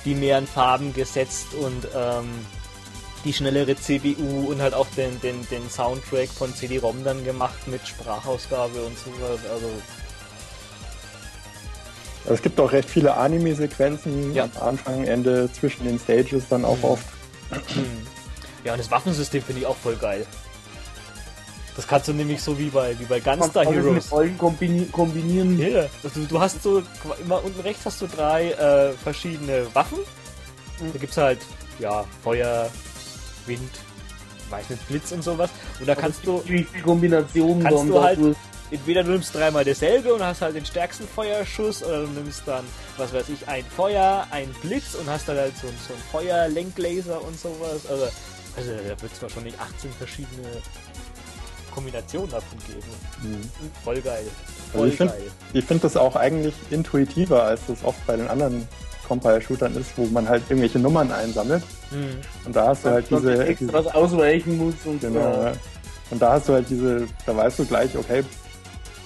[0.06, 2.46] die mehreren Farben gesetzt und ähm,
[3.24, 7.88] die schnellere CPU und halt auch den, den, den Soundtrack von CD-ROM dann gemacht mit
[7.88, 9.40] Sprachausgabe und sowas.
[9.52, 9.70] Also
[12.30, 14.44] es gibt auch recht viele Anime-Sequenzen ja.
[14.44, 16.84] am Anfang, Ende, zwischen den Stages dann auch mhm.
[16.86, 17.06] oft.
[18.64, 20.24] Ja, und das Waffensystem finde ich auch voll geil.
[21.76, 23.94] Das kannst du nämlich so wie bei, wie bei Gunstar Heroes.
[23.94, 25.58] mit Rollen kombinieren.
[25.58, 26.84] Ja, also du hast so,
[27.24, 29.98] immer unten rechts hast du drei äh, verschiedene Waffen.
[30.80, 30.94] Mhm.
[30.94, 31.40] Da gibt's halt,
[31.80, 32.70] ja, Feuer,
[33.48, 33.72] Wind,
[34.50, 35.50] weiß nicht, Blitz und sowas.
[35.80, 36.44] Und da kannst du.
[36.48, 38.20] Die Kombination kannst du halt,
[38.72, 42.66] entweder du nimmst dreimal dasselbe und hast halt den stärksten Feuerschuss oder du nimmst dann,
[42.98, 47.24] was weiß ich, ein Feuer, ein Blitz und hast dann halt so, so ein Feuer-Lenklaser
[47.24, 47.86] und sowas.
[47.89, 48.08] Also,
[48.56, 50.48] also da wird es wahrscheinlich 18 verschiedene
[51.74, 52.82] Kombination davon geben.
[53.24, 53.72] Mhm.
[53.84, 54.26] Voll geil.
[54.72, 58.68] Voll also ich finde find das auch eigentlich intuitiver, als das oft bei den anderen
[59.12, 61.64] Compile-Shootern ist, wo man halt irgendwelche Nummern einsammelt.
[61.91, 62.22] Mhm.
[62.45, 63.45] Und da hast du halt diese.
[63.45, 65.20] Extras diese, ausweichen muss und genau.
[65.20, 65.53] Ja.
[66.09, 68.24] Und da hast du halt diese, da weißt du gleich, okay,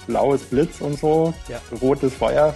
[0.06, 1.60] blaues Blitz und so, ja.
[1.80, 2.54] rotes Feuer.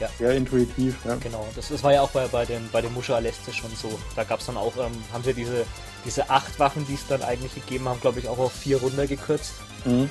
[0.00, 0.08] Ja.
[0.18, 1.16] Sehr intuitiv, ja.
[1.16, 3.98] Genau, das, das war ja auch bei, bei den, bei den Muscha Aleste schon so.
[4.16, 5.64] Da gab es dann auch, ähm, haben sie diese
[6.04, 9.54] diese acht Waffen, die es dann eigentlich gegeben haben, glaube ich, auch auf vier runtergekürzt.
[9.84, 10.10] Mhm.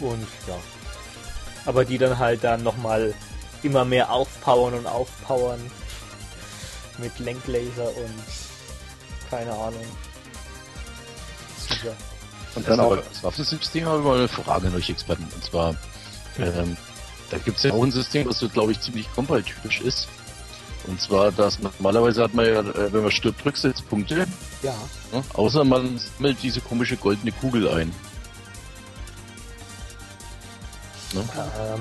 [0.00, 0.56] Und ja.
[1.66, 3.14] Aber die dann halt dann nochmal
[3.62, 5.60] immer mehr aufpowern und aufpowern.
[7.00, 8.14] Mit Lenklaser und
[9.30, 9.84] keine Ahnung.
[11.68, 11.94] Super.
[12.56, 15.26] Und dann auch das Waffensystem habe ich mal eine Frage an euch Experten.
[15.34, 15.76] Und zwar,
[16.38, 16.76] ähm,
[17.30, 20.08] da gibt es ja auch ein System, was so, glaube ich, ziemlich compile-typisch ist.
[20.86, 24.26] Und zwar, dass normalerweise hat man ja, äh, wenn man stirbt, Rücksetzpunkte.
[24.62, 24.74] Ja.
[25.12, 25.22] ja.
[25.34, 27.94] Außer man sammelt diese komische goldene Kugel ein.
[31.12, 31.24] Ne?
[31.58, 31.80] Ähm.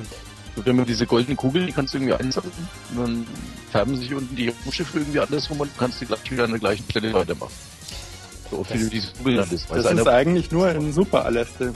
[0.55, 2.51] Und wenn man diese goldene Kugel, die kannst du irgendwie einsammeln,
[2.95, 3.27] dann
[3.71, 6.59] färben sich unten die Schiffe irgendwie andersrum und du kannst die gleich wieder an der
[6.59, 7.53] gleichen Stelle weitermachen.
[8.49, 11.73] So oft wie du diese Kugel das, das, das ist eigentlich nur in Super Aleste.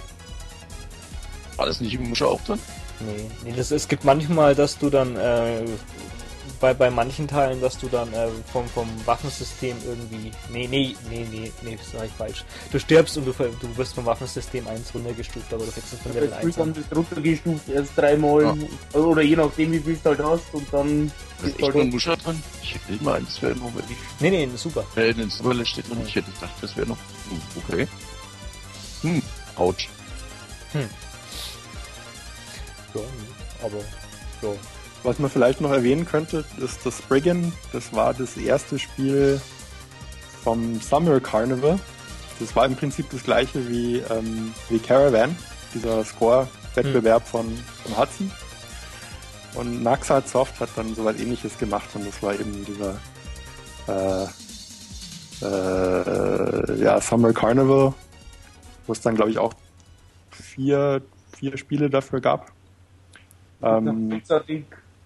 [1.55, 2.59] War das nicht im Muscher auch drin?
[2.99, 5.65] Nee, nee das, es gibt manchmal, dass du dann äh,
[6.59, 10.31] bei, bei manchen Teilen, dass du dann äh, vom, vom Waffensystem irgendwie.
[10.51, 12.43] Nee, nee, nee, nee, nee, das war ich falsch.
[12.71, 16.13] Du stirbst und du, du wirst vom Waffensystem 1 runtergestuft, aber du kriegst es von
[16.13, 16.55] Level 1.
[16.55, 18.57] Du bist runtergestuft erst dreimal
[18.93, 18.99] ja.
[18.99, 21.11] oder je nachdem wie viel du halt hast und dann.
[21.39, 22.43] Das ist echt halt ein Muscher dran?
[22.61, 23.97] Ich hätte mal eins wäre nur wenn ich.
[24.19, 24.85] Nee, nee, super.
[24.95, 26.09] Äh, in den Superle steht noch nicht.
[26.09, 26.97] Ich hätte gedacht, das wäre noch.
[27.29, 27.87] Hm, okay.
[29.01, 29.21] Hm,
[29.57, 29.87] ouch.
[30.71, 30.89] Hm.
[32.93, 33.01] Ja,
[33.63, 33.77] aber
[34.41, 34.55] ja.
[35.03, 37.51] Was man vielleicht noch erwähnen könnte, ist das Spriggan.
[37.73, 39.41] Das war das erste Spiel
[40.43, 41.77] vom Summer Carnival.
[42.39, 45.35] Das war im Prinzip das gleiche wie, ähm, wie Caravan,
[45.73, 47.30] dieser Score-Wettbewerb hm.
[47.30, 48.31] von, von Hudson.
[49.55, 52.99] Und Naxat Soft hat dann sowas ähnliches gemacht und das war eben dieser
[53.88, 54.25] äh,
[55.45, 57.93] äh, ja, Summer Carnival,
[58.88, 59.53] wo es dann glaube ich auch
[60.31, 61.01] vier,
[61.38, 62.51] vier Spiele dafür gab.
[63.61, 64.21] Ähm,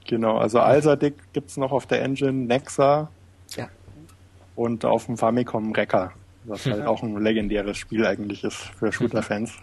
[0.08, 3.10] genau, also Alsadik gibt es noch auf der Engine, Nexa
[3.56, 3.70] ja.
[4.56, 6.14] und auf dem Famicom Rekka,
[6.46, 9.54] was halt auch ein legendäres Spiel eigentlich ist für Shooter-Fans.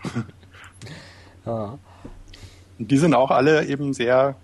[1.46, 1.78] ja.
[2.78, 4.36] Und die sind auch alle eben sehr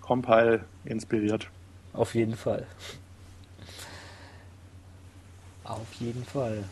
[0.00, 1.48] Compile inspiriert.
[1.92, 2.66] Auf jeden Fall.
[5.64, 6.64] Auf jeden Fall.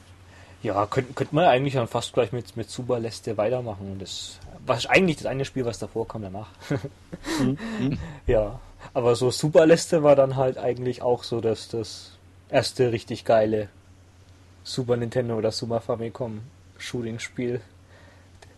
[0.65, 3.99] Ja, könnte könnt man eigentlich dann fast gleich mit, mit Superleste weitermachen.
[4.01, 6.49] Das was eigentlich das eine Spiel, was davor kam, danach.
[7.39, 7.99] mhm.
[8.27, 8.59] Ja,
[8.95, 12.12] aber so Superleste war dann halt eigentlich auch so dass das
[12.49, 13.69] erste richtig geile
[14.62, 16.41] Super Nintendo oder Super Famicom
[16.78, 17.61] Shooting-Spiel,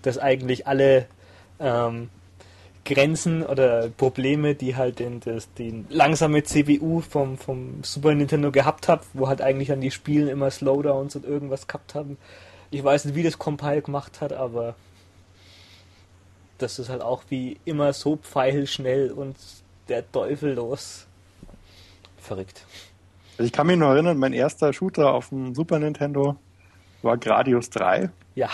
[0.02, 1.06] das eigentlich alle
[1.58, 2.08] ähm,
[2.86, 8.88] Grenzen oder Probleme, die halt den, das, den langsame CPU vom, vom Super Nintendo gehabt
[8.88, 12.16] hat, wo halt eigentlich an die Spielen immer Slowdowns und irgendwas gehabt haben.
[12.70, 14.74] Ich weiß nicht, wie das Compile gemacht hat, aber
[16.58, 19.36] das ist halt auch wie immer so pfeilschnell und
[19.88, 21.06] der Teufel los.
[22.16, 22.64] Verrückt.
[23.38, 26.36] Ich kann mich noch erinnern, mein erster Shooter auf dem Super Nintendo
[27.06, 28.10] war Gradius 3.
[28.34, 28.50] Ja.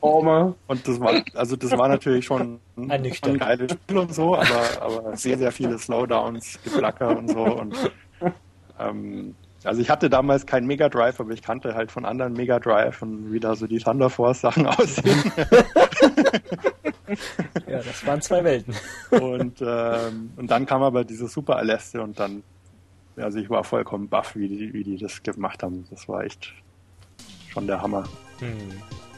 [0.00, 0.54] Armer.
[0.66, 4.80] Und das war, also das war natürlich schon ein, ein geiles Spiel und so, aber,
[4.80, 7.42] aber sehr, sehr viele Slowdowns, Geflacker und so.
[7.42, 7.76] Und,
[8.80, 9.34] ähm,
[9.64, 13.02] also ich hatte damals keinen Mega Drive, aber ich kannte halt von anderen Mega Drive
[13.02, 15.32] und wie da so die Thunder Force Sachen aussehen.
[17.66, 18.74] ja, das waren zwei Welten.
[19.10, 22.42] und, ähm, und dann kam aber diese Super Aleste und dann,
[23.16, 25.84] also ich war vollkommen baff, wie die, wie die das gemacht haben.
[25.90, 26.54] Das war echt
[27.58, 28.04] schon der Hammer.
[28.38, 28.56] Hm.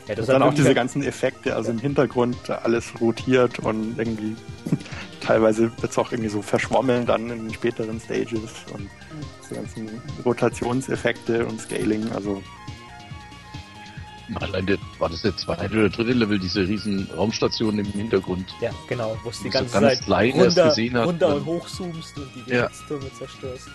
[0.09, 4.35] Ja, das dann auch diese ganzen Effekte, also im Hintergrund alles rotiert und irgendwie
[5.21, 8.89] teilweise wird es auch irgendwie so verschwommen dann in den späteren Stages und
[9.49, 12.43] die ganzen Rotationseffekte und Scaling, also
[14.37, 18.47] Allein war das der zweite oder dritte Level, diese riesen Raumstationen im Hintergrund.
[18.61, 22.29] Ja, genau, wo es die ganze so Zeit runter, gesehen hat, runter und hochzoomst und
[22.37, 23.19] die Geschütztürme ja.
[23.19, 23.67] zerstörst.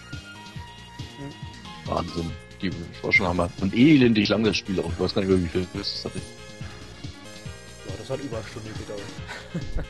[1.18, 1.94] Hm.
[1.94, 2.32] Wahnsinn
[2.70, 3.50] die war schon Hammer.
[3.62, 4.92] Und elendig lang das Spiel auch.
[4.92, 6.20] Ich weiß gar nicht mehr, wie viel das hatte.
[6.20, 9.02] Ja, das hat über eine Stunde gedauert.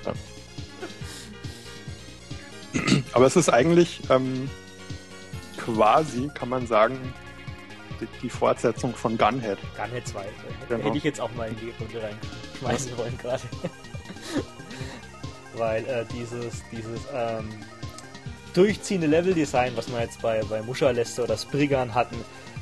[0.06, 0.14] Ja.
[3.14, 4.50] Aber es ist eigentlich ähm,
[5.58, 6.98] quasi, kann man sagen,
[8.02, 9.58] die, die, Fortsetzung von Gunhead.
[9.78, 10.26] Gunhead 2.
[10.68, 10.84] Genau.
[10.84, 13.44] Hätte ich jetzt auch mal in die Runde reinschmeißen wollen gerade.
[15.56, 17.48] Weil äh, dieses, dieses ähm,
[18.54, 22.18] durchziehende Leveldesign, was wir jetzt bei, bei Muscha-Leste oder Spriggan hatten,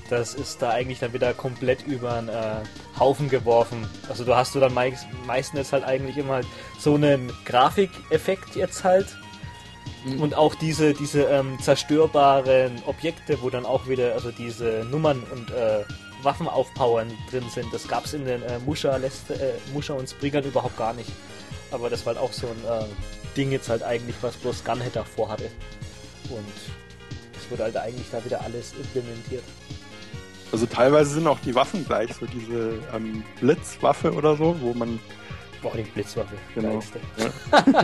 [0.10, 2.64] das ist da eigentlich dann wieder komplett über den äh,
[3.00, 3.88] Haufen geworfen.
[4.10, 6.48] Also du hast du dann meist, meistens halt eigentlich immer halt
[6.78, 9.08] so einen Grafikeffekt jetzt halt.
[10.06, 10.22] Mhm.
[10.22, 15.50] Und auch diese, diese ähm, zerstörbaren Objekte, wo dann auch wieder also diese Nummern und
[15.52, 15.84] äh,
[16.24, 17.74] Waffen aufpowern drin sind.
[17.74, 21.12] Das gab es in den äh, Musha, Leste, äh, Musha und Spriggern überhaupt gar nicht.
[21.72, 22.86] Aber das war halt auch so ein äh,
[23.36, 25.50] Ding jetzt halt eigentlich, was bloß Gunhead davor hatte.
[26.30, 26.46] Und
[27.38, 29.44] es wurde halt eigentlich da wieder alles implementiert.
[30.54, 35.00] Also teilweise sind auch die Waffen gleich, so diese ähm, Blitzwaffe oder so, wo man.
[35.64, 36.36] Boah, die Blitzwaffe.
[36.54, 36.80] Genau.
[37.18, 37.84] Ja.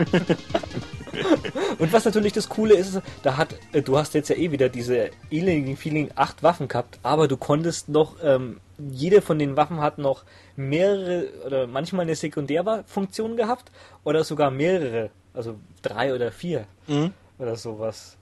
[1.78, 4.68] Und was natürlich das Coole ist, da hat, äh, du hast jetzt ja eh wieder
[4.68, 9.80] diese elendigen Feeling acht Waffen gehabt, aber du konntest noch, ähm, jede von den Waffen
[9.80, 10.22] hat noch
[10.54, 13.72] mehrere oder manchmal eine Sekundärfunktion gehabt
[14.04, 17.12] oder sogar mehrere, also drei oder vier mhm.
[17.36, 18.16] oder sowas.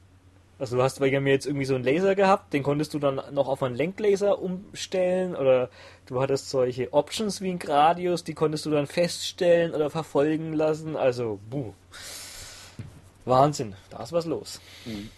[0.58, 3.20] Also du hast bei mir jetzt irgendwie so einen Laser gehabt, den konntest du dann
[3.32, 5.70] noch auf einen Lenklaser umstellen oder
[6.06, 10.96] du hattest solche Options wie ein Gradius, die konntest du dann feststellen oder verfolgen lassen.
[10.96, 11.72] Also, buh.
[13.24, 14.60] Wahnsinn, da ist was los.
[14.84, 15.10] Mhm.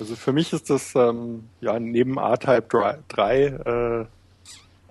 [0.00, 4.06] Also für mich ist das ähm, ja neben A-Type 3, äh,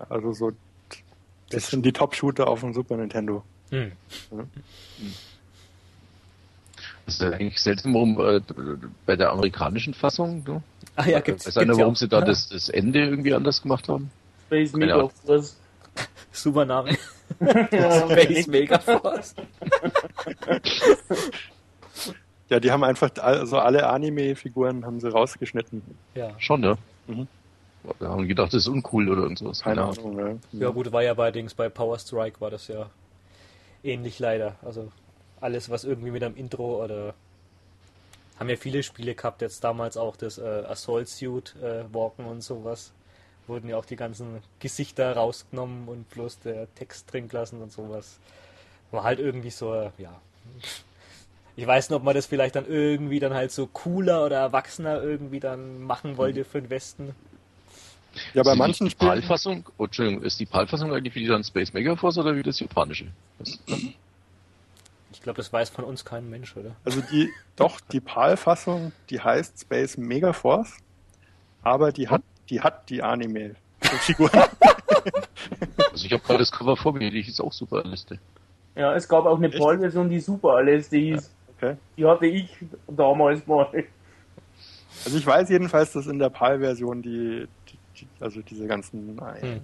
[0.08, 0.52] also so
[1.50, 3.42] das sind die Top-Shooter auf dem Super Nintendo.
[3.70, 3.92] Hm.
[4.30, 4.36] Ja.
[4.36, 4.48] Mhm.
[7.08, 8.42] Das ist eigentlich seltsam, warum äh,
[9.06, 10.62] bei der amerikanischen Fassung, du?
[10.94, 11.46] Ah ja, gibt's.
[11.46, 14.10] Weiß einer, warum sie da das, das, Ende irgendwie anders gemacht haben?
[14.46, 15.56] Space Mega Force.
[16.32, 16.98] Super Name.
[17.40, 19.34] Space Mega Force.
[22.50, 25.80] ja, die haben einfach, also alle Anime-Figuren haben sie rausgeschnitten.
[26.14, 26.32] Ja.
[26.36, 26.76] Schon, ne?
[27.06, 27.26] Mhm.
[27.98, 29.62] Wir haben gedacht, das ist uncool oder irgendwas.
[29.62, 30.34] Keine Ahnung, ja.
[30.52, 32.90] Ja gut, war ja bei Dings, bei Power Strike war das ja
[33.82, 34.56] ähnlich leider.
[34.60, 34.92] Also
[35.40, 37.14] alles, was irgendwie mit einem Intro oder
[38.38, 42.42] haben ja viele Spiele gehabt, jetzt damals auch das äh, Assault Suit, äh, Walken und
[42.42, 42.92] sowas.
[43.46, 48.18] Wurden ja auch die ganzen Gesichter rausgenommen und bloß der Text drin gelassen und sowas.
[48.90, 50.20] War halt irgendwie so, äh, ja.
[51.56, 55.02] Ich weiß nicht, ob man das vielleicht dann irgendwie dann halt so cooler oder erwachsener
[55.02, 57.14] irgendwie dann machen wollte für den Westen.
[58.34, 59.10] Ja, bei manchen die Spielen.
[59.10, 63.08] PAL-Fassung, oh, Entschuldigung, ist die PAL-Fassung eigentlich wie dann Space Megaforce oder wie das japanische?
[63.38, 63.58] Das,
[65.28, 66.74] glaube, das weiß von uns kein Mensch, oder?
[66.86, 70.78] Also die, doch, die PAL-Fassung, die heißt Space Megaforce,
[71.62, 74.30] aber die hat, die hat die Anime-Figuren.
[75.92, 78.18] also ich habe gerade das Cover vor mir, die ist auch super Liste.
[78.74, 81.30] Ja, es gab auch eine PAL-Version, die super Liste hieß.
[81.60, 81.76] Ja, okay.
[81.98, 82.56] Die hatte ich
[82.86, 83.84] damals mal.
[85.04, 89.60] Also ich weiß jedenfalls, dass in der PAL-Version die, die, die, also diese ganzen hm.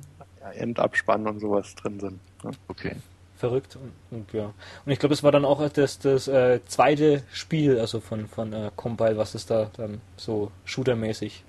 [0.59, 2.21] Endabspannen und sowas drin sind.
[2.43, 2.51] Ja.
[2.69, 2.97] Okay
[3.45, 4.55] verrückt und, und, ja.
[4.87, 8.53] Und ich glaube, es war dann auch das, das äh, zweite Spiel, also von, von
[8.55, 11.45] äh, Compile, was es da dann so shootermäßig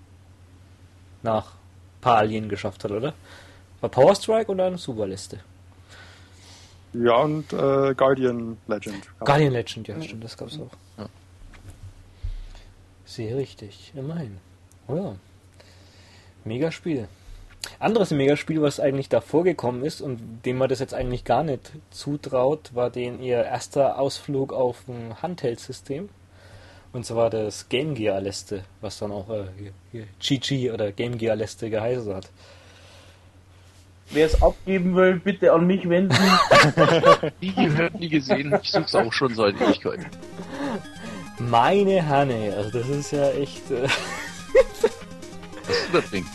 [1.23, 1.53] nach
[2.01, 3.13] paar Alien geschafft hat, oder?
[3.80, 5.39] War Power Strike und eine Superliste.
[6.93, 9.19] Ja, und äh, Guardian Legend.
[9.19, 10.72] Guardian Legend, ja, stimmt, das gab's auch.
[10.97, 11.07] Ja.
[13.05, 14.38] Sehr richtig, immerhin.
[14.88, 15.15] Oh ja.
[16.43, 17.07] Mega Spiel.
[17.80, 21.72] Anderes Megaspiel, was eigentlich davor gekommen ist und dem man das jetzt eigentlich gar nicht
[21.90, 26.10] zutraut, war den ihr erster Ausflug auf ein Handheld-System.
[26.94, 31.70] Und zwar das Game Gear Leste, was dann auch äh, GG oder Game Gear Leste
[31.70, 32.30] geheißen hat.
[34.12, 36.16] Wer es abgeben will, bitte an mich wenden.
[37.42, 38.58] nie gehört, nie gesehen.
[38.62, 40.06] Ich suche es auch schon seit Ewigkeiten.
[41.40, 43.70] Meine Hanne, also das ist ja echt.
[43.72, 43.88] Äh
[45.68, 46.26] was ist das Ding?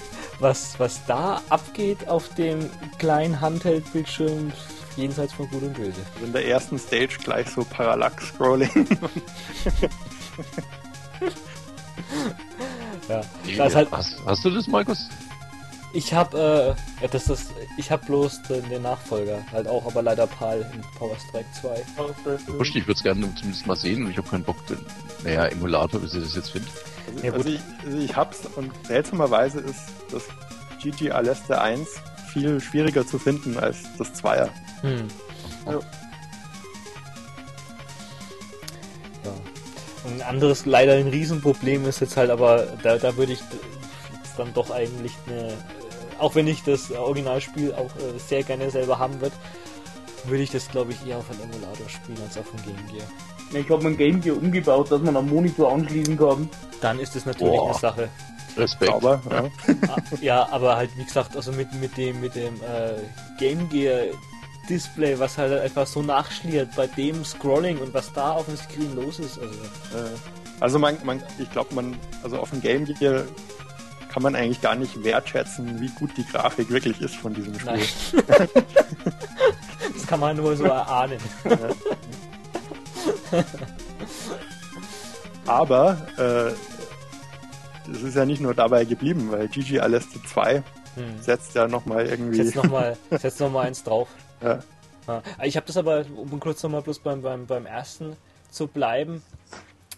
[0.40, 2.68] Was, was da abgeht auf dem
[2.98, 4.52] kleinen Handheld-Bildschirm,
[4.96, 6.00] jenseits von Gut und Böse.
[6.24, 8.70] In der ersten Stage gleich so Parallax-Scrolling.
[13.08, 13.22] ja,
[13.56, 15.08] das halt, hast, hast du das, Markus?
[15.92, 17.46] Ich habe äh, das, das,
[17.76, 21.82] ich habe bloß den, den, Nachfolger, halt auch, aber leider PAL in Power Strike 2.
[22.58, 24.78] Wurscht, ich würde es gerne zumindest mal sehen und ich habe keinen Bock, den,
[25.24, 26.68] naja, Emulator, wie sie das jetzt finden.
[27.14, 30.24] Also, ja, also ich, also ich hab's und seltsamerweise ist das
[30.82, 31.88] GG Aleste 1
[32.32, 34.48] viel schwieriger zu finden als das 2er.
[34.82, 35.08] Hm.
[35.66, 35.72] Ja.
[35.72, 35.80] ja.
[40.06, 43.40] Ein anderes, leider ein Riesenproblem ist jetzt halt, aber da, da würde ich
[44.36, 45.52] dann doch eigentlich eine, äh,
[46.18, 49.36] auch wenn ich das Originalspiel auch äh, sehr gerne selber haben würde,
[50.24, 53.06] würde ich das glaube ich eher auf einem Emulator spielen als auf dem Game Gear.
[53.52, 56.48] Ich habe mein Game Gear umgebaut, dass man am Monitor anschließen kann.
[56.80, 57.70] Dann ist das natürlich Boah.
[57.70, 58.08] eine Sache.
[58.56, 58.92] Respekt.
[58.92, 59.44] Aber, ja.
[59.88, 62.94] Ah, ja, aber halt wie gesagt, also mit, mit dem mit dem äh,
[63.38, 64.06] Game Gear
[64.68, 68.94] Display, was halt einfach so nachschliert bei dem Scrolling und was da auf dem Screen
[68.94, 69.38] los ist.
[69.38, 70.16] Also, äh,
[70.60, 73.24] also man, man ich glaube, man, also auf dem Game Gear
[74.12, 77.80] kann man eigentlich gar nicht wertschätzen, wie gut die Grafik wirklich ist von diesem Spiel.
[79.94, 81.18] das kann man nur so erahnen.
[85.46, 90.62] Aber äh, es ist ja nicht nur dabei geblieben, weil Gigi Aleste 2 hm.
[91.20, 92.42] setzt ja nochmal irgendwie.
[92.42, 92.96] Setzt nochmal
[93.38, 94.08] noch eins drauf.
[94.42, 94.60] Ja.
[95.42, 98.16] Ich habe das aber, um kurz nochmal bloß beim, beim, beim ersten
[98.50, 99.22] zu bleiben,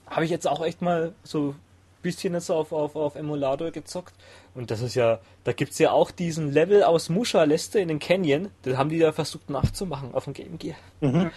[0.08, 1.56] habe ich jetzt auch echt mal so ein
[2.02, 4.14] bisschen jetzt auf, auf, auf Emulator gezockt.
[4.54, 7.88] Und das ist ja, da gibt es ja auch diesen Level aus Musha Leste in
[7.88, 10.76] den Canyon, den haben die da versucht nachzumachen auf dem Game Gear.
[11.00, 11.30] Mhm.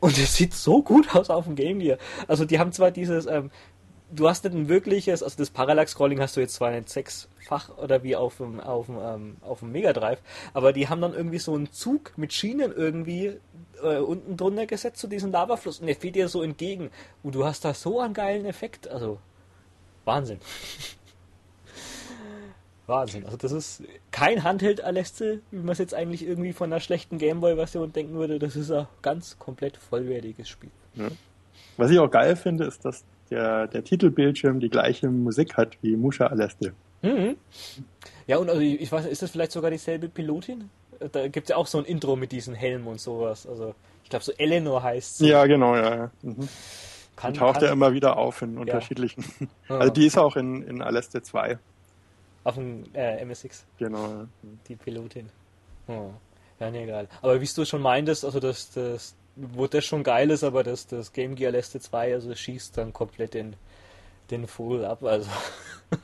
[0.00, 1.98] Und es sieht so gut aus auf dem Game Gear.
[2.26, 3.50] Also die haben zwar dieses, ähm,
[4.10, 8.02] du hast nicht ein wirkliches, also das Parallax-Scrolling hast du jetzt zwar nicht sechsfach oder
[8.02, 10.20] wie auf dem, auf dem, ähm, auf dem Mega Drive,
[10.54, 13.38] aber die haben dann irgendwie so einen Zug mit Schienen irgendwie
[13.82, 16.90] äh, unten drunter gesetzt zu diesem Lavafluss und der fährt dir so entgegen.
[17.22, 18.88] Und du hast da so einen geilen Effekt.
[18.88, 19.18] Also,
[20.04, 20.38] Wahnsinn.
[22.88, 23.24] Wahnsinn.
[23.24, 27.92] Also das ist kein Handheld-Aleste, wie man es jetzt eigentlich irgendwie von einer schlechten Gameboy-Version
[27.92, 28.38] denken würde.
[28.38, 30.70] Das ist ein ganz komplett vollwertiges Spiel.
[30.94, 31.08] Ja.
[31.76, 35.96] Was ich auch geil finde, ist, dass der, der Titelbildschirm die gleiche Musik hat wie
[35.96, 36.72] Musha Aleste.
[37.02, 37.36] Mhm.
[38.26, 40.70] Ja, und also ich weiß, ist das vielleicht sogar dieselbe Pilotin?
[41.12, 43.46] Da gibt es ja auch so ein Intro mit diesem Helm und sowas.
[43.46, 45.28] Also ich glaube, so Eleanor heißt sie.
[45.28, 45.94] Ja, genau, ja.
[45.94, 46.10] ja.
[46.22, 46.48] Mhm.
[47.14, 49.24] Kann, die taucht ja immer wieder auf in unterschiedlichen.
[49.68, 49.78] Ja.
[49.78, 51.58] Also die ist auch in, in Aleste 2.
[52.44, 53.66] Auf dem äh, MSX.
[53.78, 54.26] Genau.
[54.68, 55.28] Die Pilotin.
[55.86, 56.10] Oh.
[56.60, 57.08] Ja, nee, egal.
[57.22, 60.86] Aber wie du schon meintest, also das, das, wo das schon geil ist, aber das,
[60.86, 63.56] das Game Gear Leste 2, also schießt dann komplett den,
[64.30, 65.30] den Vogel ab, also.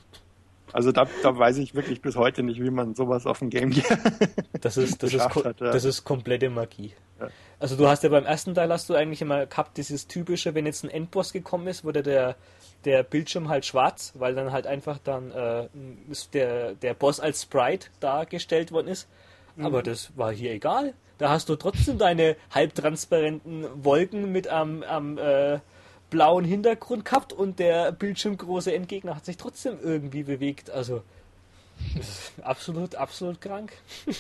[0.73, 3.71] Also da, da weiß ich wirklich bis heute nicht, wie man sowas auf dem Game
[3.71, 3.97] Gear
[4.61, 5.71] das ist, das ist, hat, ja.
[5.71, 6.93] das ist komplette Magie.
[7.21, 7.29] Ja.
[7.61, 10.67] Also du hast ja beim ersten Teil hast du eigentlich immer gehabt, dieses typische, wenn
[10.67, 12.35] jetzt ein Endboss gekommen ist, wurde der,
[12.85, 15.69] der Bildschirm halt schwarz, weil dann halt einfach dann äh,
[16.33, 19.09] der, der Boss als Sprite dargestellt worden ist.
[19.57, 19.67] Mhm.
[19.67, 20.95] Aber das war hier egal.
[21.19, 25.61] Da hast du trotzdem deine halbtransparenten Wolken mit am, am äh,
[26.11, 30.71] blauen Hintergrund gehabt und der bildschirmgroße Endgegner hat sich trotzdem irgendwie bewegt.
[30.71, 31.03] Also
[32.43, 33.73] absolut, absolut krank.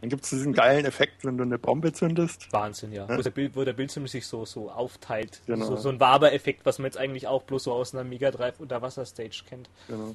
[0.00, 2.52] Dann gibt es diesen geilen Effekt, wenn du eine Bombe zündest.
[2.52, 3.06] Wahnsinn, ja.
[3.08, 3.18] ja.
[3.18, 5.40] Wo, der Bild, wo, der Bildschirm sich so, so aufteilt.
[5.46, 5.66] Genau.
[5.66, 8.60] So, so ein Waber-Effekt, was man jetzt eigentlich auch bloß so aus einer Mega Drive
[8.60, 9.68] Unterwasser-Stage kennt.
[9.88, 10.14] Genau.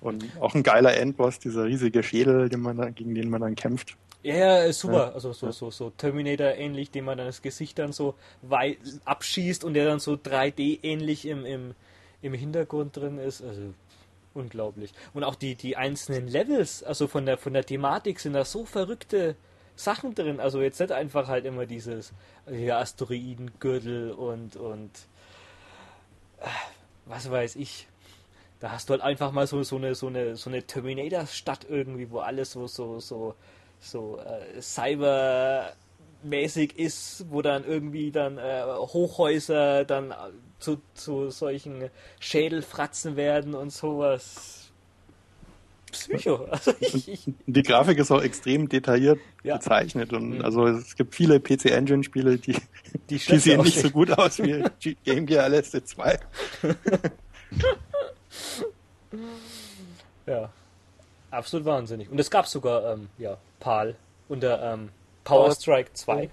[0.00, 3.54] Und auch ein geiler Endboss, dieser riesige Schädel, den man dann, gegen den man dann
[3.54, 3.96] kämpft.
[4.24, 5.08] Ja, ja, super.
[5.08, 5.12] Ja.
[5.12, 9.62] Also so, so, so Terminator ähnlich, dem man dann das Gesicht dann so weit abschießt
[9.62, 11.74] und der dann so 3D ähnlich im, im,
[12.20, 13.42] im Hintergrund drin ist.
[13.42, 13.74] Also
[14.34, 14.92] unglaublich.
[15.14, 18.64] Und auch die, die einzelnen Levels, also von der, von der Thematik sind da so
[18.64, 19.36] verrückte
[19.76, 20.40] Sachen drin.
[20.40, 22.12] Also jetzt nicht einfach halt immer dieses
[22.50, 24.90] ja, Asteroidengürtel und, und
[26.40, 26.46] äh,
[27.06, 27.88] was weiß ich.
[28.60, 32.10] Da hast du halt einfach mal so, so eine, so eine, so eine Terminator-Stadt irgendwie,
[32.10, 33.34] wo alles so, so, so
[33.82, 34.60] so äh,
[36.22, 40.14] cybermäßig ist, wo dann irgendwie dann äh, Hochhäuser dann
[40.58, 41.90] zu, zu solchen
[42.20, 44.58] Schädelfratzen werden und sowas.
[45.90, 46.46] Psycho.
[46.50, 49.56] Also ich, ich die Grafik ist auch extrem detailliert ja.
[49.56, 50.44] gezeichnet und mhm.
[50.44, 52.56] also es gibt viele PC Engine Spiele, die,
[53.10, 54.64] die, die sehen nicht so gut aus wie
[55.04, 56.18] Game Gear Leste 2.
[60.26, 60.50] ja.
[61.30, 62.10] Absolut wahnsinnig.
[62.10, 63.96] Und es gab sogar, ähm, ja, PAL
[64.28, 64.90] unter ähm,
[65.24, 66.30] Power Strike 2.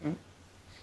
[0.00, 0.16] Mhm.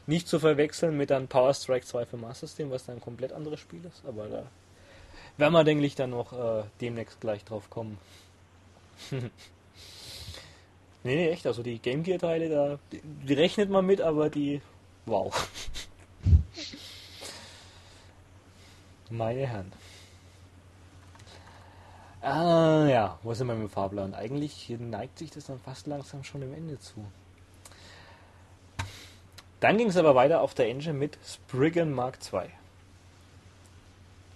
[0.08, 3.32] Nicht zu verwechseln mit dann Power Strike 2 für Master System, was dann ein komplett
[3.32, 4.04] anderes Spiel ist.
[4.08, 4.44] Aber da
[5.38, 7.98] werden wir, denke ich, dann noch äh, demnächst gleich drauf kommen.
[9.12, 9.30] nee,
[11.04, 11.46] nee, echt.
[11.46, 14.62] Also die Game Gear Teile, da, die, die rechnet man mit, aber die.
[15.06, 15.50] Wow.
[19.10, 19.72] Meine Herren.
[22.22, 24.14] Ah ja, wo sind wir mit dem Fahrplan?
[24.14, 27.06] Eigentlich neigt sich das dann fast langsam schon dem Ende zu.
[29.60, 32.42] Dann ging es aber weiter auf der Engine mit Spriggan Mark II.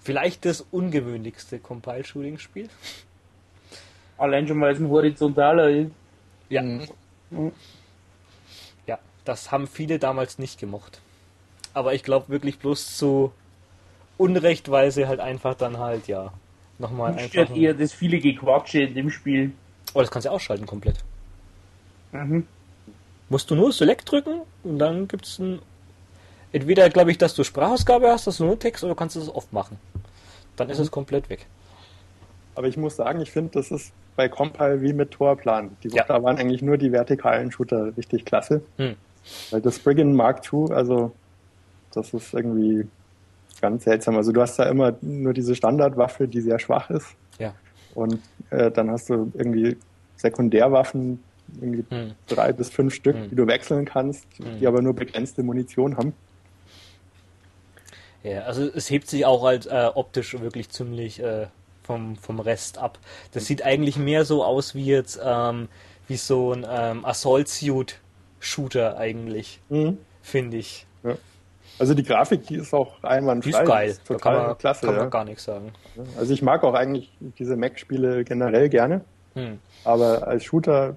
[0.01, 2.69] Vielleicht das ungewöhnlichste Compile-Shooting-Spiel.
[4.17, 5.91] Allein schon, weil es ein horizontaler ist.
[6.49, 6.61] Ja.
[6.61, 7.51] Mhm.
[8.85, 10.99] Ja, das haben viele damals nicht gemocht.
[11.73, 13.31] Aber ich glaube wirklich bloß zu
[14.17, 16.33] Unrecht, weil sie halt einfach dann halt, ja,
[16.79, 17.29] nochmal einfach.
[17.29, 19.53] Stört eher das viele Gequatsche in dem Spiel.
[19.93, 21.03] Oh, das kannst du ausschalten komplett.
[22.11, 22.45] Mhm.
[23.29, 25.59] Musst du nur Select drücken und dann gibt es ein.
[26.51, 29.27] Entweder glaube ich, dass du Sprachausgabe hast, dass du nur Text, oder du kannst es
[29.27, 29.77] oft machen.
[30.55, 30.83] Dann ist mhm.
[30.83, 31.47] es komplett weg.
[32.55, 35.75] Aber ich muss sagen, ich finde, das ist bei Compile wie mit Torplan.
[35.83, 36.03] Die, ja.
[36.03, 38.61] Da waren eigentlich nur die vertikalen Shooter richtig klasse.
[38.77, 38.95] Hm.
[39.49, 41.11] Weil das Spriggan Mark II, also
[41.93, 42.87] das ist irgendwie
[43.61, 44.17] ganz seltsam.
[44.17, 47.07] Also du hast da immer nur diese Standardwaffe, die sehr schwach ist.
[47.39, 47.53] Ja.
[47.95, 48.19] Und
[48.49, 49.77] äh, dann hast du irgendwie
[50.17, 51.23] Sekundärwaffen,
[51.61, 52.11] irgendwie hm.
[52.27, 53.29] drei bis fünf Stück, hm.
[53.29, 54.59] die du wechseln kannst, hm.
[54.59, 56.13] die aber nur begrenzte Munition haben.
[58.23, 61.47] Ja, also es hebt sich auch halt äh, optisch wirklich ziemlich äh,
[61.83, 62.97] vom, vom Rest ab.
[63.33, 65.67] Das sieht eigentlich mehr so aus wie jetzt ähm,
[66.07, 67.99] wie so ein ähm, Assault Suit
[68.39, 69.97] Shooter eigentlich, mhm.
[70.21, 70.85] finde ich.
[71.03, 71.15] Ja.
[71.79, 73.51] Also die Grafik, die ist auch einwandfrei.
[73.51, 73.97] Die ist geil.
[74.05, 74.85] Total kann man, klasse.
[74.85, 75.09] Kann man ja.
[75.09, 75.71] gar nichts sagen.
[76.17, 79.01] Also ich mag auch eigentlich diese Mac-Spiele generell gerne.
[79.33, 79.59] Hm.
[79.83, 80.95] Aber als Shooter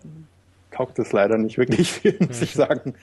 [0.77, 2.95] taugt es leider nicht wirklich viel, muss ich sagen.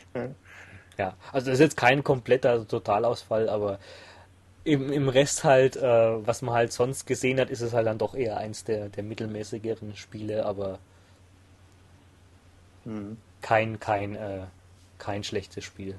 [0.97, 1.15] Ja.
[1.31, 3.79] also das ist jetzt kein kompletter Totalausfall, aber
[4.63, 7.97] im, im Rest halt, äh, was man halt sonst gesehen hat, ist es halt dann
[7.97, 10.79] doch eher eins der, der mittelmäßigeren Spiele, aber
[12.85, 13.17] hm.
[13.41, 14.41] kein, kein, äh,
[14.99, 15.95] kein schlechtes Spiel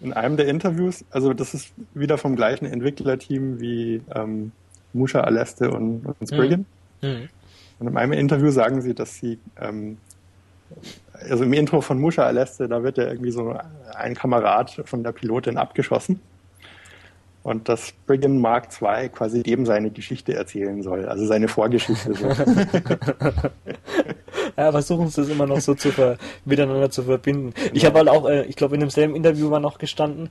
[0.00, 4.52] in einem der Interviews, also das ist wieder vom gleichen Entwicklerteam wie ähm,
[4.92, 6.66] Musha Aleste und, und Spriggan.
[7.02, 7.08] Mhm.
[7.08, 7.28] mhm.
[7.78, 9.96] Und in einem Interview sagen sie, dass sie, ähm,
[11.28, 13.56] also im Intro von Musha Aleste, da wird ja irgendwie so
[13.94, 16.20] ein Kamerad von der Pilotin abgeschossen
[17.42, 22.14] und dass Brigham Mark II quasi dem seine Geschichte erzählen soll, also seine Vorgeschichte.
[22.14, 22.28] So.
[24.56, 25.90] ja, versuchen sie es immer noch so zu
[26.44, 27.54] miteinander zu verbinden.
[27.72, 30.28] Ich habe halt auch, äh, ich glaube in demselben Interview war noch gestanden,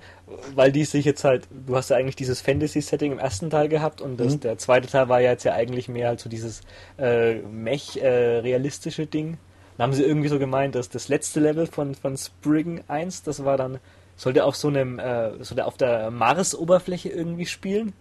[0.54, 4.02] weil die sich jetzt halt, du hast ja eigentlich dieses Fantasy-Setting im ersten Teil gehabt
[4.02, 4.42] und das, mhm.
[4.42, 6.62] der zweite Teil war ja jetzt ja eigentlich mehr halt so dieses
[7.00, 9.38] äh, Mech-realistische äh, Ding.
[9.80, 13.46] Dann haben sie irgendwie so gemeint, dass das letzte Level von, von Spriggan 1, das
[13.46, 13.80] war dann
[14.18, 17.94] sollte auf so einem, äh, sollte auf der Mars-Oberfläche irgendwie spielen.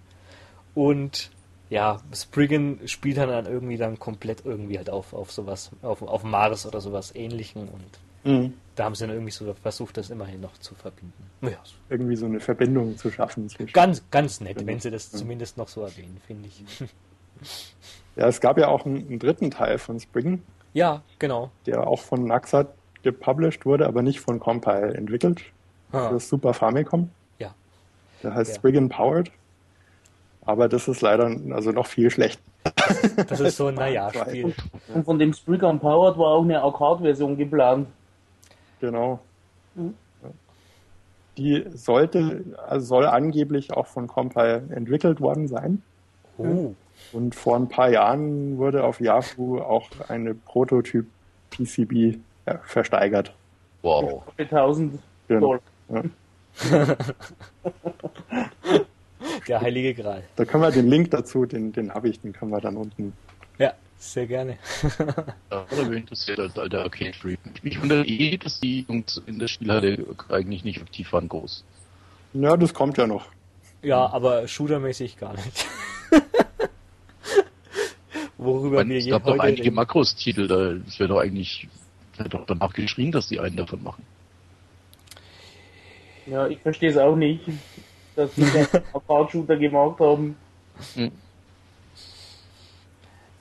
[0.75, 1.31] Und
[1.71, 6.67] ja, Spriggan spielt dann, irgendwie dann komplett irgendwie halt auf, auf sowas, auf, auf Mars
[6.67, 8.55] oder sowas ähnlichen und mhm.
[8.75, 11.31] da haben sie dann irgendwie so versucht, das immerhin noch zu verbinden.
[11.43, 11.63] Ja.
[11.91, 13.49] Irgendwie so eine Verbindung zu schaffen.
[13.73, 15.19] Ganz, ganz nett, wenn sie das ja.
[15.21, 16.65] zumindest noch so erwähnen, finde ich.
[18.17, 20.43] Ja, es gab ja auch einen, einen, dritten Teil von Spriggan.
[20.73, 21.51] Ja, genau.
[21.67, 22.69] Der auch von Naxat
[23.03, 25.43] gepublished wurde, aber nicht von Compile entwickelt.
[25.93, 26.11] Ah.
[26.11, 27.11] Das Super Famicom.
[27.39, 27.55] Ja.
[28.23, 28.57] Der heißt ja.
[28.57, 29.31] Spriggan Powered.
[30.45, 32.43] Aber das ist leider also noch viel schlechter.
[33.29, 34.55] Das ist so ein Naja-Spiel.
[34.95, 37.89] Und von dem Spriggan Powered war auch eine Arcade-Version geplant.
[38.81, 39.21] Genau.
[39.75, 39.95] Mhm.
[41.37, 45.83] Die sollte, also soll angeblich auch von Compile entwickelt worden sein.
[46.37, 46.75] Oh.
[47.13, 51.07] Und vor ein paar Jahren wurde auf Yahoo auch eine Prototyp
[51.51, 53.33] PCB ja, versteigert.
[53.83, 54.23] Wow.
[54.37, 54.99] 1000
[55.29, 55.61] Dollar.
[55.89, 56.03] Ja.
[59.49, 60.23] Der heilige Gral.
[60.37, 63.15] Da können wir den Link dazu, den, den habe ich, den können wir dann unten.
[63.59, 64.59] Ja, sehr gerne.
[65.51, 67.39] ja, oder mich interessiert als alter Arcade-Freak.
[67.63, 71.65] Mich wundert eh, dass die Jungs in der Spielhalle eigentlich nicht aktiv waren groß.
[72.35, 73.27] Ja, das kommt ja noch.
[73.83, 75.67] Ja, aber shootermäßig gar nicht.
[78.39, 81.69] Worüber meine, wir es gab doch einige Makros-Titel, da wäre doch eigentlich
[82.17, 84.05] wird doch danach geschrien, dass die einen davon machen.
[86.27, 87.43] Ja, ich verstehe es auch nicht
[88.19, 90.37] dass sie einen Arcade-Shooter gemacht haben.
[90.95, 91.13] Hm.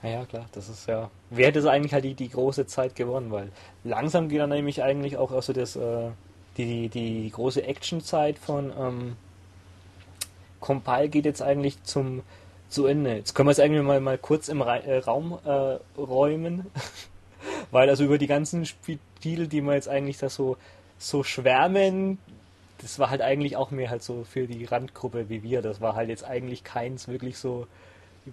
[0.02, 1.10] Naja, klar, das ist ja.
[1.30, 3.50] Wer hätte eigentlich halt die, die große Zeit gewonnen, weil
[3.82, 6.10] langsam geht dann nämlich eigentlich auch also das, äh,
[6.56, 9.16] die, die große Action-Zeit von ähm,
[10.60, 12.22] Compile geht jetzt eigentlich zum
[12.68, 13.16] zu Ende.
[13.16, 16.66] Jetzt können wir es eigentlich mal, mal kurz im Ra äh, Raum äh, räumen,
[17.70, 20.56] weil also über die ganzen Spiele, die wir jetzt eigentlich da so,
[20.98, 22.18] so schwärmen,
[22.78, 25.62] das war halt eigentlich auch mehr halt so für die Randgruppe wie wir.
[25.62, 27.66] Das war halt jetzt eigentlich keins wirklich so,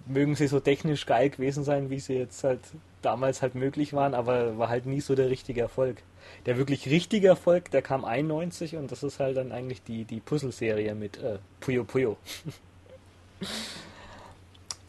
[0.06, 2.60] mögen sie so technisch geil gewesen sein, wie sie jetzt halt
[3.02, 6.02] damals halt möglich waren, aber war halt nie so der richtige Erfolg.
[6.44, 10.20] Der wirklich richtige Erfolg, der kam 91 und das ist halt dann eigentlich die, die
[10.20, 12.16] Puzzle-Serie mit äh, Puyo Puyo.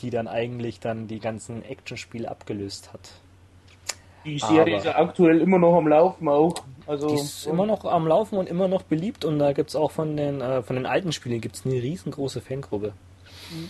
[0.01, 3.11] die dann eigentlich dann die ganzen Actionspiele abgelöst hat.
[4.25, 6.55] Die Serie Aber ist ja aktuell immer noch am Laufen auch.
[6.85, 9.75] Also, die ist immer noch am Laufen und immer noch beliebt und da gibt es
[9.75, 12.93] auch von den, äh, von den alten Spielen gibt's eine riesengroße Fangruppe.
[13.51, 13.69] Mhm.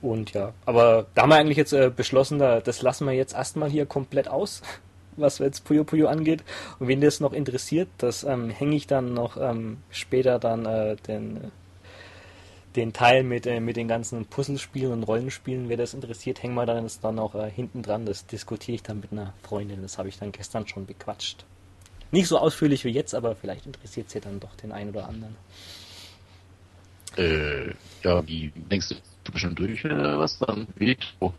[0.00, 3.34] Und ja, aber da haben wir eigentlich jetzt äh, beschlossen, da, das lassen wir jetzt
[3.34, 4.62] erstmal hier komplett aus,
[5.16, 6.44] was jetzt Puyo Puyo angeht.
[6.78, 10.96] Und wen das noch interessiert, das ähm, hänge ich dann noch ähm, später dann äh,
[10.96, 11.50] den
[12.76, 16.66] den Teil mit, äh, mit den ganzen Puzzlespielen und Rollenspielen, wer das interessiert, hängen wir
[16.66, 18.04] dann das dann auch äh, hinten dran.
[18.06, 19.82] Das diskutiere ich dann mit einer Freundin.
[19.82, 21.44] Das habe ich dann gestern schon bequatscht.
[22.10, 25.08] Nicht so ausführlich wie jetzt, aber vielleicht interessiert es ja dann doch den einen oder
[25.08, 25.36] anderen.
[27.16, 27.70] Äh,
[28.02, 28.94] ja, wie denkst du,
[29.24, 30.66] du bist schon durch oder was dann?
[30.76, 30.96] Wie?
[31.20, 31.32] Oh.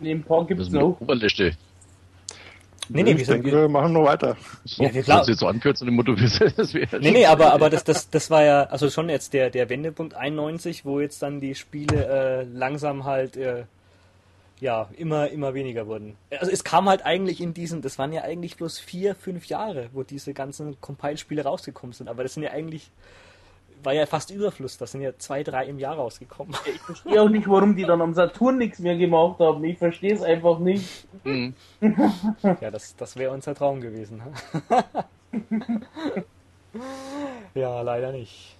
[0.00, 1.00] Nee, ein paar gibt es noch.
[1.00, 1.52] Oberliste.
[2.88, 4.36] Nee, nee, ich denke, wir machen nur weiter.
[4.64, 5.26] So, ja, klar.
[5.26, 6.40] jetzt so ankürzen im Motto, das
[6.74, 9.68] wäre Nee, nee, aber, aber das, das, das war ja, also schon jetzt der, der
[9.68, 13.64] Wendepunkt 91, wo jetzt dann die Spiele äh, langsam halt, äh,
[14.60, 16.16] ja, immer, immer weniger wurden.
[16.30, 19.88] Also es kam halt eigentlich in diesen, das waren ja eigentlich bloß vier, fünf Jahre,
[19.92, 22.90] wo diese ganzen Compile-Spiele rausgekommen sind, aber das sind ja eigentlich
[23.82, 24.78] war ja fast Überfluss.
[24.78, 26.54] Das sind ja zwei, drei im Jahr rausgekommen.
[26.66, 29.62] Ich verstehe auch nicht, warum die dann am Saturn nichts mehr gemacht haben.
[29.64, 31.06] Ich verstehe es einfach nicht.
[31.24, 31.54] Mhm.
[32.42, 34.22] ja, das, das wäre unser Traum gewesen.
[37.54, 38.56] ja, leider nicht.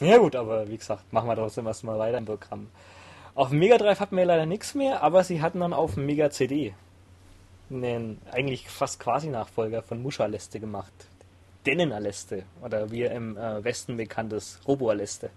[0.00, 2.68] Ja gut, aber wie gesagt, machen wir trotzdem erstmal weiter im Programm.
[3.34, 6.06] Auf dem Mega Drive hatten wir leider nichts mehr, aber sie hatten dann auf dem
[6.06, 6.74] Mega CD
[7.70, 10.92] einen eigentlich fast quasi Nachfolger von Musha Leste gemacht.
[11.66, 15.30] Dennenaleste oder wie er im äh, Westen bekannt ist, Roboaleste.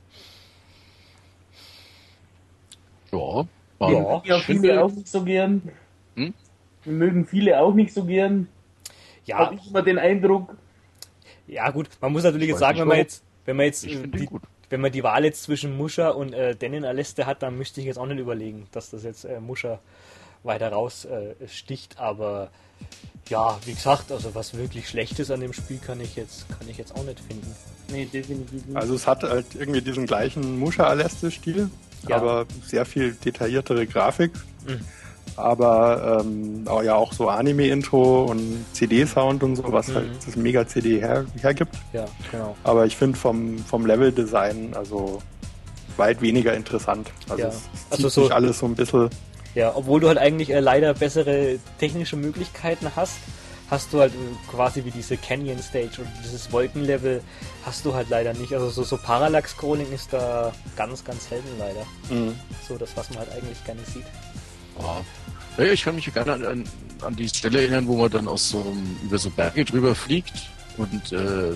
[3.12, 3.46] Ja,
[3.80, 5.62] ja, ja viele auch nicht so gern.
[6.16, 6.34] Hm?
[6.84, 8.48] Wir mögen viele auch nicht so gern.
[9.26, 9.40] Ja.
[9.40, 10.56] Habe ich immer den Eindruck.
[11.48, 14.30] Ja, gut, man muss natürlich jetzt sagen, wenn man jetzt, wenn man jetzt, die,
[14.70, 17.88] wenn man die Wahl jetzt zwischen Muscha und äh, Dennen Aleste hat, dann müsste ich
[17.88, 19.80] jetzt auch nicht überlegen, dass das jetzt äh, Muscha
[20.44, 22.50] weiter raus äh, sticht, aber
[23.30, 26.78] ja, wie gesagt, also was wirklich Schlechtes an dem Spiel kann ich jetzt, kann ich
[26.78, 27.56] jetzt auch nicht finden.
[27.90, 28.76] Nee, definitiv nicht.
[28.76, 31.70] Also es hat halt irgendwie diesen gleichen Musha Aleste-Stil,
[32.08, 32.16] ja.
[32.18, 34.32] aber sehr viel detailliertere Grafik.
[34.68, 34.82] Mhm.
[35.36, 39.96] Aber ähm, auch, ja auch so Anime-Intro und CD-Sound und so, was mhm.
[39.96, 41.76] halt das Mega-CD her, hergibt.
[41.92, 42.56] Ja, genau.
[42.64, 45.22] Aber ich finde vom, vom Level-Design also
[45.98, 47.10] weit weniger interessant.
[47.30, 47.50] Also ja.
[47.50, 49.10] es, es also so alles so ein bisschen
[49.56, 53.18] ja, obwohl du halt eigentlich äh, leider bessere technische Möglichkeiten hast,
[53.70, 54.14] hast du halt
[54.50, 57.22] quasi wie diese Canyon Stage oder dieses Wolkenlevel
[57.66, 58.54] hast du halt leider nicht.
[58.54, 61.86] Also so, so Parallax-Scrolling ist da ganz, ganz selten leider.
[62.10, 62.36] Mhm.
[62.68, 64.06] So das, was man halt eigentlich gerne sieht.
[64.78, 65.02] Oh.
[65.58, 66.64] Ja, ich kann mich gerne an,
[67.02, 70.34] an, die Stelle erinnern, wo man dann aus so über so Berge drüber fliegt
[70.78, 71.54] und äh,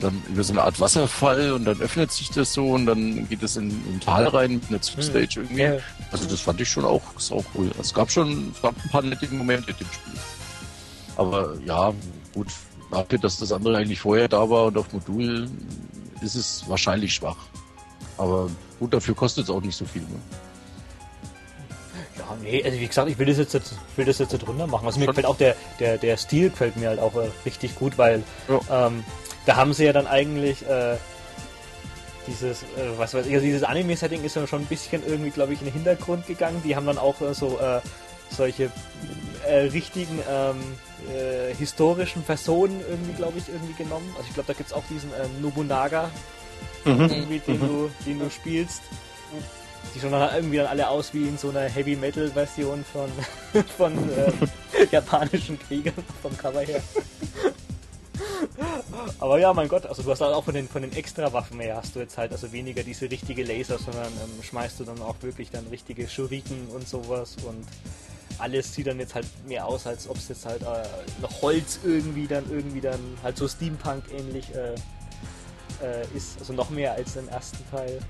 [0.00, 3.42] dann über so eine Art Wasserfall und dann öffnet sich das so und dann geht
[3.42, 5.42] es in, in Tal rein mit einer Zwischenstage hm.
[5.42, 5.62] irgendwie.
[5.62, 5.78] Ja.
[6.10, 7.70] Also das fand ich schon auch, auch cool.
[7.80, 10.20] Es gab schon es gab ein paar nette Momente in dem Spiel.
[11.16, 11.92] Aber ja,
[12.34, 12.48] gut,
[12.90, 15.48] dafür, dass das andere eigentlich vorher da war und auf Modul
[16.20, 17.36] ist es wahrscheinlich schwach.
[18.18, 18.48] Aber
[18.78, 20.02] gut, dafür kostet es auch nicht so viel.
[20.02, 20.20] Ne?
[22.16, 24.86] Ja, nee, also wie gesagt, ich will das jetzt, will das jetzt runter machen.
[24.86, 27.98] Also mir gefällt auch der, der, der Stil gefällt mir halt auch äh, richtig gut,
[27.98, 28.86] weil ja.
[28.86, 29.04] ähm,
[29.46, 30.96] da haben sie ja dann eigentlich äh,
[32.26, 32.66] dieses, äh,
[32.96, 35.66] was weiß ich, also dieses Anime-Setting ist ja schon ein bisschen irgendwie, glaube ich, in
[35.66, 36.62] den Hintergrund gegangen.
[36.64, 37.80] Die haben dann auch äh, so äh,
[38.30, 38.70] solche
[39.46, 40.56] äh, richtigen ähm,
[41.12, 44.08] äh, historischen Personen irgendwie, glaube ich, irgendwie genommen.
[44.16, 45.10] Also ich glaube, da gibt es auch diesen
[45.40, 46.10] Nobunaga,
[46.84, 47.00] mhm.
[47.00, 47.68] irgendwie, den, mhm.
[47.68, 48.82] du, den du spielst.
[49.94, 53.10] Die schauen dann irgendwie dann alle aus wie in so einer Heavy Metal Version von,
[53.76, 54.32] von äh,
[54.90, 56.82] japanischen Kriegern vom Cover her.
[59.18, 61.76] Aber ja, mein Gott, also du hast halt auch von den, von den Extra-Waffen her
[61.76, 65.16] hast du jetzt halt also weniger diese richtige Laser, sondern ähm, schmeißt du dann auch
[65.22, 67.66] wirklich dann richtige Schuriken und sowas und
[68.38, 70.84] alles sieht dann jetzt halt mehr aus, als ob es jetzt halt äh,
[71.22, 74.74] noch Holz irgendwie dann irgendwie dann halt so Steampunk ähnlich äh,
[75.84, 76.38] äh, ist.
[76.38, 78.00] Also noch mehr als im ersten Teil.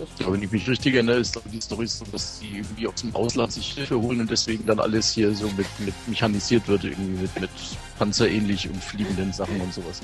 [0.00, 2.94] Ja, ja, wenn ich mich richtig erinnere, ist die Story so, dass sie irgendwie aus
[2.96, 6.84] dem Ausland sich Hilfe holen und deswegen dann alles hier so mit, mit mechanisiert wird,
[6.84, 7.50] irgendwie mit, mit
[7.98, 10.00] panzerähnlich und fliegenden Sachen und sowas.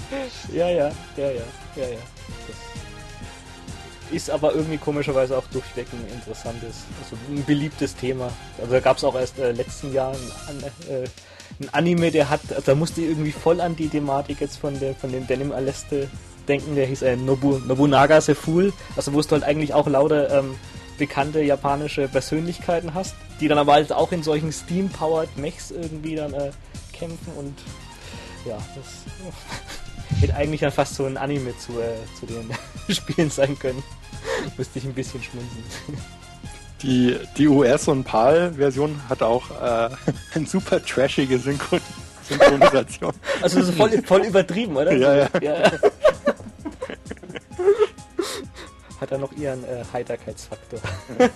[0.53, 1.31] Ja, ja, ja, ja,
[1.77, 1.99] ja, ja.
[4.07, 8.31] Das ist aber irgendwie komischerweise auch durchweg ein interessantes, also ein beliebtes Thema.
[8.59, 10.15] Also da gab es auch erst äh, letzten Jahr
[10.49, 11.09] ein, äh,
[11.61, 14.95] ein, Anime, der hat, also da musste irgendwie voll an die Thematik jetzt von der
[14.95, 16.09] von dem Denim Aleste
[16.49, 20.55] denken, der hieß äh, Nobu, Nobunaga Seful, also wo du halt eigentlich auch lauter ähm,
[20.99, 26.33] bekannte japanische Persönlichkeiten hast, die dann aber halt auch in solchen Steam-powered Mechs irgendwie dann
[26.33, 26.51] äh,
[26.93, 27.55] kämpfen und
[28.47, 32.51] ja, das hätte eigentlich dann fast so ein Anime zu, äh, zu den
[32.95, 33.83] Spielen sein können.
[34.57, 35.65] Müsste ich ein bisschen schmunzeln.
[36.83, 39.89] Die, die US- und PAL-Version hat auch äh,
[40.35, 41.81] eine super trashige Synchron
[42.29, 43.13] Synchronisation.
[43.41, 44.93] Also so voll, voll übertrieben, oder?
[44.93, 45.29] Ja, ja.
[45.41, 45.73] ja.
[49.01, 50.81] Hat er noch ihren äh, Heiterkeitsfaktor.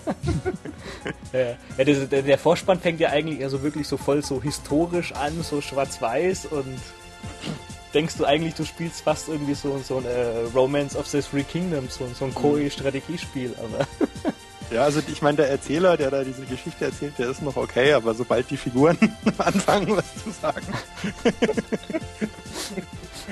[1.33, 1.41] ja,
[1.77, 6.47] ja der, Vorspann fängt ja eigentlich also wirklich so voll so historisch an, so schwarz-weiß
[6.47, 6.79] und
[7.95, 11.43] denkst du eigentlich, du spielst fast irgendwie so, so ein äh, Romance of the Three
[11.43, 13.87] Kingdoms, so, so ein Koei-Strategiespiel, aber.
[14.71, 17.93] Ja, also ich meine, der Erzähler, der da diese Geschichte erzählt, der ist noch okay,
[17.93, 18.97] aber sobald die Figuren
[19.39, 20.65] anfangen, was zu sagen.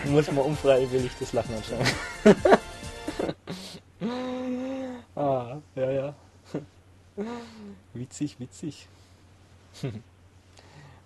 [0.06, 1.86] muss man unfreiwillig das Lachen anschauen.
[5.16, 6.14] ah, ja, ja.
[7.94, 8.88] witzig, witzig.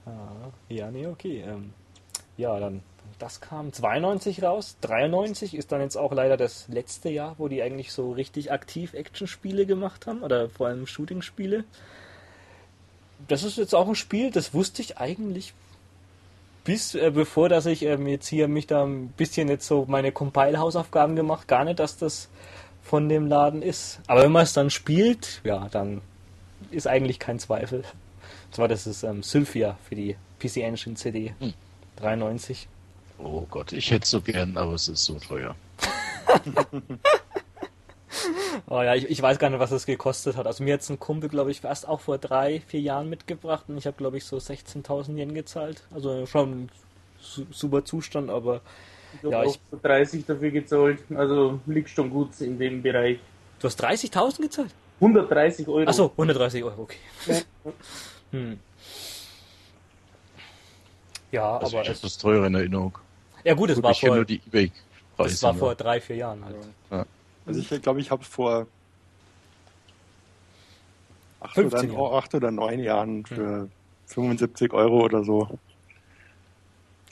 [0.06, 1.42] ah, ja, nee, okay.
[1.46, 1.72] Ähm,
[2.36, 2.82] ja, dann
[3.18, 4.76] das kam 92 raus.
[4.80, 8.94] 93 ist dann jetzt auch leider das letzte Jahr, wo die eigentlich so richtig aktiv
[8.94, 11.64] Action-Spiele gemacht haben oder vor allem Shooting-Spiele.
[13.28, 15.54] Das ist jetzt auch ein Spiel, das wusste ich eigentlich
[16.64, 20.12] bis äh, bevor, dass ich ähm, jetzt hier mich da ein bisschen jetzt so meine
[20.12, 22.28] Compile-Hausaufgaben gemacht, gar nicht, dass das
[22.82, 24.00] von dem Laden ist.
[24.06, 26.00] Aber wenn man es dann spielt, ja, dann
[26.70, 27.78] ist eigentlich kein Zweifel.
[27.80, 31.54] Und zwar das ist ähm, Sylphia für die PC Engine CD hm.
[31.96, 32.68] 93.
[33.18, 35.54] Oh Gott, ich hätte es so gern, aber es ist so teuer.
[38.68, 40.46] oh ja, ich, ich, weiß gar nicht, was es gekostet hat.
[40.46, 43.78] Also mir hat ein Kumpel, glaube ich, erst auch vor drei, vier Jahren mitgebracht und
[43.78, 45.84] ich habe, glaube ich, so 16.000 Yen gezahlt.
[45.94, 46.68] Also schon
[47.20, 48.60] su super Zustand, aber
[49.14, 50.98] ich ja, ich 30 dafür gezahlt.
[51.14, 53.18] Also liegt schon gut in dem Bereich.
[53.60, 54.74] Du hast 30.000 gezahlt?
[55.00, 55.88] 130 Euro.
[55.88, 56.98] Achso, 130 Euro, okay.
[58.30, 58.58] hm.
[61.30, 61.84] Ja, also aber.
[61.84, 62.00] Ich es...
[62.00, 62.98] das teure in Erinnerung.
[63.44, 64.70] Ja gut, es war vor, nur die eBay
[65.16, 66.56] das war vor drei, vier Jahren halt.
[66.90, 67.06] Ja.
[67.46, 68.66] Also ich glaube, ich habe es vor
[71.40, 73.70] acht oder, acht oder neun Jahren für hm.
[74.06, 75.58] 75 Euro oder so.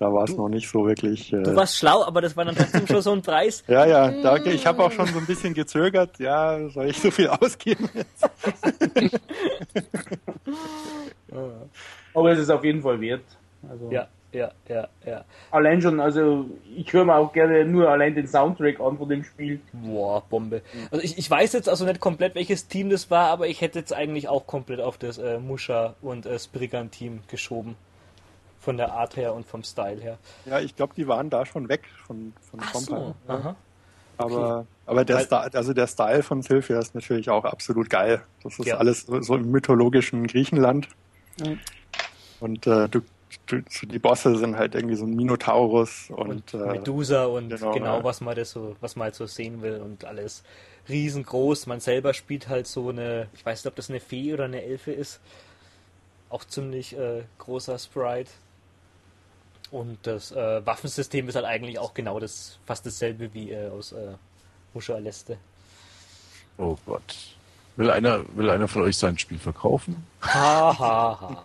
[0.01, 1.32] Da war es noch nicht so wirklich.
[1.32, 1.43] Äh...
[1.43, 3.62] Du warst schlau, aber das war dann trotzdem schon so ein Preis.
[3.68, 6.18] ja, ja, da, ich habe auch schon so ein bisschen gezögert.
[6.18, 8.28] Ja, soll ich so viel ausgeben jetzt?
[12.14, 13.24] aber es ist auf jeden Fall wert.
[13.68, 15.24] Also ja ja, ja, ja.
[15.51, 16.47] Allein schon, also
[16.77, 19.60] ich höre mir auch gerne nur allein den Soundtrack an von dem Spiel.
[19.72, 20.62] Boah, Bombe.
[20.90, 23.78] Also ich, ich weiß jetzt also nicht komplett, welches Team das war, aber ich hätte
[23.78, 27.77] jetzt eigentlich auch komplett auf das äh, Musha und äh, Spriggan-Team geschoben.
[28.60, 30.18] Von der Art her und vom Style her.
[30.44, 33.14] Ja, ich glaube, die waren da schon weg von, von Ach Compile.
[33.26, 33.32] So.
[33.32, 33.56] Ja.
[34.20, 34.66] Aber, okay.
[34.86, 38.22] aber der, Style, also der Style von Sylphia ist natürlich auch absolut geil.
[38.42, 38.76] Das ist ja.
[38.76, 40.88] alles so im mythologischen Griechenland.
[41.40, 41.58] Mhm.
[42.40, 43.00] Und äh, du,
[43.46, 47.72] du, die Bosse sind halt irgendwie so ein Minotaurus und, und äh, Medusa und genau,
[47.72, 50.42] genau was man das so, was man halt so sehen will und alles
[50.88, 51.66] riesengroß.
[51.66, 54.62] Man selber spielt halt so eine, ich weiß nicht, ob das eine Fee oder eine
[54.62, 55.20] Elfe ist.
[56.28, 58.30] Auch ziemlich äh, großer Sprite.
[59.70, 63.92] Und das äh, Waffensystem ist halt eigentlich auch genau das, fast dasselbe wie äh, aus
[63.92, 64.14] äh,
[64.74, 65.38] Muscha Aleste.
[66.59, 67.16] Oh Gott.
[67.76, 70.05] Will einer, will einer von euch sein Spiel verkaufen?
[70.22, 71.44] Ha, ha, ha.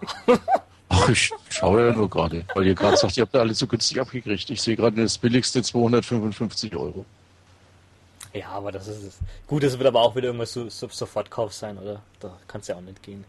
[0.90, 3.68] Ach, ich schaue ja nur gerade, weil ihr gerade sagt, ihr habt da alle so
[3.68, 4.50] günstig abgekriegt.
[4.50, 7.06] Ich sehe gerade das billigste 255 Euro.
[8.36, 9.20] Ja, aber das ist es.
[9.48, 12.02] Gut, es wird aber auch wieder irgendwas so, so Sofortkauf sein, oder?
[12.20, 13.24] Da kann es ja auch nicht gehen.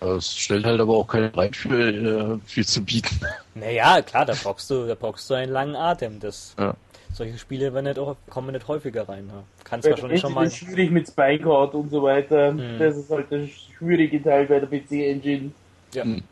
[0.00, 3.20] Es stellt halt aber auch keine rein für äh, viel zu bieten.
[3.54, 6.20] Naja, klar, da brauchst du, da brauchst du einen langen Atem.
[6.20, 6.74] Das, ja.
[7.12, 9.30] Solche Spiele werden nicht, kommen nicht häufiger rein.
[9.32, 9.42] Ja.
[9.64, 10.44] Kannst wahrscheinlich schon mal.
[10.44, 12.52] Das ist schwierig mit Spycard und so weiter.
[12.52, 12.78] Mhm.
[12.78, 15.52] Das ist halt der schwierige Teil bei der PC-Engine.
[15.94, 16.04] Ja.
[16.04, 16.22] Mhm.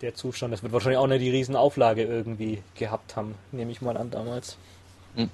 [0.00, 3.96] Der Zustand, das wird wahrscheinlich auch nicht die Riesenauflage irgendwie gehabt haben, nehme ich mal
[3.96, 4.56] an damals.
[5.14, 5.30] Mhm.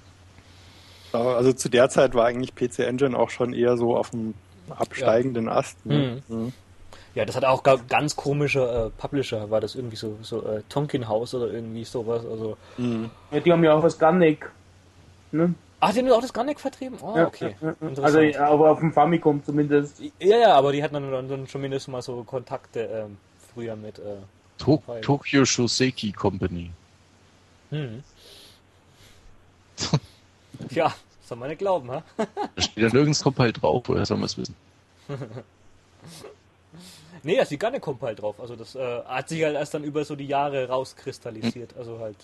[1.12, 4.34] Also zu der Zeit war eigentlich PC Engine auch schon eher so auf dem
[4.70, 5.52] absteigenden ja.
[5.52, 5.84] Ast.
[5.86, 6.22] Ne?
[6.28, 6.36] Mhm.
[6.36, 6.52] Mhm.
[7.14, 11.08] Ja, das hat auch ganz komische äh, Publisher, war das irgendwie so, so äh, Tonkin
[11.08, 12.24] House oder irgendwie sowas.
[12.24, 12.56] Also.
[12.76, 13.10] Mhm.
[13.30, 14.48] Ja, die haben ja auch was Gunnick.
[15.32, 15.54] Ne?
[15.80, 16.98] Ach, die haben auch das Gunnick vertrieben?
[17.00, 17.56] Oh, ja, okay.
[17.60, 20.00] Ja, also, ja, aber auf dem Famicom zumindest.
[20.18, 23.16] Ja, ja, aber die hatten dann, dann schon mindestens mal so Kontakte ähm,
[23.52, 23.98] früher mit.
[23.98, 24.16] Äh,
[24.58, 26.70] to Tokyo Shoseki Company.
[27.70, 28.02] Hm.
[30.70, 32.02] Ja, soll man nicht glauben, ha?
[32.16, 34.54] da steht ja nirgends Compile drauf, woher soll man es wissen?
[37.22, 38.40] nee, da steht gar nicht Compile drauf.
[38.40, 41.74] Also das äh, hat sich halt erst dann über so die Jahre rauskristallisiert.
[41.78, 42.16] Also halt,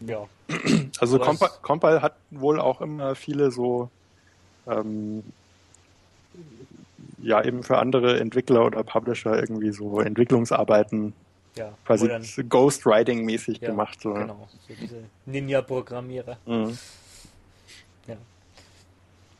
[0.00, 0.26] ja.
[0.98, 3.88] Also Compi Compile hat wohl auch immer viele so
[4.66, 5.22] ähm,
[7.22, 11.14] ja eben für andere Entwickler oder Publisher irgendwie so Entwicklungsarbeiten
[11.56, 14.00] ja, quasi Ghostwriting-mäßig ja, gemacht.
[14.00, 14.14] So.
[14.14, 16.38] Genau, so diese Ninja-Programmierer.
[16.46, 16.78] Mhm.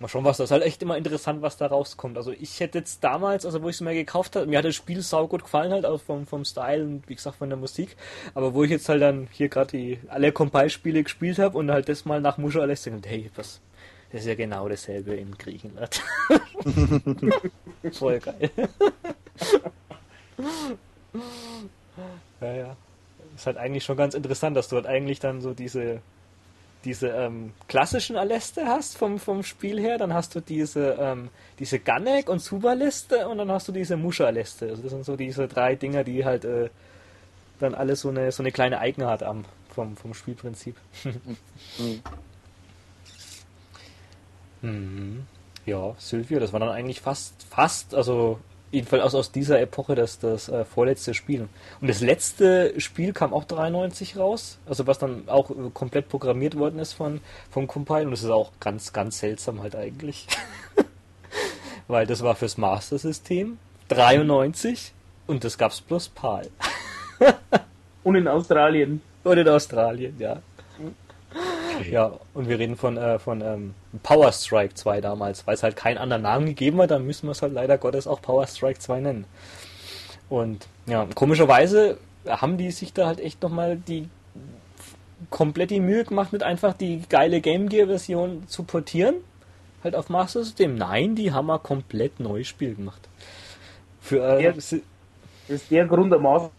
[0.01, 2.17] Mal schauen, was das ist halt echt immer interessant, was da rauskommt.
[2.17, 4.75] Also ich hätte jetzt damals, also wo ich es mir gekauft habe, mir hat das
[4.75, 7.99] Spiel saugut gefallen halt, auch vom, vom Style und wie gesagt von der Musik.
[8.35, 11.91] Aber wo ich jetzt halt dann hier gerade die alle Compile-Spiele gespielt habe und halt
[11.91, 13.61] das mal nach Muscha alles denke, hey, was,
[14.11, 16.03] das ist ja genau dasselbe in Griechenland.
[17.93, 18.51] Voll geil.
[22.41, 22.77] ja, ja.
[23.37, 26.01] Ist halt eigentlich schon ganz interessant, dass du halt eigentlich dann so diese
[26.85, 31.29] diese ähm, klassischen Aleste hast vom, vom Spiel her, dann hast du diese, ähm,
[31.59, 34.71] diese Ganek und Suba-Liste und dann hast du diese Muscha-Liste.
[34.71, 36.71] Also das sind so diese drei Dinger, die halt äh,
[37.59, 40.77] dann alles so eine, so eine kleine Eigenart haben vom, vom Spielprinzip.
[44.63, 45.27] mhm.
[45.67, 48.41] Ja, Sylvia, das war dann eigentlich fast, fast, also
[48.71, 51.49] jedenfalls aus, aus dieser Epoche das, das äh, vorletzte Spiel.
[51.81, 56.57] Und das letzte Spiel kam auch 93 raus, also was dann auch äh, komplett programmiert
[56.57, 57.21] worden ist von,
[57.51, 58.05] vom Compile.
[58.05, 60.27] Und das ist auch ganz, ganz seltsam halt eigentlich.
[61.89, 64.93] Weil das war fürs Master System 93
[65.27, 66.49] und das gab's bloß PAL.
[68.05, 69.03] und in Australien.
[69.25, 70.41] Und in Australien, ja.
[71.81, 71.93] Okay.
[71.93, 75.77] Ja, und wir reden von, äh, von ähm, Power Strike 2 damals, weil es halt
[75.77, 78.79] keinen anderen Namen gegeben hat, dann müssen wir es halt leider Gottes auch Power Strike
[78.79, 79.25] 2 nennen.
[80.29, 84.09] Und ja, komischerweise haben die sich da halt echt nochmal die
[85.29, 89.17] komplett die Mühe gemacht, mit einfach die geile Game Gear Version zu portieren,
[89.85, 90.77] halt auf Master System.
[90.77, 93.09] Nein, die haben ein komplett neues Spiel gemacht.
[94.01, 94.73] Für, äh, der, das
[95.49, 96.51] ist der Grund, am Master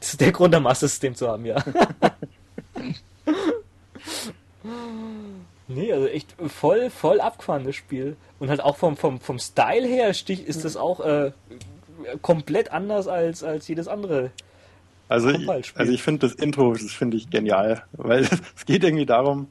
[0.00, 1.62] das ist der Grund, am Master System zu haben, ja.
[5.66, 8.16] Nee, also echt voll, voll abgefahrenes Spiel.
[8.38, 11.32] Und halt auch vom, vom, vom Style her stich, ist das auch äh,
[12.22, 14.30] komplett anders als, als jedes andere.
[15.08, 18.22] Also ich, also ich finde das Intro, das finde ich genial, weil
[18.56, 19.48] es geht irgendwie darum,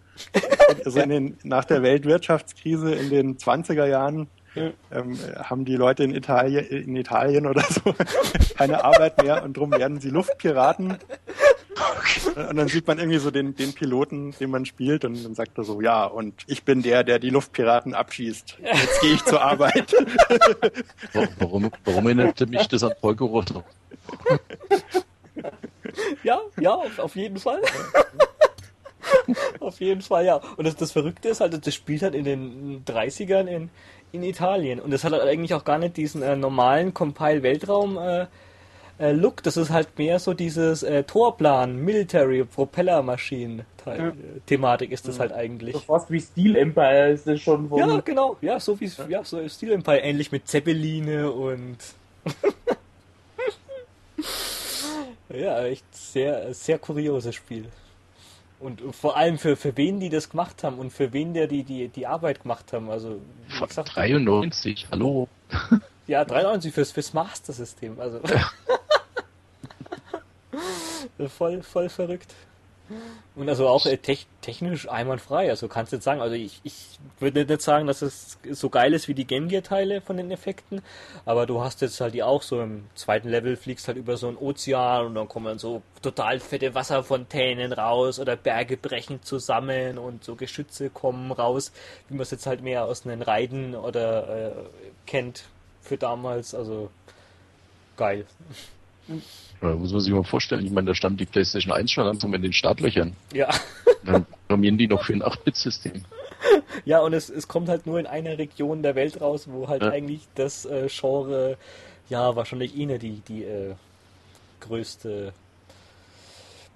[0.83, 6.13] also in den, nach der Weltwirtschaftskrise in den 20er Jahren ähm, haben die Leute in
[6.13, 7.93] Italien, in Italien oder so
[8.57, 10.97] keine Arbeit mehr und drum werden sie Luftpiraten.
[12.35, 15.57] Und dann sieht man irgendwie so den, den Piloten, den man spielt, und dann sagt
[15.57, 18.57] er so, ja, und ich bin der, der die Luftpiraten abschießt.
[18.63, 19.93] Jetzt gehe ich zur Arbeit.
[21.39, 23.53] Warum, warum erinnert mich das an Polgoroth?
[26.23, 27.61] Ja, ja, auf, auf jeden Fall.
[29.59, 30.41] auf jeden Fall, ja.
[30.57, 33.69] Und das, das Verrückte ist halt, das spielt halt in den 30ern in,
[34.11, 34.79] in Italien.
[34.79, 38.27] Und das hat halt eigentlich auch gar nicht diesen äh, normalen Compile-Weltraum- äh,
[38.99, 43.65] äh, Look, das ist halt mehr so dieses äh, Torplan, Military, Propellermaschinen.
[43.85, 44.13] Ja.
[44.45, 45.21] Thematik ist das ja.
[45.21, 45.73] halt eigentlich.
[45.73, 47.69] So fast wie Steel Empire ist das schon.
[47.75, 48.37] Ja, genau.
[48.39, 51.77] Ja, so wie ja, so Steel Empire, ähnlich mit Zeppeline und.
[55.29, 57.65] ja, echt sehr, sehr kurioses Spiel.
[58.59, 61.63] Und vor allem für, für wen die das gemacht haben und für wen der die,
[61.63, 62.89] die, die Arbeit gemacht haben.
[62.89, 65.27] Also, Von 93, hallo.
[66.07, 67.99] Ja, 93 fürs, fürs Master-System.
[67.99, 68.21] Also.
[71.29, 72.33] Voll, voll verrückt.
[73.35, 75.49] Und also auch äh, te technisch einwandfrei.
[75.49, 78.93] Also kannst du jetzt sagen, also ich, ich würde nicht sagen, dass es so geil
[78.93, 80.81] ist wie die Game Gear Teile von den Effekten,
[81.25, 84.27] aber du hast jetzt halt die auch so im zweiten Level fliegst halt über so
[84.27, 90.25] einen Ozean und dann kommen so total fette Wasserfontänen raus oder Berge brechen zusammen und
[90.25, 91.71] so Geschütze kommen raus,
[92.09, 94.51] wie man es jetzt halt mehr aus den Reiten oder äh,
[95.07, 95.45] kennt
[95.81, 96.53] für damals.
[96.53, 96.89] Also
[97.95, 98.25] geil.
[99.61, 100.65] Ja, muss man sich mal vorstellen.
[100.65, 103.15] Ich meine, da stand die PlayStation 1 schon langsam in den Startlöchern.
[103.33, 103.49] Ja.
[104.03, 106.03] Dann programmieren die noch für ein 8-Bit-System.
[106.83, 109.81] Ja, und es, es kommt halt nur in einer Region der Welt raus, wo halt
[109.81, 109.89] ja.
[109.89, 111.57] eigentlich das äh, Genre,
[112.09, 113.75] ja, wahrscheinlich eh die, die äh,
[114.59, 115.33] größte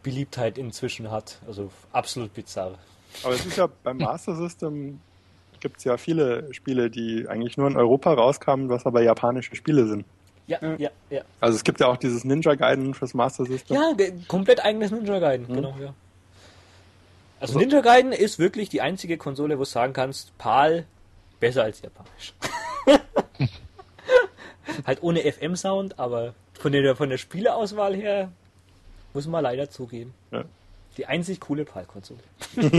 [0.04, 1.40] Beliebtheit inzwischen hat.
[1.48, 2.78] Also absolut bizarr.
[3.24, 5.00] Aber es ist ja beim Master System
[5.60, 9.88] gibt es ja viele Spiele, die eigentlich nur in Europa rauskamen, was aber japanische Spiele
[9.88, 10.06] sind.
[10.48, 11.22] Ja, ja, ja.
[11.42, 13.76] Also es gibt ja auch dieses Ninja Gaiden fürs Master System.
[13.76, 13.94] Ja,
[14.28, 15.54] komplett eigenes Ninja Gaiden, mhm.
[15.54, 15.94] genau, ja.
[17.40, 20.86] Also Ninja Gaiden ist wirklich die einzige Konsole, wo du sagen kannst, PAL
[21.40, 22.34] besser als Japanisch.
[24.86, 28.32] halt ohne FM-Sound, aber von der, von der Spieleauswahl her
[29.14, 30.14] muss man leider zugeben.
[30.32, 30.46] Ja.
[30.96, 32.22] Die einzig coole PAL-Konsole.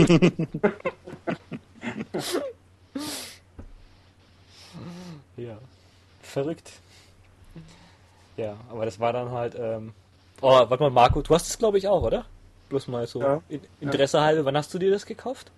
[5.37, 5.57] ja,
[6.21, 6.71] verrückt.
[8.39, 9.55] Ja, aber das war dann halt.
[9.59, 9.91] Ähm
[10.41, 12.25] oh, warte mal, Marco, du hast es glaube ich auch, oder?
[12.69, 13.41] Bloß mal so ja.
[13.81, 14.23] Interesse ja.
[14.23, 14.45] halber.
[14.45, 15.51] Wann hast du dir das gekauft?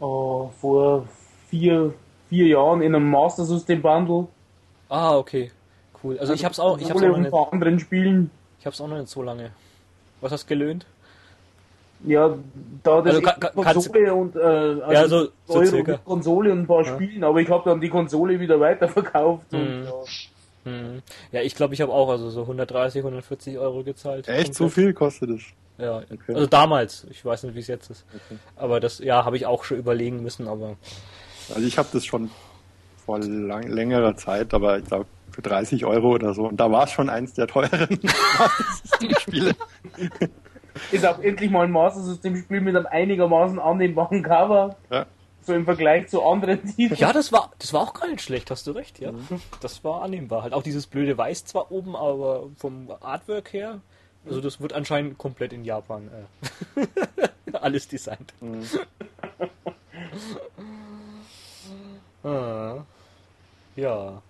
[0.00, 1.06] Oh, vor
[1.48, 1.94] vier,
[2.28, 4.26] vier Jahren in einem Master System Bundle.
[4.88, 5.52] Ah, okay.
[6.02, 6.18] Cool.
[6.18, 6.78] Also, ich hab's auch.
[6.78, 8.30] Ich hab's auch noch nicht, anderen Spielen.
[8.58, 9.50] Ich hab's auch noch nicht so lange.
[10.20, 10.84] Was hast du gelöhnt?
[12.04, 12.34] Ja,
[12.82, 15.82] da das also, kann, Konsole und äh, also ja, so, so.
[16.04, 16.94] Konsole und ein paar ja.
[16.94, 19.52] Spielen, aber ich habe dann die Konsole wieder weiterverkauft.
[19.52, 19.58] Mhm.
[19.58, 19.92] Und, ja.
[20.68, 21.02] Hm.
[21.32, 24.28] Ja, ich glaube, ich habe auch also so 130, 140 Euro gezahlt.
[24.28, 24.54] Echt?
[24.54, 25.42] So viel kostet es?
[25.78, 26.34] Ja, okay.
[26.34, 27.06] also damals.
[27.10, 28.04] Ich weiß nicht, wie es jetzt ist.
[28.08, 28.38] Okay.
[28.56, 30.76] Aber das, ja, habe ich auch schon überlegen müssen, aber.
[31.54, 32.30] Also ich habe das schon
[33.04, 36.48] vor lang, längerer Zeit, aber ich glaube für 30 Euro oder so.
[36.48, 37.88] Und da war es schon eins der teuren
[39.20, 39.54] Spiele.
[40.90, 44.76] Ist auch endlich mal ein Master System Spiel mit einem einigermaßen annehmbaren Cover.
[44.90, 45.06] Ja
[45.48, 47.00] so im Vergleich zu anderen Titeln.
[47.00, 49.12] Ja, das war, das war auch gar nicht schlecht, hast du recht, ja.
[49.12, 49.40] Mhm.
[49.62, 50.42] Das war annehmbar.
[50.42, 53.80] Halt auch dieses blöde Weiß zwar oben, aber vom Artwork her,
[54.26, 56.10] also das wird anscheinend komplett in Japan
[56.76, 56.86] äh,
[57.54, 58.34] alles designt.
[58.40, 58.62] Mhm.
[62.24, 62.84] ah,
[63.74, 64.22] ja.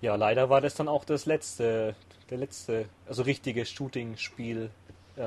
[0.00, 1.96] Ja, leider war das dann auch das letzte,
[2.30, 4.70] der letzte, also richtige Shooting-Spiel
[5.16, 5.20] äh,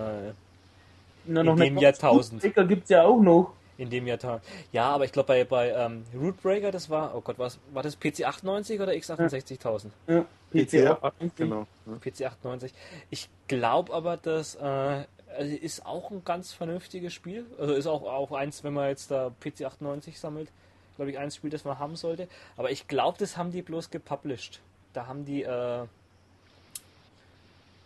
[1.26, 2.41] Na, in dem Jahrtausend.
[2.41, 4.41] gibt es ja auch noch in dem Jahr.
[4.72, 7.98] Ja, aber ich glaube bei, bei ähm, Rootbreaker, das war, oh Gott, was, war das
[7.98, 9.88] PC 98 oder X68000?
[10.08, 11.36] Ja, PC, 98.
[11.36, 11.68] genau.
[12.02, 12.74] PC 98.
[13.10, 15.06] Ich glaube aber, das äh,
[15.38, 17.45] also ist auch ein ganz vernünftiges Spiel.
[17.60, 20.49] Also ist auch, auch eins, wenn man jetzt da PC 98 sammelt,
[20.95, 22.28] glaube ich, ein Spiel, das man haben sollte.
[22.56, 24.60] Aber ich glaube, das haben die bloß gepublished.
[24.94, 25.86] Da haben die, äh,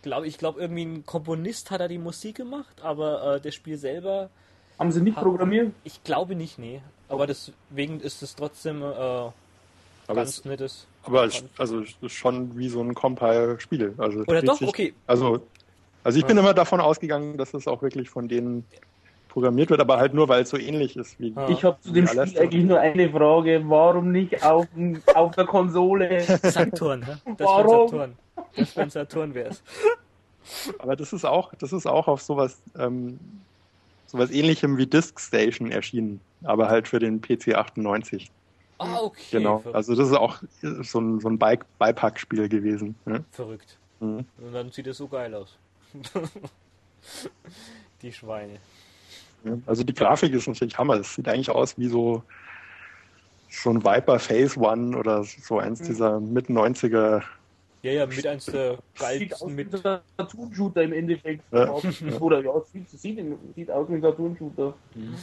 [0.02, 3.76] glaube ich, glaube irgendwie ein Komponist hat da die Musik gemacht, aber äh, das Spiel
[3.76, 4.30] selber
[4.78, 5.72] haben sie nicht programmiert?
[5.84, 6.80] Ich glaube nicht, nee.
[7.08, 9.34] Aber deswegen ist es trotzdem äh, aber
[10.06, 10.86] ganz es, nettes.
[11.04, 13.94] Aber es, also es ist schon wie so ein Compile-Spiel.
[13.98, 14.94] Also Oder doch, okay.
[15.06, 15.40] Also,
[16.04, 16.28] also ich ja.
[16.28, 18.64] bin immer davon ausgegangen, dass es auch wirklich von denen
[19.28, 21.32] programmiert wird, aber halt nur, weil es so ähnlich ist wie.
[21.32, 21.48] Ja.
[21.48, 24.66] Ich habe zu dem Spiel eigentlich nur eine Frage: Warum nicht auf,
[25.14, 26.20] auf der Konsole?
[26.42, 27.12] Saturn, hä?
[27.36, 27.88] Das Warum?
[27.88, 28.12] Saturn.
[28.56, 29.50] Das wenn Saturn wäre
[30.78, 33.18] Aber das ist auch, das ist auch auf sowas ähm,
[34.12, 38.30] sowas ähnlichem wie Disk Station erschienen, aber halt für den PC 98.
[38.76, 39.22] Ah, okay.
[39.30, 39.64] Genau.
[39.72, 40.42] Also das ist auch
[40.82, 42.94] so ein, so ein Beipackspiel gewesen.
[43.06, 43.24] Ne?
[43.30, 43.78] Verrückt.
[44.00, 44.26] Mhm.
[44.38, 45.56] Und dann sieht es so geil aus.
[48.02, 48.58] die Schweine.
[49.66, 50.96] Also die Grafik ist natürlich Hammer.
[50.96, 52.22] Es sieht eigentlich aus wie so,
[53.48, 55.84] so ein Viper Phase One oder so eins mhm.
[55.86, 57.22] dieser Mitte 90er
[57.82, 59.72] ja, ja, mit eins der geilsten mit.
[59.72, 61.42] Sieht aus Cartoon-Shooter im Endeffekt.
[61.52, 61.68] Ja.
[62.20, 63.18] Oder ja, sieht, sieht,
[63.56, 64.72] sieht aus wie ein Cartoon-Shooter.
[64.94, 65.16] Mhm.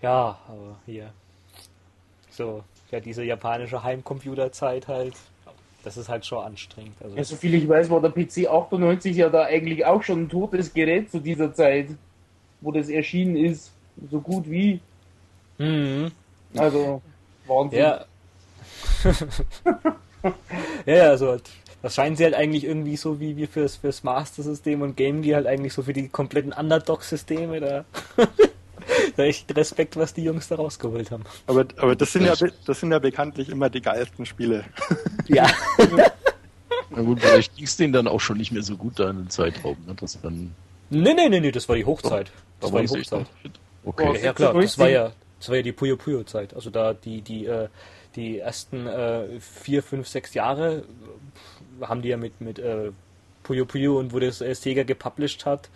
[0.00, 1.12] Ja, aber hier.
[2.30, 5.14] So, ja, diese japanische Heimcomputerzeit halt.
[5.84, 6.96] das ist halt schon anstrengend.
[7.02, 10.28] Also ja, soviel ich weiß, war der PC 98 ja da eigentlich auch schon ein
[10.30, 11.88] totes Gerät zu dieser Zeit,
[12.62, 13.70] wo das erschienen ist.
[14.10, 14.80] So gut wie.
[15.58, 16.10] Mhm.
[16.56, 17.02] Also,
[17.46, 17.78] Wahnsinn.
[17.80, 18.06] Ja.
[20.86, 21.38] ja, also
[21.82, 25.36] das scheinen sie halt eigentlich irgendwie so wie wir fürs, fürs Master-System und Game Gear
[25.36, 27.84] halt eigentlich so für die kompletten Underdog-Systeme da.
[29.16, 31.24] da echt Respekt, was die Jungs da rausgeholt haben.
[31.46, 32.34] Aber, aber das sind ja
[32.66, 34.64] das sind ja bekanntlich immer die geilsten Spiele.
[35.28, 35.48] Ja.
[36.90, 39.18] Na gut, vielleicht ging es denen dann auch schon nicht mehr so gut da in
[39.18, 39.76] den Zeitraum.
[39.86, 39.94] Ne?
[39.98, 40.52] Das dann
[40.90, 42.32] nee, nee, nee, nee, das war die Hochzeit.
[42.60, 43.26] Das da war die Hochzeit.
[43.84, 44.20] Okay.
[44.22, 46.54] Ja, klar, das war ja, das war ja die Puyo Puyo Zeit.
[46.54, 47.68] Also da die, die, äh,
[48.16, 50.84] die ersten äh, vier, fünf, sechs Jahre
[51.80, 52.92] haben die ja mit, mit äh,
[53.42, 55.68] Puyo Puyo und wo das äh, Sega gepublished hat.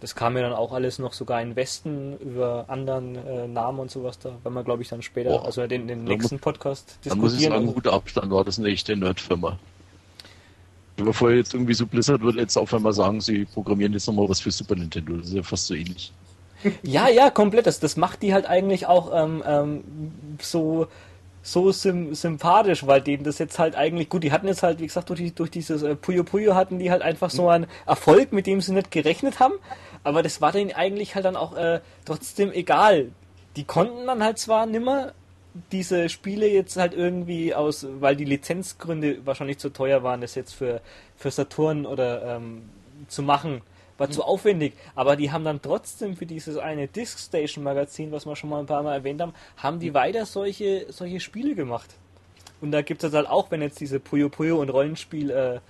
[0.00, 3.90] Das kam ja dann auch alles noch sogar in Westen über anderen äh, Namen und
[3.90, 5.46] sowas da, weil man glaube ich dann später, Boah.
[5.46, 7.10] also den, den nächsten Podcast diskutieren.
[7.10, 9.58] Dann muss ich sagen, guter Abstand war das eine echte Nerdfirma.
[10.96, 14.40] Bevor jetzt irgendwie so Blizzard wird jetzt auf einmal sagen, sie programmieren jetzt nochmal was
[14.40, 15.16] für Super Nintendo.
[15.16, 16.12] Das ist ja fast so ähnlich.
[16.82, 17.66] Ja, ja, komplett.
[17.66, 19.84] Das, das macht die halt eigentlich auch ähm, ähm,
[20.40, 20.88] so
[21.46, 24.86] so sim sympathisch, weil denen das jetzt halt eigentlich, gut, die hatten jetzt halt, wie
[24.86, 28.32] gesagt, durch, die, durch dieses äh, Puyo Puyo hatten die halt einfach so einen Erfolg,
[28.32, 29.54] mit dem sie nicht gerechnet haben,
[30.02, 33.12] aber das war denen eigentlich halt dann auch äh, trotzdem egal.
[33.54, 35.12] Die konnten dann halt zwar nimmer
[35.70, 40.52] diese Spiele jetzt halt irgendwie aus, weil die Lizenzgründe wahrscheinlich zu teuer waren, das jetzt
[40.52, 40.80] für,
[41.16, 42.68] für Saturn oder ähm,
[43.06, 43.62] zu machen,
[43.98, 48.26] war zu aufwendig, aber die haben dann trotzdem für dieses eine Disc Station Magazin, was
[48.26, 51.94] wir schon mal ein paar Mal erwähnt haben, haben die weiter solche, solche Spiele gemacht.
[52.60, 55.60] Und da gibt es halt auch, wenn jetzt diese Puyo Puyo und Rollenspiel äh,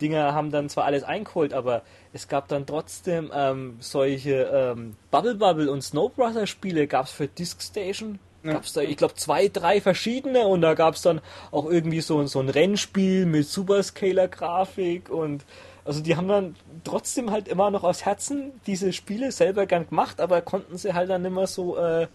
[0.00, 1.82] Dinger haben dann zwar alles eingeholt, aber
[2.12, 7.12] es gab dann trotzdem ähm, solche ähm, Bubble Bubble und Snow Brother Spiele gab es
[7.12, 8.18] für Disc Station.
[8.42, 8.54] Ja.
[8.54, 11.20] Gab es da, ich glaube, zwei, drei verschiedene und da gab es dann
[11.50, 15.44] auch irgendwie so, so ein Rennspiel mit Superscaler-Grafik und
[15.84, 20.20] also die haben dann trotzdem halt immer noch aus Herzen diese Spiele selber gern gemacht,
[20.20, 22.06] aber konnten sie halt dann immer so äh,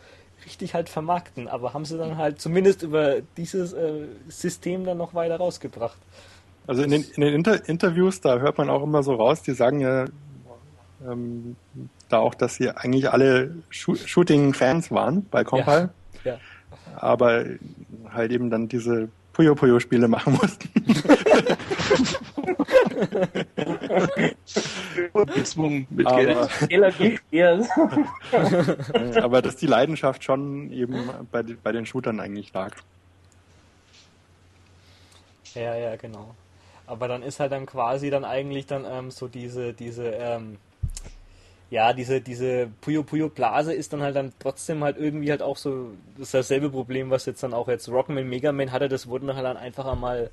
[0.46, 1.48] richtig halt vermarkten.
[1.48, 5.98] Aber haben sie dann halt zumindest über dieses äh, System dann noch weiter rausgebracht.
[6.68, 9.54] Also in den, in den Inter Interviews, da hört man auch immer so raus, die
[9.54, 10.06] sagen ja
[11.08, 11.56] ähm,
[12.10, 15.90] da auch, dass sie eigentlich alle Sh Shooting-Fans waren bei Compile.
[16.24, 16.34] Ja.
[16.34, 16.40] ja.
[16.96, 17.46] Aber
[18.12, 20.70] halt eben dann diese Puyo Puyo Spiele machen mussten.
[25.34, 26.38] Gezwungen mit aber, Geld.
[29.22, 32.76] aber dass die Leidenschaft schon eben bei, bei den Shootern eigentlich lag.
[35.54, 36.36] Ja, ja, genau.
[36.88, 40.58] Aber dann ist halt dann quasi dann eigentlich dann ähm, so diese, diese, ähm,
[41.72, 45.58] ja, diese, diese Puyo Puyo Blase ist dann halt dann trotzdem halt irgendwie halt auch
[45.58, 49.34] so das dasselbe Problem, was jetzt dann auch jetzt Rockman Mega Man hatte, das wurden
[49.34, 50.30] halt dann einfach einmal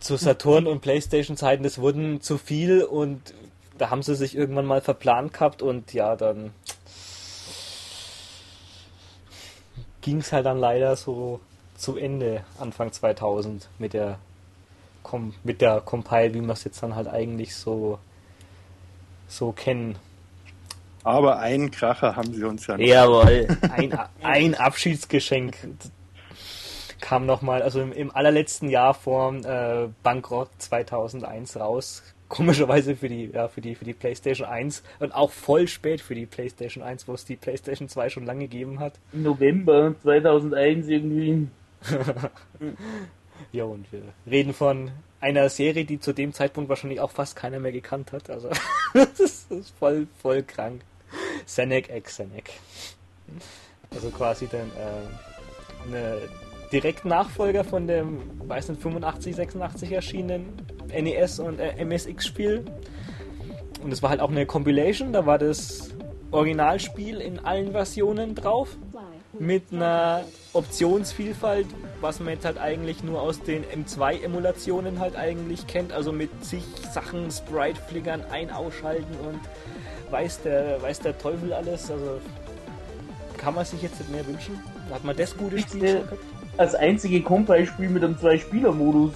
[0.00, 3.34] zu Saturn und Playstation Zeiten, das wurden zu viel und
[3.78, 6.52] da haben sie sich irgendwann mal verplant gehabt und ja, dann
[10.00, 11.40] ging es halt dann leider so
[11.76, 14.18] zu Ende Anfang 2000 mit der
[15.42, 17.98] mit der Compile, wie wir es jetzt dann halt eigentlich so
[19.26, 19.96] so kennen.
[21.02, 22.84] Aber einen Kracher haben sie uns ja noch.
[22.84, 25.56] Jawohl, ein, ein Abschiedsgeschenk
[27.00, 32.02] kam nochmal, also im, im, allerletzten Jahr vor äh, Bankrott 2001 raus.
[32.28, 36.14] Komischerweise für die, ja, für die, für die PlayStation 1 und auch voll spät für
[36.14, 38.94] die PlayStation 1, wo es die PlayStation 2 schon lange gegeben hat.
[39.12, 41.48] November 2001 irgendwie.
[43.52, 47.58] ja, und wir reden von einer Serie, die zu dem Zeitpunkt wahrscheinlich auch fast keiner
[47.60, 48.30] mehr gekannt hat.
[48.30, 48.50] Also,
[48.94, 50.82] das, ist, das ist voll, voll krank.
[51.46, 52.50] Senec X Senec.
[53.90, 56.18] Also quasi dann äh, eine
[56.72, 60.52] direkt Nachfolger von dem, weiß nicht, 85, 86 erschienenen
[60.88, 62.64] NES und äh, MSX-Spiel.
[63.82, 65.90] Und es war halt auch eine Compilation, da war das
[66.30, 68.76] Originalspiel in allen Versionen drauf.
[69.38, 71.66] Mit einer Optionsvielfalt,
[72.00, 75.92] was man jetzt halt eigentlich nur aus den M2-Emulationen halt eigentlich kennt.
[75.92, 79.38] Also mit zig Sachen, Sprite-Flickern, ein-ausschalten und
[80.10, 81.90] weiß der, weiß der Teufel alles.
[81.90, 82.20] Also
[83.36, 84.58] kann man sich jetzt nicht mehr wünschen.
[84.90, 86.37] Hat man das gute Spiel schon gehabt?
[86.58, 89.12] Als einzige Compile-Spiel mit einem Zwei-Spieler-Modus.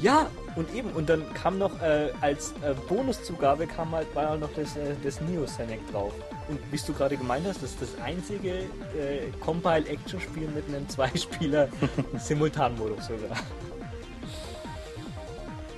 [0.00, 4.50] Ja, und eben, und dann kam noch äh, als äh, Bonuszugabe kam halt war noch
[4.56, 6.12] das, äh, das Neo Senec drauf.
[6.48, 13.06] Und wie du gerade gemeint hast, das ist das einzige äh, Compile-Action-Spiel mit einem Zwei-Spieler-Simultan-Modus
[13.06, 13.36] sogar.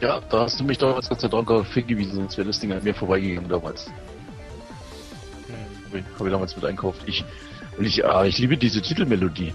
[0.01, 2.83] Ja, da hast du mich damals Gott sei Dank hingewiesen, sonst wäre das Ding an
[2.83, 3.91] mir vorbeigegangen damals.
[5.47, 5.55] Hm.
[6.19, 7.03] Habe ich damals mit einkauft.
[7.05, 7.23] Ich,
[7.77, 9.53] und ich, ah, ich liebe diese Titelmelodie.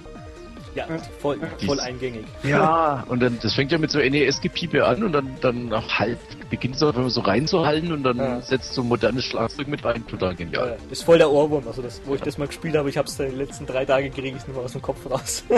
[0.76, 0.88] Ja,
[1.20, 2.26] voll, voll eingängig.
[2.44, 6.20] Ja, und dann, das fängt ja mit so NES-Gepiepe an und dann, dann nach halb
[6.50, 8.42] beginnt es auch so reinzuhallen und dann ja.
[8.42, 10.06] setzt so ein modernes Schlagzeug mit rein.
[10.06, 10.78] Total genial.
[10.78, 11.66] Ja, ist voll der Ohrwurm.
[11.66, 14.10] Also, das, wo ich das mal gespielt habe, ich habe es die letzten drei Tage
[14.10, 15.44] gekriegt, ist nicht mehr aus dem Kopf raus.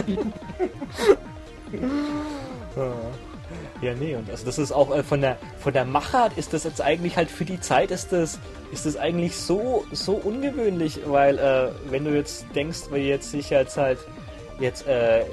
[3.81, 6.63] Ja, nee, und also das ist auch äh, von der von der Machart ist das
[6.63, 8.39] jetzt eigentlich halt für die Zeit ist das
[8.71, 13.59] ist das eigentlich so so ungewöhnlich, weil äh, wenn du jetzt denkst, weil jetzt sicher
[13.59, 13.99] jetzt halt
[14.59, 15.23] jetzt äh,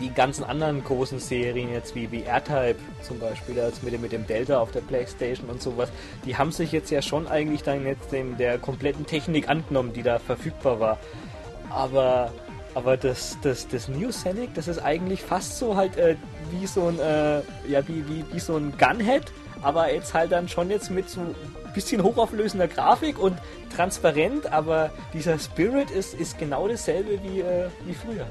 [0.00, 4.12] die ganzen anderen großen Serien jetzt wie wie R-Type zum Beispiel jetzt mit dem mit
[4.12, 5.90] dem Delta auf der PlayStation und sowas,
[6.24, 10.02] die haben sich jetzt ja schon eigentlich dann jetzt dem der kompletten Technik angenommen, die
[10.02, 10.98] da verfügbar war,
[11.70, 12.32] aber
[12.74, 16.14] aber das, das, das New Scenic, das ist eigentlich fast so halt äh,
[16.52, 19.24] wie so ein, äh, ja, wie, wie, wie so ein Gunhead,
[19.62, 21.34] aber jetzt halt dann schon jetzt mit so
[21.74, 23.38] bisschen hochauflösender Grafik und
[23.74, 28.26] transparent, aber dieser Spirit ist, ist genau dasselbe wie, äh, wie früher.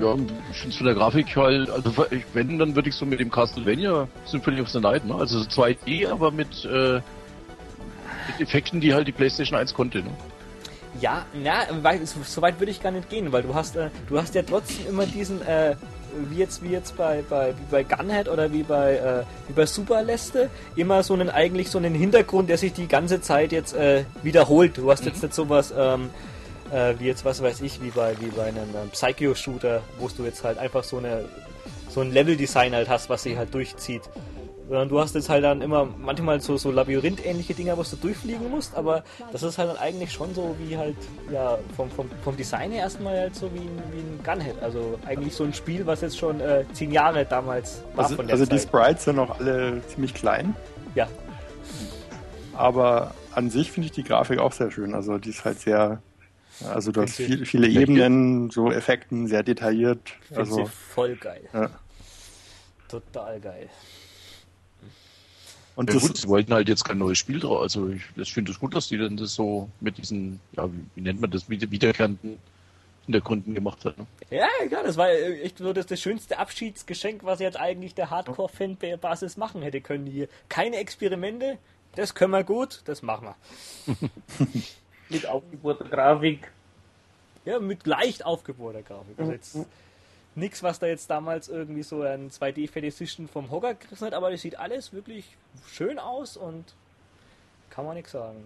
[0.00, 0.14] Ja,
[0.50, 1.92] ich finde es von der Grafik halt, also
[2.32, 5.14] wenn, dann würde ich so mit dem Castlevania Symphony of the Night, ne?
[5.14, 7.00] also 2D, aber mit, äh,
[8.28, 9.98] mit Effekten, die halt die PlayStation 1 konnte.
[9.98, 10.10] Ne?
[11.00, 11.62] Ja, na,
[12.04, 14.88] so weit würde ich gar nicht gehen, weil du hast, äh, du hast ja trotzdem
[14.88, 15.74] immer diesen, äh,
[16.30, 19.66] wie jetzt, wie jetzt bei, bei, wie bei Gunhead oder wie bei, äh, wie bei
[19.66, 24.04] Superleste, immer so einen, eigentlich so einen Hintergrund, der sich die ganze Zeit jetzt äh,
[24.22, 24.78] wiederholt.
[24.78, 25.08] Du hast mhm.
[25.08, 26.10] jetzt nicht sowas, ähm,
[26.72, 30.24] äh, wie jetzt, was weiß ich, wie bei, wie bei einem ähm, Psycho-Shooter, wo du
[30.24, 31.24] jetzt halt einfach so eine,
[31.88, 34.02] so ein Level-Design halt hast, was sich halt durchzieht.
[34.68, 38.48] Sondern du hast jetzt halt dann immer manchmal so, so Labyrinth-ähnliche Dinger, wo du durchfliegen
[38.48, 40.96] musst, aber das ist halt dann eigentlich schon so wie halt,
[41.30, 44.62] ja, vom, vom, vom Design her erstmal halt so wie ein, wie ein Gunhead.
[44.62, 48.26] Also eigentlich so ein Spiel, was jetzt schon äh, zehn Jahre damals war also, von
[48.26, 48.54] der Also Zeit.
[48.54, 50.54] die Sprites sind noch alle ziemlich klein.
[50.94, 51.08] Ja.
[52.54, 54.94] Aber an sich finde ich die Grafik auch sehr schön.
[54.94, 56.00] Also die ist halt sehr,
[56.72, 60.12] also du hast viel, viele Ebenen, so Effekten, sehr detailliert.
[60.34, 61.42] Also voll geil.
[61.52, 61.70] Ja.
[62.88, 63.68] Total geil.
[65.74, 67.62] Und ja, gut, sie wollten halt jetzt kein neues Spiel drauf.
[67.62, 70.84] Also ich, ich finde es gut, dass die dann das so mit diesen, ja, wie,
[70.94, 72.38] wie nennt man das, mit wiederkehrenden
[73.06, 73.98] Hintergründen gemacht hat.
[73.98, 74.06] Ne?
[74.30, 79.36] Ja, klar, das war echt so das, das schönste Abschiedsgeschenk, was jetzt eigentlich der Hardcore-Fan-Basis
[79.36, 80.28] machen hätte können hier.
[80.48, 81.58] Keine Experimente,
[81.96, 83.28] das können wir gut, das machen
[83.86, 83.96] wir.
[85.08, 86.50] mit aufgebohrter Grafik.
[87.44, 89.18] Ja, mit leicht aufgebohrter Grafik.
[89.18, 89.58] Also jetzt,
[90.34, 94.42] nichts, was da jetzt damals irgendwie so ein 2D-Fetischisten vom Hocker gerissen hat, aber das
[94.42, 95.36] sieht alles wirklich
[95.66, 96.74] schön aus und
[97.70, 98.44] kann man nichts sagen.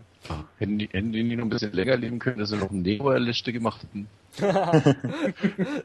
[0.58, 3.52] Hätten die, hätten die noch ein bisschen länger leben können, dass sie noch eine Neo-Liste
[3.52, 4.08] gemacht hätten.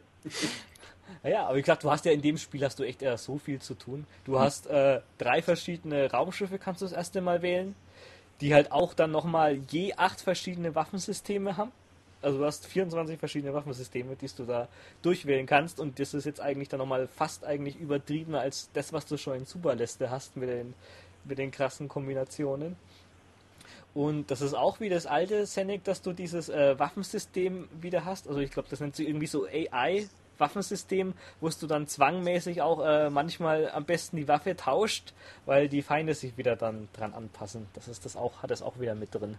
[1.23, 3.37] Naja, aber wie gesagt, du hast ja in dem Spiel hast du echt äh, so
[3.37, 4.07] viel zu tun.
[4.25, 7.75] Du hast äh, drei verschiedene Raumschiffe, kannst du das erste Mal wählen,
[8.41, 11.71] die halt auch dann nochmal je acht verschiedene Waffensysteme haben
[12.21, 14.67] also du hast 24 verschiedene Waffensysteme, die du da
[15.01, 19.05] durchwählen kannst und das ist jetzt eigentlich dann nochmal fast eigentlich übertriebener als das, was
[19.05, 20.73] du schon in Superliste hast mit den,
[21.25, 22.75] mit den krassen Kombinationen.
[23.93, 28.27] Und das ist auch wie das alte Senec, dass du dieses äh, Waffensystem wieder hast.
[28.27, 30.07] Also ich glaube, das nennt sich irgendwie so AI
[30.37, 35.13] Waffensystem, wo du dann zwangmäßig auch äh, manchmal am besten die Waffe tauscht,
[35.45, 37.67] weil die Feinde sich wieder dann dran anpassen.
[37.73, 39.37] Das ist das auch, hat das auch wieder mit drin.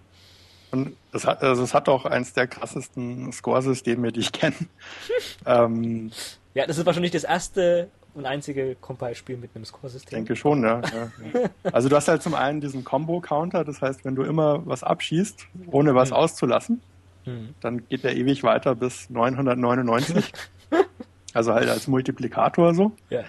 [0.72, 4.56] Und es hat, also es hat auch eins der krassesten Score-Systeme, die ich kenne.
[5.46, 6.10] ähm,
[6.54, 10.16] ja, das ist wahrscheinlich das erste und einzige Compile-Spiel mit einem Score-System.
[10.16, 14.14] Denke schon, ja, ja, Also du hast halt zum einen diesen Combo-Counter, das heißt, wenn
[14.14, 16.16] du immer was abschießt, ohne was mhm.
[16.16, 16.82] auszulassen,
[17.24, 17.54] mhm.
[17.60, 20.32] dann geht der ewig weiter bis 999.
[21.34, 22.92] also halt als Multiplikator so.
[23.10, 23.24] Ja.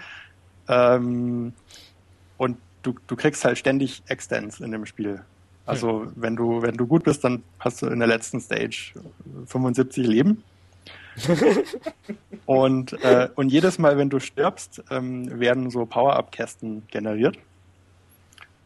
[0.68, 1.52] Ähm,
[2.38, 5.24] und du, du kriegst halt ständig Extends in dem Spiel.
[5.66, 8.92] Also wenn du, wenn du gut bist, dann hast du in der letzten Stage
[9.46, 10.42] 75 Leben.
[12.46, 17.38] und, äh, und jedes Mal, wenn du stirbst, ähm, werden so Power-Up-Kästen generiert.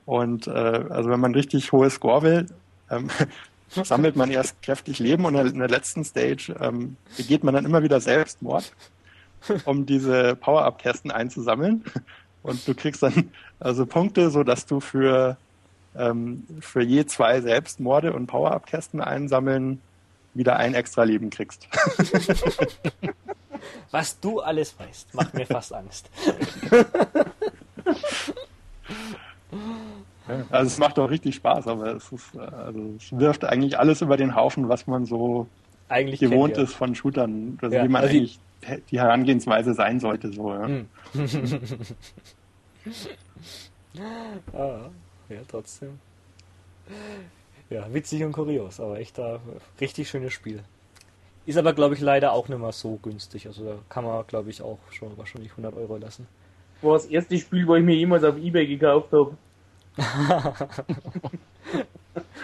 [0.06, 2.46] Und äh, also wenn man richtig hohe Score will,
[2.90, 3.10] ähm,
[3.68, 7.82] sammelt man erst kräftig Leben und in der letzten Stage ähm, begeht man dann immer
[7.82, 8.72] wieder Selbstmord,
[9.66, 11.84] um diese Power-Up-Kästen einzusammeln.
[12.42, 13.30] Und du kriegst dann
[13.60, 15.36] also Punkte, so dass du für
[15.96, 19.80] ähm, für je zwei Selbstmorde und Power-Up-Kästen einsammeln
[20.34, 21.68] wieder ein extra Leben kriegst.
[23.90, 26.10] Was du alles weißt, macht mir fast Angst.
[30.50, 34.18] Also es macht auch richtig Spaß, aber es, ist, also es wirft eigentlich alles über
[34.18, 35.46] den Haufen, was man so
[35.88, 40.00] eigentlich gewohnt ist von Shootern, also ja, wie man also eigentlich die, die Herangehensweise sein
[40.00, 40.30] sollte.
[40.32, 40.66] So, ja.
[40.66, 40.86] Hm.
[44.52, 44.90] ah.
[45.28, 45.98] Ja, trotzdem.
[47.70, 49.38] Ja, witzig und kurios, aber echt ein
[49.80, 50.62] richtig schönes Spiel.
[51.44, 53.46] Ist aber, glaube ich, leider auch nicht mehr so günstig.
[53.46, 56.26] Also da kann man, glaube ich, auch schon wahrscheinlich 100 Euro lassen.
[56.82, 59.36] War das erste Spiel, wo ich mir jemals auf Ebay gekauft habe.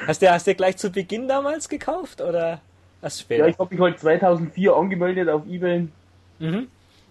[0.06, 2.60] hast, du, hast du gleich zu Beginn damals gekauft oder
[3.00, 3.44] erst später?
[3.44, 5.86] Ja, ich habe mich halt 2004 angemeldet auf Ebay.
[6.38, 6.68] Mhm.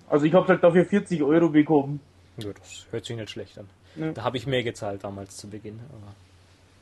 [0.10, 2.00] Also ich habe halt dafür 40 Euro bekommen.
[2.38, 3.70] Ja, das hört sich nicht schlecht an.
[3.96, 4.12] Ja.
[4.12, 5.80] Da habe ich mehr gezahlt damals zu Beginn.
[5.90, 6.14] Aber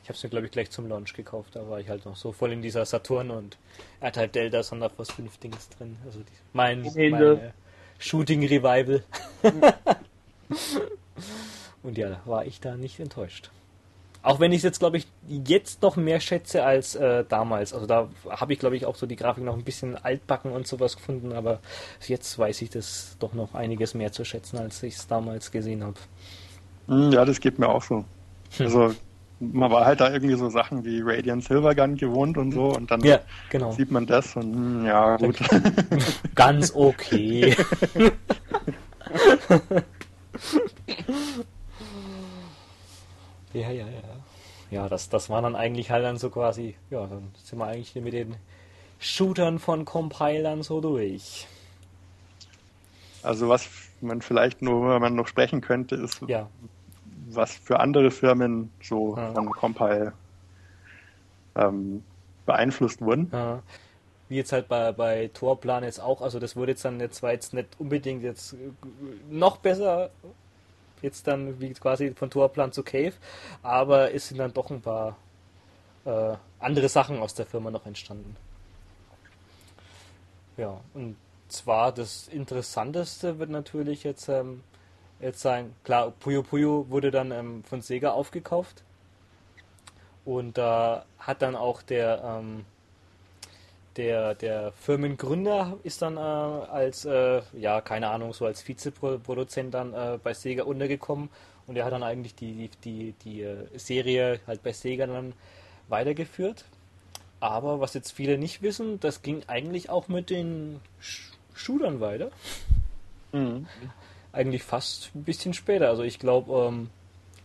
[0.02, 1.54] ich habe es mir, glaube ich, gleich zum Launch gekauft.
[1.54, 3.56] Da war ich halt noch so voll in dieser Saturn und
[4.00, 5.96] er hat halt Delta Sonderforce 5 Dings drin.
[6.04, 7.52] Also die, mein, mein
[7.98, 9.04] Shooting Revival.
[11.82, 13.50] und ja, war ich da nicht enttäuscht.
[14.24, 17.72] Auch wenn ich es jetzt, glaube ich, jetzt noch mehr schätze als äh, damals.
[17.72, 20.66] Also da habe ich, glaube ich, auch so die Grafik noch ein bisschen altbacken und
[20.66, 21.58] sowas gefunden, aber
[22.06, 25.82] jetzt weiß ich das doch noch einiges mehr zu schätzen, als ich es damals gesehen
[25.82, 25.98] habe.
[26.88, 28.04] Hm, ja, das geht mir auch so.
[28.56, 28.66] Hm.
[28.66, 28.94] Also
[29.40, 33.00] man war halt da irgendwie so Sachen wie Radiant Silvergun gewohnt und so und dann
[33.00, 33.18] ja,
[33.48, 33.72] genau.
[33.72, 35.38] sieht man das und hm, ja gut.
[36.34, 37.56] Ganz okay.
[43.52, 44.02] ja, ja, ja.
[44.70, 47.94] Ja, das, das war dann eigentlich halt dann so quasi, ja, dann sind wir eigentlich
[47.96, 48.36] mit den
[48.98, 51.46] Shootern von Compilern so durch.
[53.22, 53.68] Also was
[54.02, 56.48] man vielleicht nur, wenn man noch sprechen könnte, ist, ja.
[57.30, 59.32] was für andere Firmen so ja.
[59.32, 60.12] von Compile
[61.54, 62.02] ähm,
[62.46, 63.30] beeinflusst wurden.
[63.32, 63.62] Ja.
[64.28, 67.32] Wie jetzt halt bei, bei Torplan jetzt auch, also das wurde jetzt dann jetzt zwar
[67.32, 68.56] jetzt nicht unbedingt jetzt
[69.28, 70.10] noch besser
[71.02, 73.12] jetzt dann wie quasi von Torplan zu Cave,
[73.62, 75.16] aber es sind dann doch ein paar
[76.04, 78.36] äh, andere Sachen aus der Firma noch entstanden.
[80.56, 81.16] Ja, und
[81.52, 84.62] zwar das Interessanteste wird natürlich jetzt, ähm,
[85.20, 88.82] jetzt sein, klar, Puyo Puyo wurde dann ähm, von Sega aufgekauft.
[90.24, 92.64] Und da äh, hat dann auch der ähm,
[93.96, 99.92] der, der Firmengründer ist dann äh, als, äh, ja, keine Ahnung, so als Vizeproduzent dann
[99.92, 101.28] äh, bei Sega untergekommen.
[101.66, 105.34] Und er hat dann eigentlich die, die, die, die äh, Serie halt bei Sega dann
[105.88, 106.64] weitergeführt.
[107.40, 112.30] Aber was jetzt viele nicht wissen, das ging eigentlich auch mit den Sch Shootern weiter.
[113.32, 113.66] Mhm.
[114.32, 115.88] Eigentlich fast ein bisschen später.
[115.88, 116.90] Also ich glaube, ähm,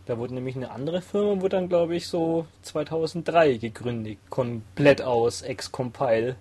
[0.06, 4.18] da wurde nämlich eine andere Firma, wurde dann, glaube ich, so 2003 gegründet.
[4.30, 6.36] Komplett aus Ex-Compile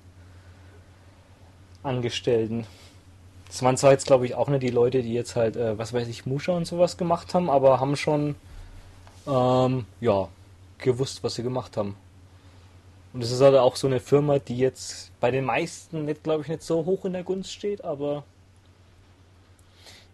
[1.83, 2.65] Angestellten.
[3.47, 5.93] Das waren zwar jetzt, glaube ich, auch nicht die Leute, die jetzt halt, äh, was
[5.93, 8.35] weiß ich, Musha und sowas gemacht haben, aber haben schon,
[9.25, 10.27] ähm, ja,
[10.79, 11.95] gewusst, was sie gemacht haben.
[13.17, 16.43] Und es ist halt auch so eine Firma, die jetzt bei den meisten nicht, glaube
[16.43, 18.23] ich, nicht so hoch in der Gunst steht, aber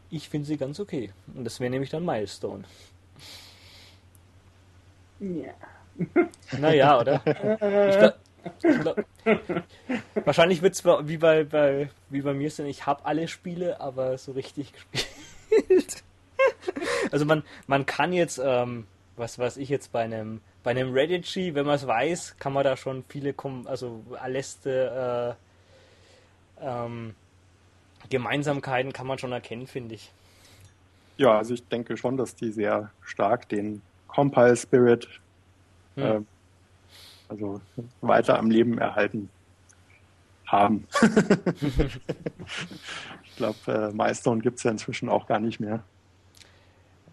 [0.09, 1.11] ich finde sie ganz okay.
[1.35, 2.63] Und das wäre nämlich dann Milestone.
[5.19, 5.53] Ja.
[6.57, 7.21] Naja, oder?
[7.25, 8.15] Ich glaub,
[8.63, 13.27] ich glaub, wahrscheinlich wird es wie bei, bei, wie bei mir sein, ich habe alle
[13.27, 16.03] Spiele, aber so richtig gespielt.
[17.11, 21.55] also man, man kann jetzt, ähm, was weiß ich jetzt bei einem bei einem Reddit-G,
[21.55, 23.35] wenn man es weiß, kann man da schon viele,
[23.65, 25.37] also Aleste
[26.61, 27.15] äh, ähm,
[28.09, 30.11] Gemeinsamkeiten kann man schon erkennen, finde ich.
[31.17, 35.07] Ja, also ich denke schon, dass die sehr stark den Compile Spirit
[35.95, 36.03] hm.
[36.03, 36.21] äh,
[37.29, 37.61] also
[38.01, 39.29] weiter am Leben erhalten
[40.45, 40.87] haben.
[43.23, 45.83] ich glaube, äh, Milestone gibt es ja inzwischen auch gar nicht mehr.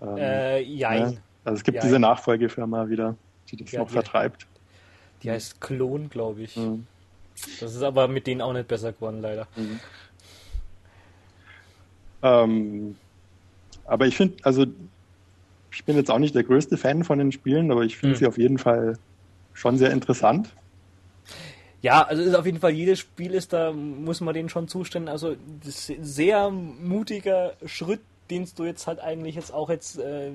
[0.02, 0.90] Ähm, äh, ja.
[0.92, 1.22] Ne?
[1.44, 1.86] Also es gibt jein.
[1.86, 3.16] diese Nachfolgefirma wieder,
[3.50, 4.46] die das ja, noch die, vertreibt.
[5.22, 6.56] Die heißt Klon, glaube ich.
[6.56, 6.86] Mhm.
[7.60, 9.46] Das ist aber mit denen auch nicht besser geworden, leider.
[9.56, 9.80] Mhm.
[12.22, 12.96] Ähm,
[13.84, 14.66] aber ich finde, also
[15.72, 18.18] ich bin jetzt auch nicht der größte Fan von den Spielen, aber ich finde mhm.
[18.18, 18.98] sie auf jeden Fall
[19.52, 20.54] schon sehr interessant.
[21.82, 25.08] Ja, also ist auf jeden Fall jedes Spiel ist da, muss man denen schon zustimmen.
[25.08, 30.30] Also sehr mutiger Schritt, den du jetzt halt eigentlich jetzt auch jetzt äh,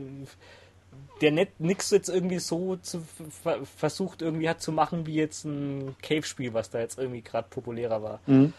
[1.22, 3.04] der nicht nix jetzt irgendwie so zu,
[3.78, 8.04] versucht irgendwie hat zu machen wie jetzt ein Cave-Spiel, was da jetzt irgendwie gerade populärer
[8.04, 8.20] war.
[8.26, 8.54] Mhm.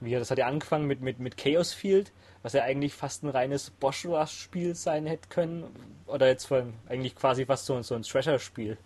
[0.00, 2.12] Wie, das hat ja angefangen mit, mit, mit Chaos Field,
[2.42, 5.64] was ja eigentlich fast ein reines Bosch Rush-Spiel sein hätte können.
[6.06, 8.76] Oder jetzt von, eigentlich quasi fast so, so ein Treasure-Spiel.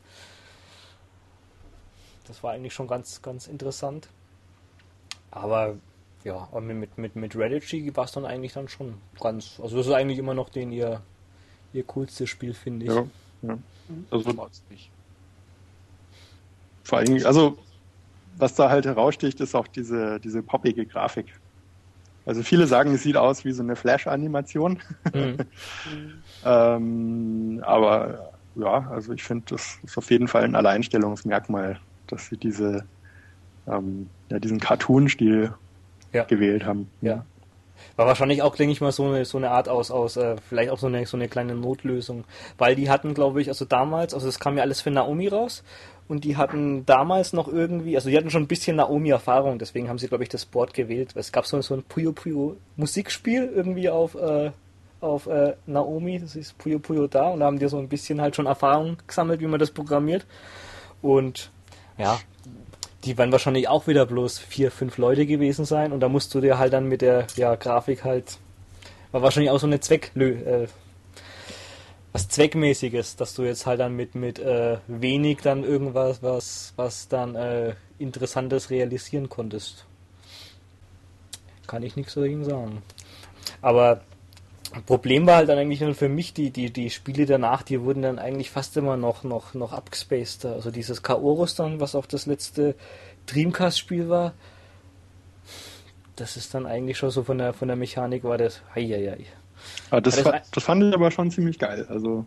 [2.27, 4.09] Das war eigentlich schon ganz, ganz interessant.
[5.33, 5.77] Aber
[6.25, 9.59] ja, aber mit, mit, mit Reddit war es dann eigentlich dann schon ganz.
[9.61, 11.03] Also das ist eigentlich immer noch den ihr,
[11.73, 12.93] ihr coolstes Spiel, finde ich.
[12.93, 13.07] Ja,
[13.43, 13.59] ja.
[14.11, 14.31] Also
[14.71, 14.91] nicht.
[16.85, 17.59] Vor allem, also
[18.37, 21.27] was da halt heraussticht, ist auch diese, diese poppige Grafik.
[22.27, 24.79] Also viele sagen, es sieht aus wie so eine Flash-Animation.
[25.13, 25.37] Mhm.
[26.45, 32.37] ähm, aber ja, also ich finde, das ist auf jeden Fall ein Alleinstellungsmerkmal, dass sie
[32.37, 32.85] diese
[33.67, 35.53] ähm, ja, diesen Cartoon-Stil
[36.13, 36.25] ja.
[36.25, 36.91] gewählt haben.
[37.01, 37.25] Ja.
[37.97, 40.71] War wahrscheinlich auch, denke ich mal, so eine, so eine Art aus, aus äh, vielleicht
[40.71, 42.25] auch so eine, so eine kleine Notlösung.
[42.59, 45.63] Weil die hatten, glaube ich, also damals, also es kam ja alles für Naomi raus
[46.09, 49.99] und die hatten damals noch irgendwie, also die hatten schon ein bisschen Naomi-Erfahrung, deswegen haben
[49.99, 51.13] sie, glaube ich, das Board gewählt.
[51.15, 54.51] Es gab so, so ein Puyo Puyo Musikspiel irgendwie auf, äh,
[55.01, 58.21] auf äh, Naomi, das ist Puyo Puyo da und da haben die so ein bisschen
[58.21, 60.27] halt schon Erfahrung gesammelt, wie man das programmiert.
[61.01, 61.53] Und
[61.97, 62.19] ja,
[63.05, 66.41] die werden wahrscheinlich auch wieder bloß vier, fünf Leute gewesen sein und da musst du
[66.41, 68.39] dir halt dann mit der ja, Grafik halt,
[69.13, 70.67] war wahrscheinlich auch so eine Zweck, äh,
[72.13, 77.09] was Zweckmäßiges, dass du jetzt halt dann mit, mit äh, wenig dann irgendwas, was, was
[77.09, 79.87] dann äh, Interessantes realisieren konntest.
[81.67, 82.83] Kann ich nichts dagegen sagen.
[83.63, 84.01] Aber
[84.87, 88.03] Problem war halt dann eigentlich nur für mich, die, die, die Spiele danach, die wurden
[88.03, 90.47] dann eigentlich fast immer noch, noch, noch abgespaced.
[90.47, 92.75] Also dieses Kaoros dann, was auch das letzte
[93.27, 94.33] Dreamcast-Spiel war,
[96.17, 99.11] das ist dann eigentlich schon so von der, von der Mechanik war das, hei, hei,
[99.11, 99.27] hei.
[99.91, 102.27] Aber das, das, das fand ich aber schon ziemlich geil, also.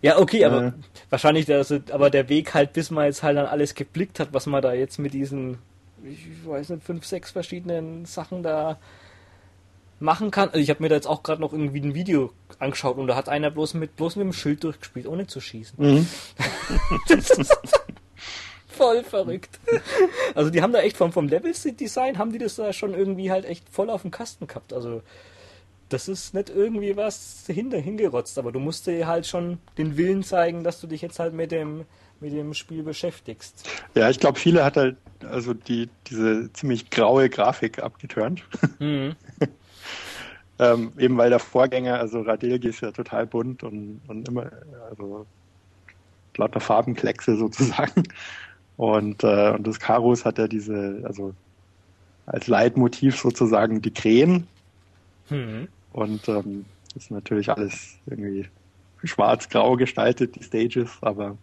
[0.00, 0.72] Ja, okay, aber äh,
[1.10, 4.32] wahrscheinlich, der, also, aber der Weg halt, bis man jetzt halt dann alles geblickt hat,
[4.32, 5.58] was man da jetzt mit diesen,
[6.02, 8.78] ich weiß nicht, fünf, sechs verschiedenen Sachen da
[10.02, 10.48] machen kann.
[10.48, 13.16] Also ich habe mir da jetzt auch gerade noch irgendwie ein Video angeschaut und da
[13.16, 15.76] hat einer bloß mit bloß mit dem Schild durchgespielt, ohne zu schießen.
[15.78, 16.06] Mhm.
[18.66, 19.60] voll verrückt.
[20.34, 23.44] Also die haben da echt vom, vom Level-Design haben die das da schon irgendwie halt
[23.44, 24.72] echt voll auf dem Kasten gehabt.
[24.72, 25.02] Also
[25.88, 30.22] das ist nicht irgendwie was hinter hingerotzt, aber du musst dir halt schon den Willen
[30.22, 31.84] zeigen, dass du dich jetzt halt mit dem
[32.20, 33.68] mit dem Spiel beschäftigst.
[33.96, 34.96] Ja, ich glaube, viele hat halt
[35.28, 38.42] also die diese ziemlich graue Grafik abgeturnt.
[38.78, 39.16] Mhm.
[40.62, 44.48] Ähm, eben weil der Vorgänger, also Radelgi ist ja total bunt und, und immer,
[44.90, 45.26] also
[46.36, 48.04] lauter Farbenkleckse sozusagen.
[48.76, 51.34] Und, äh, und das Karos hat ja diese, also
[52.26, 54.46] als Leitmotiv sozusagen die Krähen.
[55.30, 55.68] Mhm.
[55.92, 56.64] Und ähm,
[56.94, 58.46] ist natürlich alles irgendwie
[59.02, 61.36] schwarz-grau gestaltet, die Stages, aber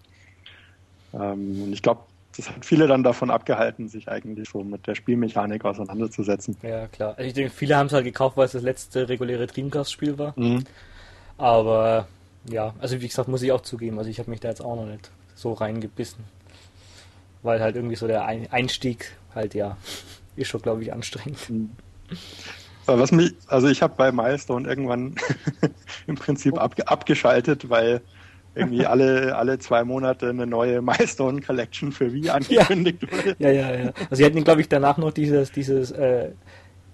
[1.13, 2.03] ähm, ich glaube,
[2.39, 6.55] das hat viele dann davon abgehalten, sich eigentlich so mit der Spielmechanik auseinanderzusetzen.
[6.61, 7.15] Ja, klar.
[7.17, 10.33] Also ich denke, viele haben es halt gekauft, weil es das letzte reguläre Dreamcast-Spiel war.
[10.37, 10.63] Mhm.
[11.37, 12.07] Aber
[12.49, 14.77] ja, also wie gesagt, muss ich auch zugeben, also ich habe mich da jetzt auch
[14.77, 16.23] noch nicht so reingebissen.
[17.43, 19.75] Weil halt irgendwie so der Einstieg halt ja,
[20.37, 21.49] ist schon, glaube ich, anstrengend.
[21.49, 21.71] Mhm.
[22.85, 25.15] Was mich, also ich habe bei Milestone irgendwann
[26.07, 28.01] im Prinzip ab, abgeschaltet, weil
[28.59, 33.11] irgendwie alle, alle zwei Monate eine neue Milestone Collection für Wii angekündigt ja.
[33.11, 33.35] wurde.
[33.39, 33.93] Ja, ja, ja.
[34.09, 36.31] Also sie hatten, glaube ich, danach noch dieses, dieses äh,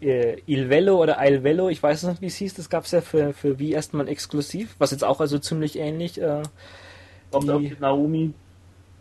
[0.02, 2.92] äh Il Velo oder Il Velo, ich weiß nicht, wie es hieß, das gab es
[2.92, 6.22] ja für, für Wii erstmal exklusiv, was jetzt auch also ziemlich ähnlich.
[6.22, 6.44] Äh,
[7.32, 8.34] Kommt auch Naomi,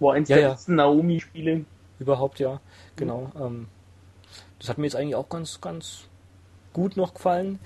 [0.01, 0.77] war eins ja, der letzten ja.
[0.77, 1.65] Naomi-Spiele.
[1.99, 2.61] Überhaupt, ja,
[2.97, 3.31] genau.
[3.35, 3.43] Mhm.
[3.43, 3.67] Ähm,
[4.59, 6.09] das hat mir jetzt eigentlich auch ganz, ganz
[6.73, 7.59] gut noch gefallen.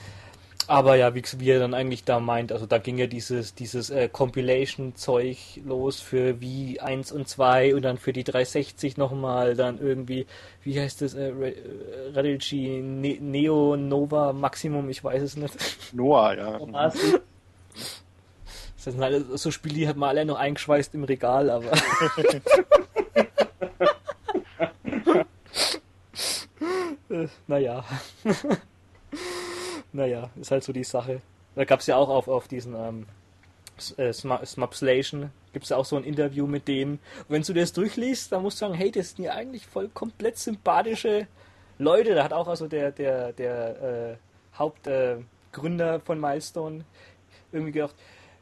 [0.68, 3.88] Aber ja, wie, wie er dann eigentlich da meint, also da ging ja dieses, dieses
[3.88, 9.80] äh, Compilation-Zeug los für Wii 1 und 2 und dann für die 360 nochmal, dann
[9.80, 10.26] irgendwie,
[10.62, 11.54] wie heißt das, äh, äh
[12.12, 15.56] Radici ne Neo Nova Maximum, ich weiß es nicht.
[15.94, 16.60] Noah, ja.
[18.84, 21.72] Das sind halt so Spiele, die hat man alle noch eingeschweißt im Regal, aber.
[27.46, 27.84] naja.
[29.92, 31.20] Naja, ist halt so die Sache.
[31.54, 33.06] Da gab es ja auch auf, auf diesen ähm,
[33.96, 36.92] äh, Smupslation, gibt es ja auch so ein Interview mit dem.
[36.92, 39.88] Und wenn du das durchliest, dann musst du sagen, hey, das sind ja eigentlich voll
[39.88, 41.26] komplett sympathische
[41.78, 42.14] Leute.
[42.14, 44.16] Da hat auch also der, der, der äh,
[44.58, 46.84] Hauptgründer äh, von Milestone
[47.52, 47.94] irgendwie gedacht,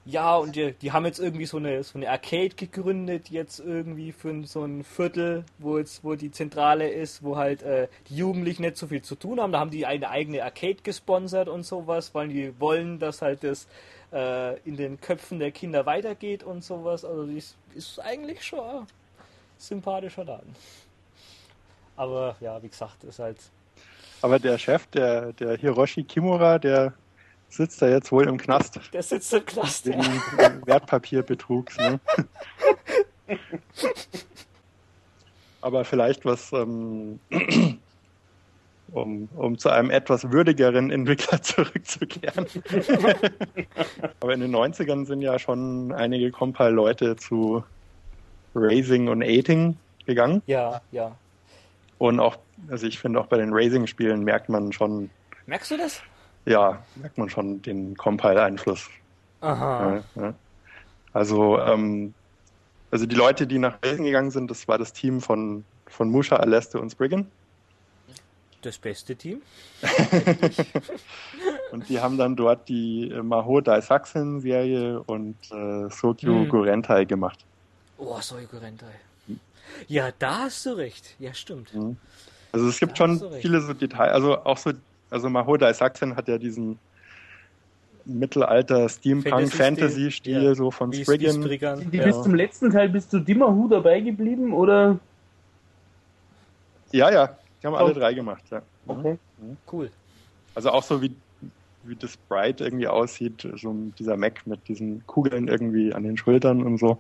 [0.09, 4.12] ja, und die, die haben jetzt irgendwie so eine, so eine Arcade gegründet, jetzt irgendwie
[4.12, 8.62] für so ein Viertel, wo jetzt, wo die Zentrale ist, wo halt äh, die Jugendlichen
[8.62, 9.51] nicht so viel zu tun haben.
[9.51, 13.66] Da haben die eine eigene Arcade gesponsert und sowas, weil die wollen, dass halt das
[14.12, 17.05] äh, in den Köpfen der Kinder weitergeht und sowas.
[17.05, 18.87] Also das ist eigentlich schon ein
[19.59, 20.55] sympathischer Laden.
[21.97, 23.39] Aber ja, wie gesagt, ist halt.
[24.23, 26.93] Aber der Chef, der, der Hiroshi Kimura, der
[27.48, 28.81] sitzt er jetzt wohl im Knast.
[28.93, 30.02] Der sitzt im Knast, Wegen
[30.39, 30.66] ja.
[30.66, 31.77] Wertpapierbetrugs.
[31.78, 32.01] Ne?
[35.60, 37.18] Aber vielleicht was, ähm,
[38.93, 42.47] um, um zu einem etwas würdigeren Entwickler zurückzukehren.
[44.20, 47.64] Aber in den 90ern sind ja schon einige Compile-Leute zu
[48.55, 50.43] Racing und Ating gegangen.
[50.47, 51.16] Ja, ja.
[51.98, 52.36] Und auch,
[52.68, 55.10] also ich finde auch bei den Racing-Spielen merkt man schon.
[55.47, 56.02] Merkst du das?
[56.47, 58.89] Ja, merkt man schon den Compile-Einfluss.
[59.40, 60.02] Aha.
[60.16, 60.35] Ja, ja.
[61.12, 62.14] Also, ähm,
[62.90, 66.36] also die Leute, die nach Belgien gegangen sind, das war das Team von, von Musha,
[66.36, 67.27] Aleste und Spriggan.
[68.62, 69.43] Das beste Team.
[71.73, 76.48] und die haben dann dort die äh, Maho Daisaxen Serie und äh, Sokyu hm.
[76.48, 77.44] Gorentai gemacht.
[77.98, 78.86] Oh, Sokyu Gorentai.
[79.89, 81.14] Ja, da hast du recht.
[81.18, 81.74] Ja, stimmt.
[81.74, 81.97] Mhm.
[82.52, 84.73] Also es gibt schon viele so Details, also auch so,
[85.16, 86.78] also Maho Daisaxen hat ja diesen
[88.05, 90.55] Mittelalter Steampunk-Fantasy-Stil Fantasy ja.
[90.55, 91.78] so von Spriggan.
[91.78, 92.05] Sind die ja.
[92.05, 94.98] bis zum letzten Teil bis zu Dimmerhu dabei geblieben oder?
[96.93, 97.78] Ja, ja, die haben oh.
[97.78, 98.60] alle drei gemacht, ja.
[98.86, 99.18] Okay.
[99.38, 99.56] Mhm.
[99.72, 99.90] Cool.
[100.55, 101.12] Also auch so wie,
[101.84, 106.62] wie das Sprite irgendwie aussieht, so dieser Mac mit diesen Kugeln irgendwie an den Schultern
[106.62, 106.98] und so.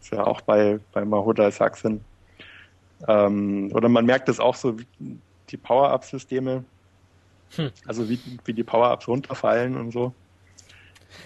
[0.00, 2.02] Ist ja auch bei, bei Mahoda Sachsen.
[3.08, 4.76] Ähm, oder man merkt es auch so,
[5.50, 6.62] die Power-Up-Systeme,
[7.56, 7.70] hm.
[7.86, 10.12] also wie, wie die Power-Ups runterfallen und so.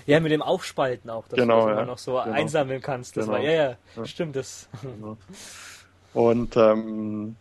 [0.07, 1.87] Ja, mit dem Aufspalten auch, dass genau, du das ja.
[1.87, 2.37] noch so genau.
[2.37, 3.17] einsammeln kannst.
[3.17, 3.39] Das genau.
[3.39, 4.69] war, ja, ja, ja, stimmt das.
[4.83, 5.17] Genau.
[6.15, 7.37] Und ähm,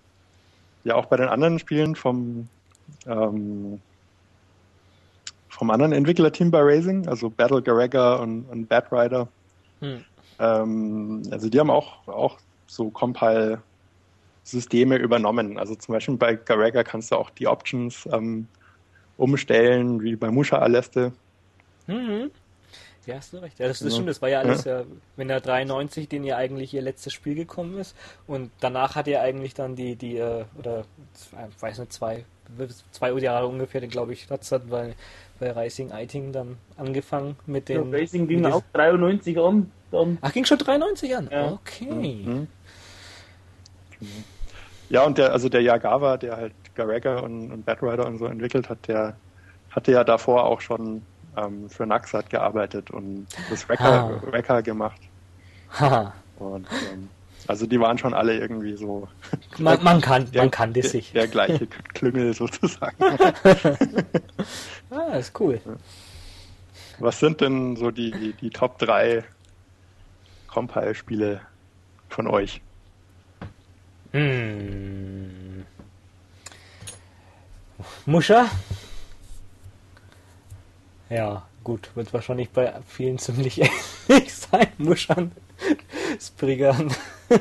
[0.84, 2.48] ja, auch bei den anderen Spielen vom
[3.06, 3.80] ähm,
[5.50, 9.28] vom anderen Entwicklerteam bei Racing, also Battle Garaga und, und Bad Rider.
[9.80, 10.04] Hm.
[10.40, 15.60] Ähm, also die haben auch, auch so Compile-Systeme übernommen.
[15.60, 18.48] Also zum Beispiel bei Garaga kannst du auch die Options ähm,
[19.22, 21.14] umstellen, wie bei Musha Aleste.
[21.88, 22.32] Mhm.
[23.06, 23.60] Ja, hast du recht.
[23.60, 23.94] Ja, das, das ja.
[23.94, 24.10] stimmt.
[24.10, 24.80] Das war ja alles, ja.
[24.82, 24.86] ja,
[25.16, 27.96] wenn der 93, den ja eigentlich ihr letztes Spiel gekommen ist.
[28.28, 30.86] Und danach hat er eigentlich dann die, die, äh, oder,
[31.16, 32.26] ich weiß nicht, zwei,
[32.92, 34.96] zwei Jahre ungefähr, glaube ich, hat dann bei,
[35.40, 37.92] bei Racing Eiting dann angefangen mit den.
[37.92, 39.72] Ja, Racing ging auch 93 an.
[39.92, 40.18] Dann.
[40.22, 41.30] Ach, ging schon 93 an?
[41.32, 41.52] Ja.
[41.54, 41.86] Okay.
[41.92, 42.48] Mhm.
[44.90, 46.54] Ja, und der, also der Yagawa, der halt
[46.86, 49.16] Garaga und, und Bad Rider und so entwickelt hat, der
[49.72, 51.02] hatte ja davor auch schon
[51.38, 54.62] ähm, für Naxat gearbeitet und das Wrecker, ah.
[54.62, 55.00] gemacht.
[55.80, 56.14] Ha.
[56.38, 57.10] Und ähm,
[57.48, 59.08] also die waren schon alle irgendwie so.
[59.58, 61.12] Man, man kann, der, man kann das sich.
[61.12, 62.96] Der, der gleiche Klüngel sozusagen.
[64.90, 65.60] ah, ist cool.
[67.00, 69.24] Was sind denn so die, die, die Top 3
[70.48, 71.42] Compile-Spiele
[72.10, 72.62] von euch?
[74.12, 75.51] Hm.
[78.06, 78.50] Muscha?
[81.10, 83.62] Ja, gut, wird wahrscheinlich bei vielen ziemlich
[84.10, 84.68] ähnlich sein.
[84.78, 85.32] Muschern,
[86.20, 86.94] Spriggern.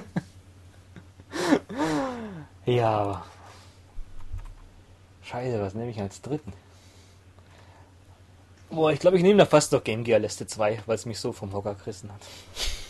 [2.66, 3.24] ja.
[5.22, 6.52] Scheiße, was nehme ich als dritten?
[8.70, 11.18] Boah, ich glaube, ich nehme da fast noch Game Gear Liste 2, weil es mich
[11.18, 12.20] so vom Hocker gerissen hat.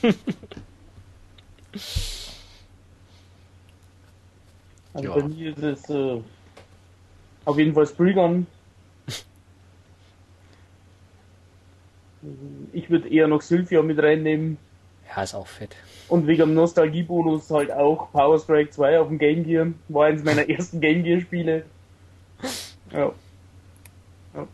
[4.92, 5.14] also ja.
[5.14, 6.20] bei mir ist es äh,
[7.44, 8.46] auf jeden Fall Spriggan
[12.72, 14.58] Ich würde eher noch Sylphia mit reinnehmen.
[15.08, 15.74] Ja, ist auch fett.
[16.08, 19.68] Und wegen dem Nostalgiebonus halt auch Power Strike 2 auf dem Game Gear.
[19.88, 21.64] War eins meiner ersten Game Gear Spiele.
[22.92, 23.12] Ja.
[24.34, 24.46] ja.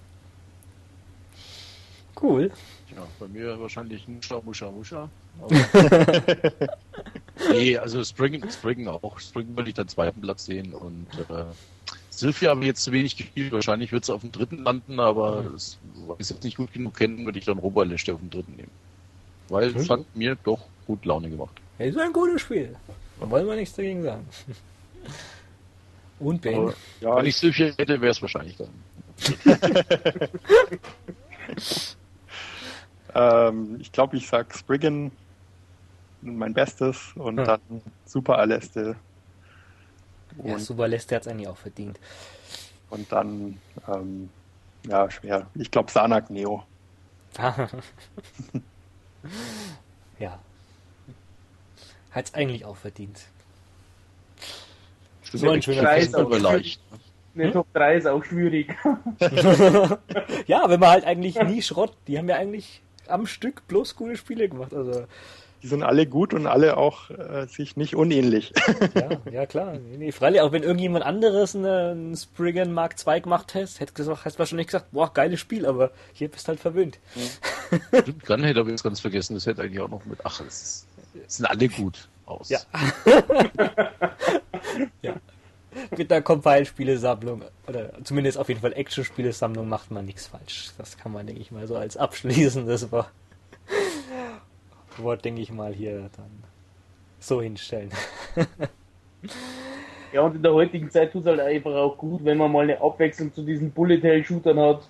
[2.21, 2.51] Cool.
[2.95, 5.11] Ja, bei mir wahrscheinlich Musha, Musha, Musha.
[7.51, 9.19] nee, also Spring, Spring auch.
[9.19, 11.45] Spring würde ich dann zweiten Platz sehen und äh,
[12.17, 13.53] Sylphia habe ich jetzt zu wenig gespielt.
[13.53, 15.53] Wahrscheinlich wird es auf dem dritten landen, aber mhm.
[15.53, 15.77] das,
[16.07, 18.57] weil ich es jetzt nicht gut genug kennen, würde ich dann Robaleste auf dem dritten
[18.57, 18.71] nehmen.
[19.51, 21.61] Weil es hat mir doch gut Laune gemacht.
[21.79, 22.75] Ja, ist ein gutes Spiel.
[23.21, 24.27] Da wollen wir nichts dagegen sagen.
[26.19, 26.73] Und Ben.
[27.03, 28.71] ja, Wenn ich Sylphia hätte, wäre es wahrscheinlich dann.
[33.15, 35.11] ähm, ich glaube, ich sag Spriggan
[36.23, 37.45] mein Bestes und hm.
[37.45, 37.61] dann
[38.07, 38.97] Super Aleste
[40.39, 41.99] und ja, Super Leste hat es eigentlich auch verdient.
[42.91, 43.59] Und dann,
[43.89, 44.31] ähm,
[44.87, 45.47] ja, schwer.
[45.55, 46.65] Ich glaube, Sanak Neo.
[50.19, 50.39] ja.
[52.11, 53.21] Hat es eigentlich auch verdient.
[55.23, 56.81] So ein schöner Preis, aber leicht.
[57.35, 57.53] Eine hm?
[57.53, 58.75] Top 3 ist auch schwierig.
[60.47, 64.17] ja, wenn man halt eigentlich nie Schrott, die haben ja eigentlich am Stück bloß coole
[64.17, 64.73] Spiele gemacht.
[64.73, 65.07] Also
[65.67, 68.53] die sind alle gut und alle auch äh, sich nicht unähnlich.
[68.95, 69.77] ja, ja klar.
[69.99, 74.69] Nee, freilich, auch wenn irgendjemand anderes einen Spriggan Mark II gemacht hätte, hätte du wahrscheinlich
[74.69, 77.01] gesagt, boah, geiles Spiel, aber hier bist du halt verwöhnt.
[77.17, 78.01] Ja.
[78.25, 80.87] Gunhead habe ich jetzt ganz vergessen, das hätte eigentlich auch noch mit, ach, es
[81.27, 82.49] sind alle gut aus.
[82.49, 82.61] Ja.
[85.03, 85.17] ja.
[85.99, 90.71] Mit der Compile-Spielesammlung, oder zumindest auf jeden Fall Action-Spielesammlung, macht man nichts falsch.
[90.79, 93.11] Das kann man, denke ich mal, so als abschließendes Wort
[95.03, 96.45] Wort, denke ich mal, hier dann
[97.19, 97.91] so hinstellen.
[100.13, 102.65] ja, und in der heutigen Zeit tut es halt einfach auch gut, wenn man mal
[102.65, 104.89] eine Abwechslung zu diesen Bullet-Hell-Shootern hat.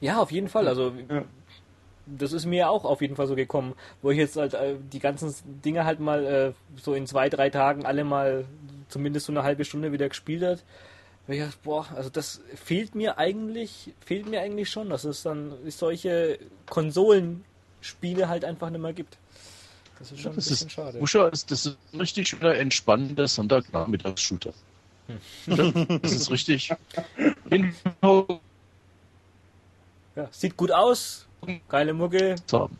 [0.00, 0.68] Ja, auf jeden Fall.
[0.68, 1.24] Also, ja.
[2.06, 5.00] das ist mir auch auf jeden Fall so gekommen, wo ich jetzt halt äh, die
[5.00, 5.34] ganzen
[5.64, 8.44] Dinge halt mal äh, so in zwei, drei Tagen alle mal
[8.88, 10.64] zumindest so eine halbe Stunde wieder gespielt hat,
[11.32, 15.52] ich dachte, boah, also das fehlt mir eigentlich, fehlt mir eigentlich schon, dass es dann
[15.68, 16.38] solche
[17.80, 19.16] Konsolenspiele halt einfach nicht mehr gibt.
[19.98, 21.00] Das ist schon das ein bisschen ist, schade.
[21.00, 24.52] Usha ist, das ist ein richtig schöner, entspannender Sonntagnachmittags-Shooter.
[25.46, 26.00] Hm.
[26.02, 26.72] Das ist richtig.
[30.16, 31.26] ja, sieht gut aus,
[31.68, 32.36] geile Mucke.
[32.46, 32.70] So,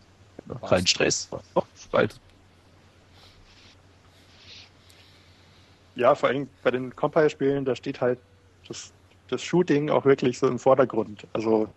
[0.66, 1.28] kein Stress.
[1.54, 1.62] Oh,
[5.96, 8.18] Ja, vor allem bei den Compile-Spielen, da steht halt
[8.68, 8.92] das,
[9.28, 11.26] das Shooting auch wirklich so im Vordergrund.
[11.34, 11.68] Also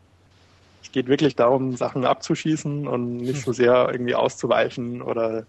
[0.84, 5.46] es geht wirklich darum, Sachen abzuschießen und nicht so sehr irgendwie auszuweichen oder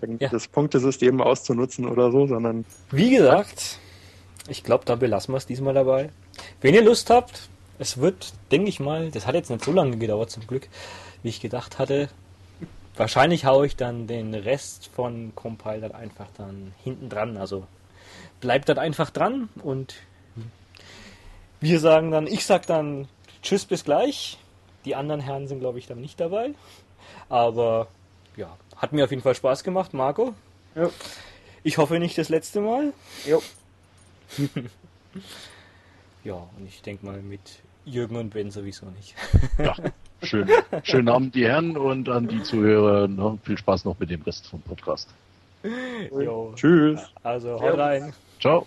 [0.00, 0.30] irgendwie ja.
[0.30, 2.64] das Punktesystem auszunutzen oder so, sondern.
[2.90, 3.78] Wie gesagt,
[4.48, 6.10] ich glaube, da belassen wir es diesmal dabei.
[6.60, 7.48] Wenn ihr Lust habt,
[7.78, 10.68] es wird, denke ich mal, das hat jetzt nicht so lange gedauert zum Glück,
[11.22, 12.08] wie ich gedacht hatte.
[12.96, 17.36] Wahrscheinlich haue ich dann den Rest von Compile einfach dann hinten dran.
[17.36, 17.66] Also
[18.40, 19.94] bleibt dann einfach dran und
[21.60, 23.08] wir sagen dann, ich sag dann
[23.42, 24.38] Tschüss bis gleich.
[24.86, 26.54] Die anderen Herren sind, glaube ich, dann nicht dabei.
[27.28, 27.88] Aber
[28.36, 30.34] ja, hat mir auf jeden Fall Spaß gemacht, Marco.
[30.74, 30.88] Ja.
[31.62, 32.92] Ich hoffe nicht das letzte Mal.
[33.26, 33.38] Ja.
[36.24, 37.40] ja, und ich denke mal mit
[37.84, 39.14] Jürgen und Ben sowieso nicht.
[39.58, 39.74] ja,
[40.22, 40.48] schön.
[40.84, 44.46] Schönen Abend, die Herren, und an die Zuhörer noch viel Spaß noch mit dem Rest
[44.46, 45.08] vom Podcast.
[46.12, 46.52] Jo.
[46.54, 47.00] Tschüss.
[47.22, 48.12] Also, haut rein.
[48.40, 48.66] Ciao.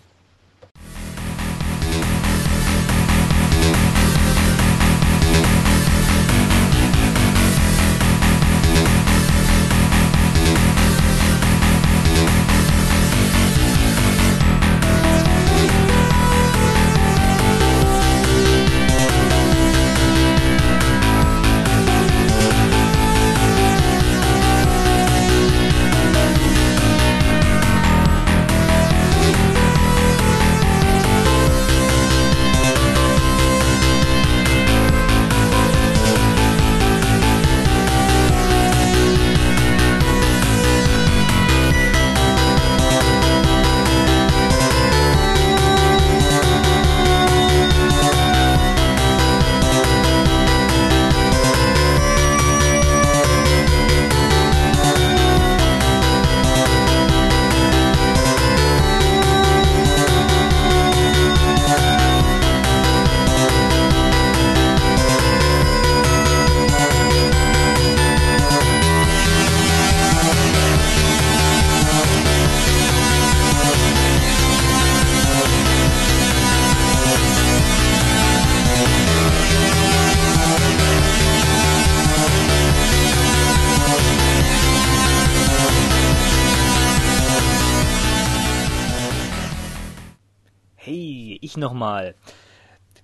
[91.79, 92.13] Nochmal.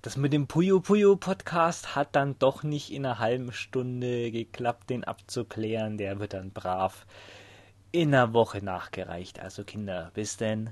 [0.02, 4.90] Das mit dem Puyo Puyo Podcast hat dann doch nicht in einer halben Stunde geklappt,
[4.90, 5.98] den abzuklären.
[5.98, 7.06] Der wird dann brav
[7.94, 9.40] in einer Woche nachgereicht.
[9.40, 10.72] Also Kinder, bis denn.